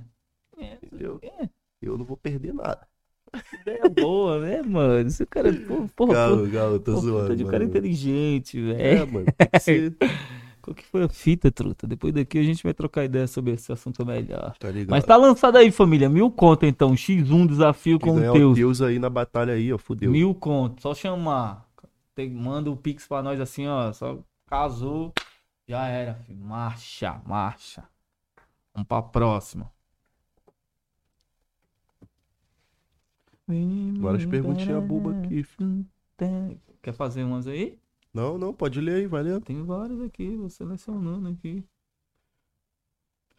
[0.59, 1.21] é, Entendeu?
[1.23, 1.49] é.
[1.81, 2.81] Eu não vou perder nada.
[3.61, 5.09] Ideia boa, né, mano?
[5.09, 7.23] Esse cara, pô, porra, Galo, galo, tô pô, zoando.
[7.25, 7.71] puta de um cara mano.
[7.71, 9.13] inteligente, É, velho.
[9.13, 9.27] mano.
[9.37, 9.97] Tem que ser,
[10.63, 11.87] Qual que foi a fita, truta?
[11.87, 14.57] Depois daqui a gente vai trocar ideia sobre esse assunto melhor.
[14.59, 14.91] tá ligado?
[14.91, 16.09] Mas tá lançado aí, família.
[16.09, 16.93] Mil conto, então.
[16.93, 18.57] X1 desafio Quem com o Teus.
[18.57, 20.11] Deus aí na batalha aí, ó, fudeu.
[20.11, 20.83] Mil conto.
[20.83, 21.65] Só chamar.
[22.17, 23.93] Tem- manda o Pix pra nós assim, ó.
[23.93, 24.19] Só
[24.49, 25.13] casou.
[25.69, 26.41] Já era, filho.
[26.45, 27.85] Marcha, marcha.
[28.75, 29.71] Vamos pra próxima.
[33.99, 35.45] Várias perguntinhas bobas aqui.
[36.83, 37.79] Quer fazer umas aí?
[38.13, 39.41] Não, não, pode ler aí, valeu.
[39.41, 41.63] Tem várias aqui, vou selecionando aqui.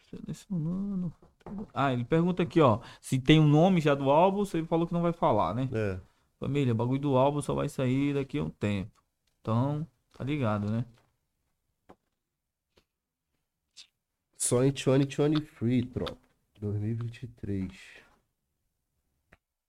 [0.10, 1.12] Selecionando.
[1.74, 2.80] Ah, ele pergunta aqui, ó.
[3.02, 5.70] Se tem um nome já do álbum, você falou que não vai falar, né?
[5.74, 6.00] É.
[6.40, 8.92] Família, o bagulho do álbum só vai sair daqui a um tempo.
[9.42, 10.86] Então, tá ligado, né?
[14.38, 16.18] Só em 2023, tropa.
[16.62, 18.07] 2023.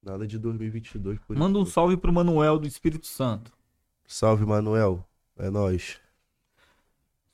[0.03, 3.53] Nada de 2022 por Manda um salve pro Manuel do Espírito Santo.
[4.07, 5.05] Salve, Manuel.
[5.37, 6.01] É nóis.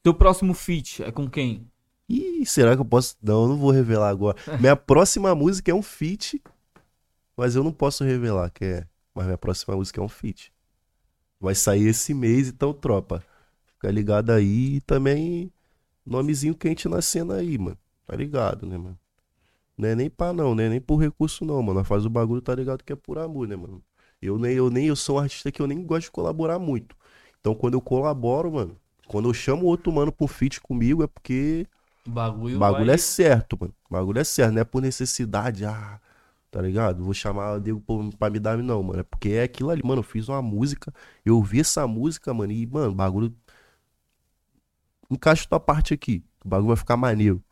[0.03, 1.71] Teu próximo feat é com quem?
[2.09, 3.17] Ih, será que eu posso.
[3.23, 4.37] Não, eu não vou revelar agora.
[4.61, 6.43] Minha próxima música é um feat,
[7.37, 8.87] mas eu não posso revelar que é.
[9.15, 10.53] Mas minha próxima música é um feat.
[11.41, 13.25] Vai sair esse mês, então, tropa.
[13.67, 15.53] Fica ligado aí e também
[16.05, 17.79] nomezinho quente na cena aí, mano.
[18.07, 18.99] Tá ligado, né, mano?
[19.77, 20.69] Não é nem pá, não, né?
[20.69, 21.81] Nem por recurso, não, mano.
[21.81, 22.83] Nós faz o bagulho, tá ligado?
[22.85, 23.83] Que é por amor, né, mano?
[24.23, 26.97] Eu nem, eu nem, eu sou um artista que eu nem gosto de colaborar muito.
[27.41, 28.77] Então, quando eu colaboro, mano,
[29.09, 31.67] quando eu chamo outro mano pro feat comigo, é porque
[32.07, 32.93] O bagulho, bagulho vai...
[32.93, 33.75] é certo, mano.
[33.91, 36.01] O bagulho é certo, não é por necessidade, ah,
[36.51, 37.05] tá ligado?
[37.05, 39.01] Vou chamar o Diego pra- pra me dar, não, mano.
[39.01, 40.01] É porque é aquilo ali, mano.
[40.01, 40.93] Eu fiz uma música,
[41.25, 43.35] eu ouvi essa música, mano, e, mano, o bagulho.
[45.11, 46.25] Encaixa tua parte aqui.
[46.45, 47.43] O bagulho vai ficar maneiro.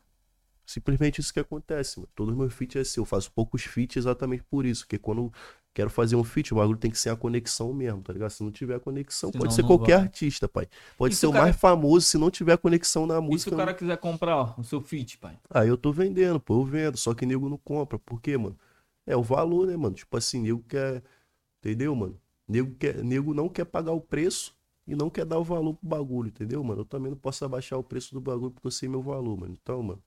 [0.73, 2.09] Simplesmente isso que acontece, mano.
[2.15, 3.01] Todos os meus feats é assim.
[3.01, 4.83] Eu faço poucos feats exatamente por isso.
[4.85, 5.33] Porque quando eu
[5.75, 8.31] quero fazer um feat, o bagulho tem que ser a conexão mesmo, tá ligado?
[8.31, 10.03] Se não tiver conexão, Senão pode ser não qualquer vai.
[10.07, 10.67] artista, pai.
[10.97, 13.23] Pode E se ser o cara- mais famoso, se não tiver conexão na E se
[13.29, 13.55] música.
[13.55, 15.39] o cara quiser comprar ó, o seu feat, pai?
[15.51, 17.99] Aí eu tô vendendo, pô, eu vendo, só que nego não compra.
[17.99, 18.57] Por quê, mano?
[19.07, 19.95] É o valor, né, mano?
[19.95, 21.03] Tipo assim, nego quer.
[21.61, 22.19] Entendeu, mano?
[22.49, 24.55] Nego, quer, nego não quer pagar o preço
[24.87, 26.81] e não quer dar o valor pro bagulho, entendeu, mano?
[26.81, 29.57] Eu também não posso abaixar o preço do bagulho porque eu sei meu valor, mano.
[29.63, 30.03] Então, mano.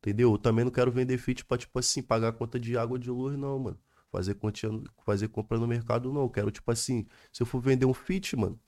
[0.00, 0.32] Entendeu?
[0.32, 3.10] Eu também não quero vender fit pra, tipo assim, pagar a conta de água de
[3.10, 3.78] luz, não, mano.
[4.10, 4.70] Fazer, quantia,
[5.04, 6.22] fazer compra no mercado, não.
[6.22, 8.58] Eu quero, tipo assim, se eu for vender um fit, mano,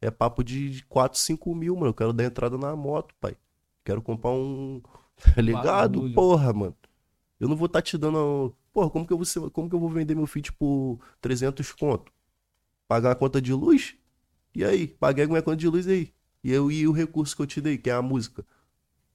[0.00, 1.88] é papo de 4, 5 mil, mano.
[1.88, 3.36] Eu quero dar entrada na moto, pai.
[3.84, 4.82] Quero comprar um.
[5.34, 6.00] Tá ligado?
[6.00, 6.14] Bagulho.
[6.14, 6.76] Porra, mano.
[7.38, 8.54] Eu não vou estar te dando.
[8.72, 12.10] Porra, como que, eu vou, como que eu vou vender meu fit por 300 conto?
[12.88, 13.94] Pagar a conta de luz?
[14.54, 14.88] E aí?
[14.88, 16.12] Paguei a minha conta de luz aí?
[16.42, 18.44] E, eu, e o recurso que eu te dei, que é a música?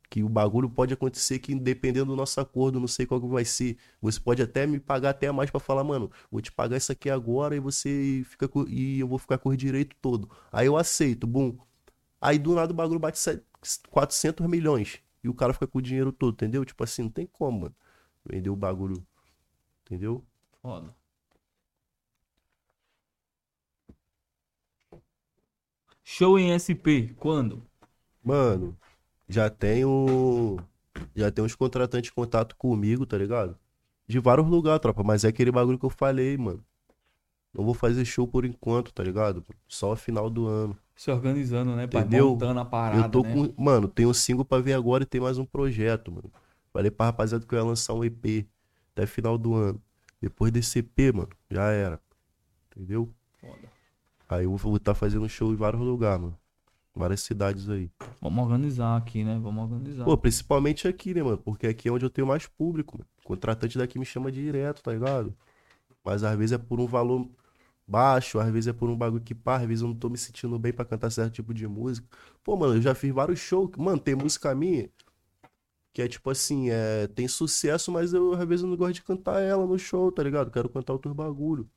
[0.09, 3.43] Que o bagulho pode acontecer que, dependendo do nosso acordo, não sei qual que vai
[3.45, 3.77] ser.
[4.01, 7.09] Você pode até me pagar até mais pra falar, mano, vou te pagar isso aqui
[7.09, 10.29] agora e você fica com- e eu vou ficar com o direito todo.
[10.51, 11.57] Aí eu aceito, bum.
[12.21, 13.43] Aí do nada o bagulho bate set-
[13.89, 16.65] 400 milhões e o cara fica com o dinheiro todo, entendeu?
[16.65, 17.75] Tipo assim, não tem como, mano.
[18.25, 19.05] Vender o bagulho,
[19.85, 20.23] entendeu?
[20.61, 20.95] Foda.
[26.03, 27.63] Show em SP, quando?
[28.23, 28.77] Mano,
[29.27, 30.57] já tenho.
[31.15, 33.57] Já tem uns contratantes em contato comigo, tá ligado?
[34.07, 35.03] De vários lugares, tropa.
[35.03, 36.63] Mas é aquele bagulho que eu falei, mano.
[37.53, 39.43] Não vou fazer show por enquanto, tá ligado?
[39.67, 40.77] Só final do ano.
[40.95, 42.01] Se organizando, né, pai?
[42.01, 42.29] Entendeu?
[42.29, 43.33] Montando a parada, eu tô né?
[43.33, 43.63] com.
[43.63, 46.31] Mano, tem um single pra ver agora e tem mais um projeto, mano.
[46.71, 48.47] Falei pra rapaziada que eu ia lançar um EP
[48.93, 49.81] até final do ano.
[50.21, 51.99] Depois desse EP, mano, já era.
[52.71, 53.09] Entendeu?
[53.39, 53.71] Foda.
[54.29, 56.37] Aí eu vou estar fazendo show em vários lugares, mano.
[56.97, 57.89] Várias cidades aí.
[58.21, 59.39] Vamos organizar aqui, né?
[59.41, 60.03] Vamos organizar.
[60.05, 61.37] Pô, principalmente aqui, né, mano?
[61.37, 63.09] Porque aqui é onde eu tenho mais público, mano.
[63.23, 65.33] Contratante daqui me chama direto, tá ligado?
[66.03, 67.27] Mas às vezes é por um valor
[67.87, 70.17] baixo, às vezes é por um bagulho que pá, às vezes eu não tô me
[70.17, 72.07] sentindo bem pra cantar certo tipo de música.
[72.43, 73.69] Pô, mano, eu já fiz vários shows.
[73.77, 74.89] Mano, tem música minha
[75.97, 79.01] que é tipo assim, é, tem sucesso, mas eu às vezes eu não gosto de
[79.01, 80.51] cantar ela no show, tá ligado?
[80.51, 81.67] Quero cantar outros bagulho.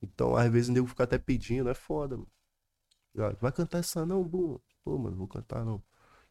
[0.00, 2.28] Então, às vezes o nego fica até pedindo, é foda, mano.
[3.14, 3.38] Ligado?
[3.40, 4.58] Vai cantar essa não, Bum?
[4.84, 5.82] Pô, mano, vou cantar não.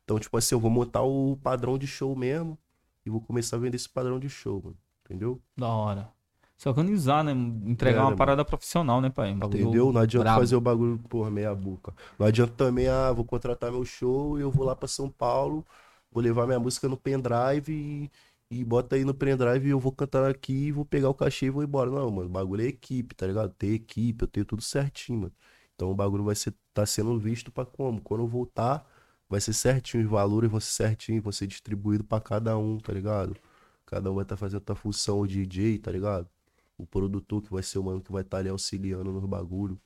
[0.04, 2.58] Então, tipo assim, eu vou montar o padrão de show mesmo
[3.06, 4.78] e vou começar a vender esse padrão de show, mano.
[5.06, 5.42] Entendeu?
[5.58, 6.14] Da hora.
[6.58, 7.32] Se organizar, né?
[7.32, 9.34] Entregar É, uma né, parada profissional, né, pai?
[9.34, 9.92] Um Entendeu?
[9.92, 10.40] Não adianta brabo.
[10.42, 11.94] fazer o bagulho, porra, meia boca.
[12.20, 15.66] Não adianta também, ah, vou contratar meu show e eu vou lá pra São Paulo,
[16.12, 18.12] vou levar minha música no pendrive e,
[18.60, 21.50] e bota aí no pendrive e eu vou cantar aqui, vou pegar o cachê e
[21.50, 21.90] vou embora.
[21.90, 23.54] Não, mano, o bagulho é equipe, tá ligado?
[23.56, 25.34] Tem equipe, eu tenho tudo certinho, mano.
[25.82, 28.00] Então o bagulho vai ser, tá sendo visto pra como?
[28.00, 28.88] Quando voltar,
[29.28, 32.94] vai ser certinho, os valores vão ser certinho, vão ser distribuídos pra cada um, tá
[32.94, 33.36] ligado?
[33.84, 36.30] Cada um vai estar fazendo a função, o DJ, tá ligado?
[36.78, 39.82] O produtor que vai ser o mano que vai estar ali auxiliando nos bagulho.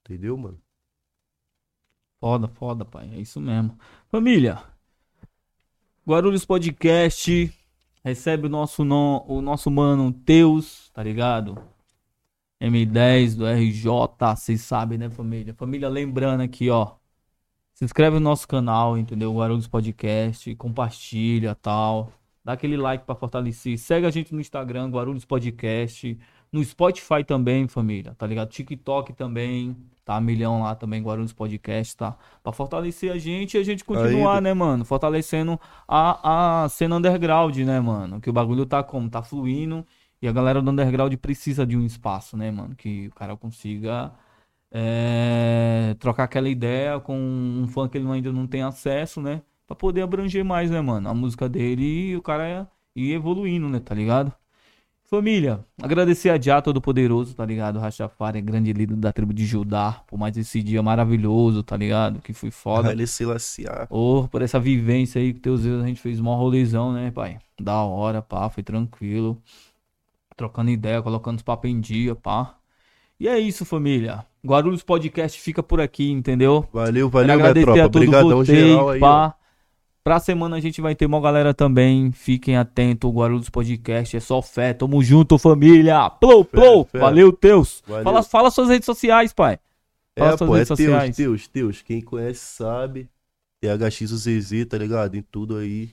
[0.00, 0.58] Entendeu, mano?
[2.18, 3.10] Foda, foda, pai.
[3.12, 3.78] É isso mesmo.
[4.08, 4.62] Família,
[6.08, 7.52] Guarulhos Podcast
[8.02, 11.75] recebe o nosso, no, o nosso mano Teus, tá ligado?
[12.60, 13.84] M10 do RJ,
[14.34, 15.54] vocês sabem, né, família?
[15.54, 16.94] Família, lembrando aqui, ó.
[17.74, 19.34] Se inscreve no nosso canal, entendeu?
[19.34, 22.10] Guarulhos Podcast, compartilha tal.
[22.42, 23.76] Dá aquele like pra fortalecer.
[23.76, 26.18] Segue a gente no Instagram, Guarulhos Podcast.
[26.50, 28.48] No Spotify também, família, tá ligado?
[28.48, 30.18] TikTok também, tá?
[30.18, 32.16] Milhão lá também, Guarulhos Podcast, tá?
[32.42, 34.40] Pra fortalecer a gente e a gente continuar, Ainda.
[34.40, 34.84] né, mano?
[34.84, 38.18] Fortalecendo a, a cena underground, né, mano?
[38.20, 39.10] Que o bagulho tá como?
[39.10, 39.84] Tá fluindo
[40.20, 42.74] e a galera do underground precisa de um espaço, né, mano?
[42.74, 44.12] Que o cara consiga
[44.70, 49.42] é, trocar aquela ideia com um fã que ele ainda não tem acesso, né?
[49.66, 51.08] Pra poder abranger mais, né, mano?
[51.08, 53.80] A música dele e o cara ir evoluindo, né?
[53.80, 54.32] Tá ligado?
[55.08, 57.78] Família, agradecer a Jah Todo-Poderoso, tá ligado?
[57.78, 62.20] Rastafari é grande líder da tribo de Judá, por mais esse dia maravilhoso, tá ligado?
[62.20, 63.06] Que foi foda.
[63.06, 63.66] Selassie.
[63.88, 67.38] Ô, por essa vivência aí que teus Deus, a gente fez mó rolezão, né, pai?
[67.60, 69.40] Da hora, pá, foi tranquilo.
[70.36, 72.54] Trocando ideia, colocando os papos em dia, pá.
[73.18, 74.24] E é isso, família.
[74.46, 76.68] Guarulhos Podcast fica por aqui, entendeu?
[76.72, 77.86] Valeu, valeu, minha agradecer tropa.
[77.86, 78.98] Obrigadão geral aí.
[78.98, 79.00] ó.
[79.00, 79.34] pá.
[80.04, 82.12] Pra semana a gente vai ter uma galera também.
[82.12, 84.72] Fiquem atentos, o Guarulhos Podcast é só fé.
[84.72, 86.08] Tamo junto, família.
[86.10, 86.84] Plou, Fé, plou.
[86.84, 86.98] fé.
[86.98, 87.82] Valeu, Teus.
[87.86, 88.04] Valeu.
[88.04, 89.58] Fala, fala suas redes sociais, pai.
[90.16, 91.16] Fala É, suas pô, é redes Teus, sociais.
[91.16, 91.82] Teus, Teus.
[91.82, 93.08] Quem conhece sabe.
[93.60, 95.16] THX o ZZ, tá ligado?
[95.16, 95.90] Em tudo aí.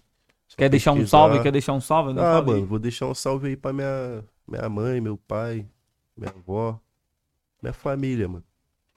[0.55, 1.41] Quer deixar um salve?
[1.41, 2.13] Quer deixar um salve?
[2.13, 2.51] Não Ah, sabe?
[2.51, 5.65] mano, vou deixar um salve aí pra minha, minha mãe, meu pai,
[6.17, 6.79] minha avó,
[7.61, 8.43] minha família, mano.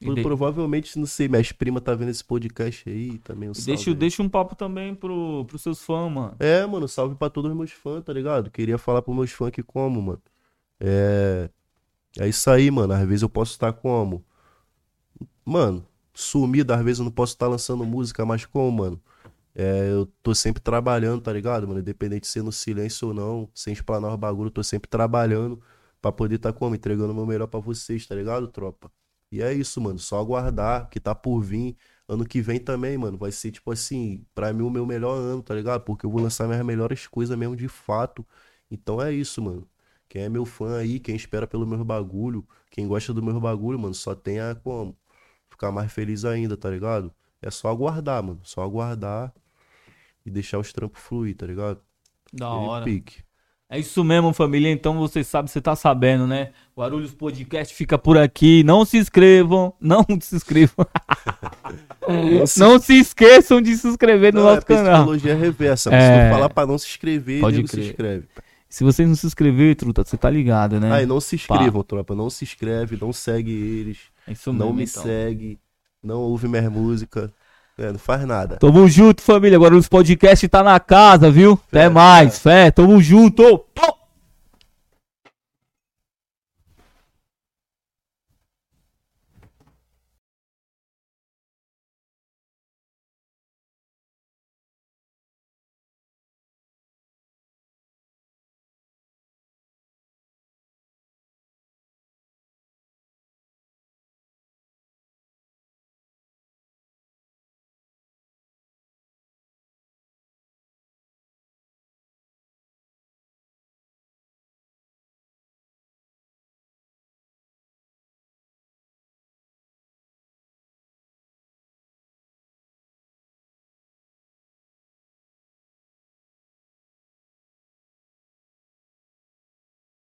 [0.01, 3.49] De- Provavelmente, não sei, minhas primas tá vendo esse podcast aí também.
[3.49, 6.37] Um deixa, deixa um papo também pro, pros seus fãs, mano.
[6.39, 8.51] É, mano, salve pra todos os meus fãs, tá ligado?
[8.51, 10.23] Queria falar pros meus fãs que como, mano.
[10.79, 11.49] É.
[12.19, 12.93] É isso aí, mano.
[12.93, 14.23] Às vezes eu posso estar como?
[15.45, 19.01] Mano, sumido, às vezes eu não posso estar lançando música, mas como, mano?
[19.59, 21.81] É, eu tô sempre trabalhando, tá ligado, mano?
[21.81, 25.63] Independente de ser no silêncio ou não, sem explanar os bagulho, eu tô sempre trabalhando
[26.01, 26.75] pra poder estar como?
[26.75, 28.93] Entregando o meu melhor pra vocês, tá ligado, tropa?
[29.33, 29.99] E é isso, mano.
[29.99, 31.77] Só aguardar que tá por vir.
[32.07, 35.43] Ano que vem também, mano, vai ser tipo assim, pra mim o meu melhor ano,
[35.43, 35.83] tá ligado?
[35.85, 38.25] Porque eu vou lançar minhas melhores coisas mesmo de fato.
[38.71, 39.69] Então é isso, mano.
[40.09, 43.79] Quem é meu fã aí, quem espera pelo meu bagulho, quem gosta do meu bagulho,
[43.79, 44.97] mano, só tem a como
[45.51, 47.13] ficar mais feliz ainda, tá ligado?
[47.43, 48.41] É só aguardar, mano.
[48.45, 49.33] Só aguardar
[50.27, 51.81] e deixar os trampos fluir, tá ligado?
[52.33, 52.85] Da hora.
[52.85, 53.25] pique.
[53.69, 54.71] É isso mesmo, família.
[54.71, 56.51] Então você sabe, você tá sabendo, né?
[56.77, 58.63] Guarulhos Podcast fica por aqui.
[58.63, 59.73] Não se inscrevam.
[59.81, 60.87] Não se inscrevam.
[62.59, 64.95] não se esqueçam de se inscrever no Não, é nosso canal.
[64.99, 65.91] psicologia reversa.
[65.93, 66.29] É.
[66.29, 68.29] eu falar pra não se inscrever, Pode se inscreve.
[68.69, 70.93] Se vocês não se inscrever, truta, você tá ligado, né?
[70.93, 72.15] Aí não se inscrevam, tropa.
[72.15, 73.99] Não se inscreve, não segue eles.
[74.27, 75.03] É isso não mesmo, me então.
[75.03, 75.59] segue.
[76.03, 77.31] Não ouve minhas músicas.
[77.79, 78.57] É, não faz nada.
[78.57, 79.59] Tamo junto, família.
[79.59, 81.61] Guarulhos Podcast tá na casa, viu?
[81.69, 82.39] Até Fé, mais.
[82.39, 82.71] Fé.
[82.71, 83.67] Tamo junto.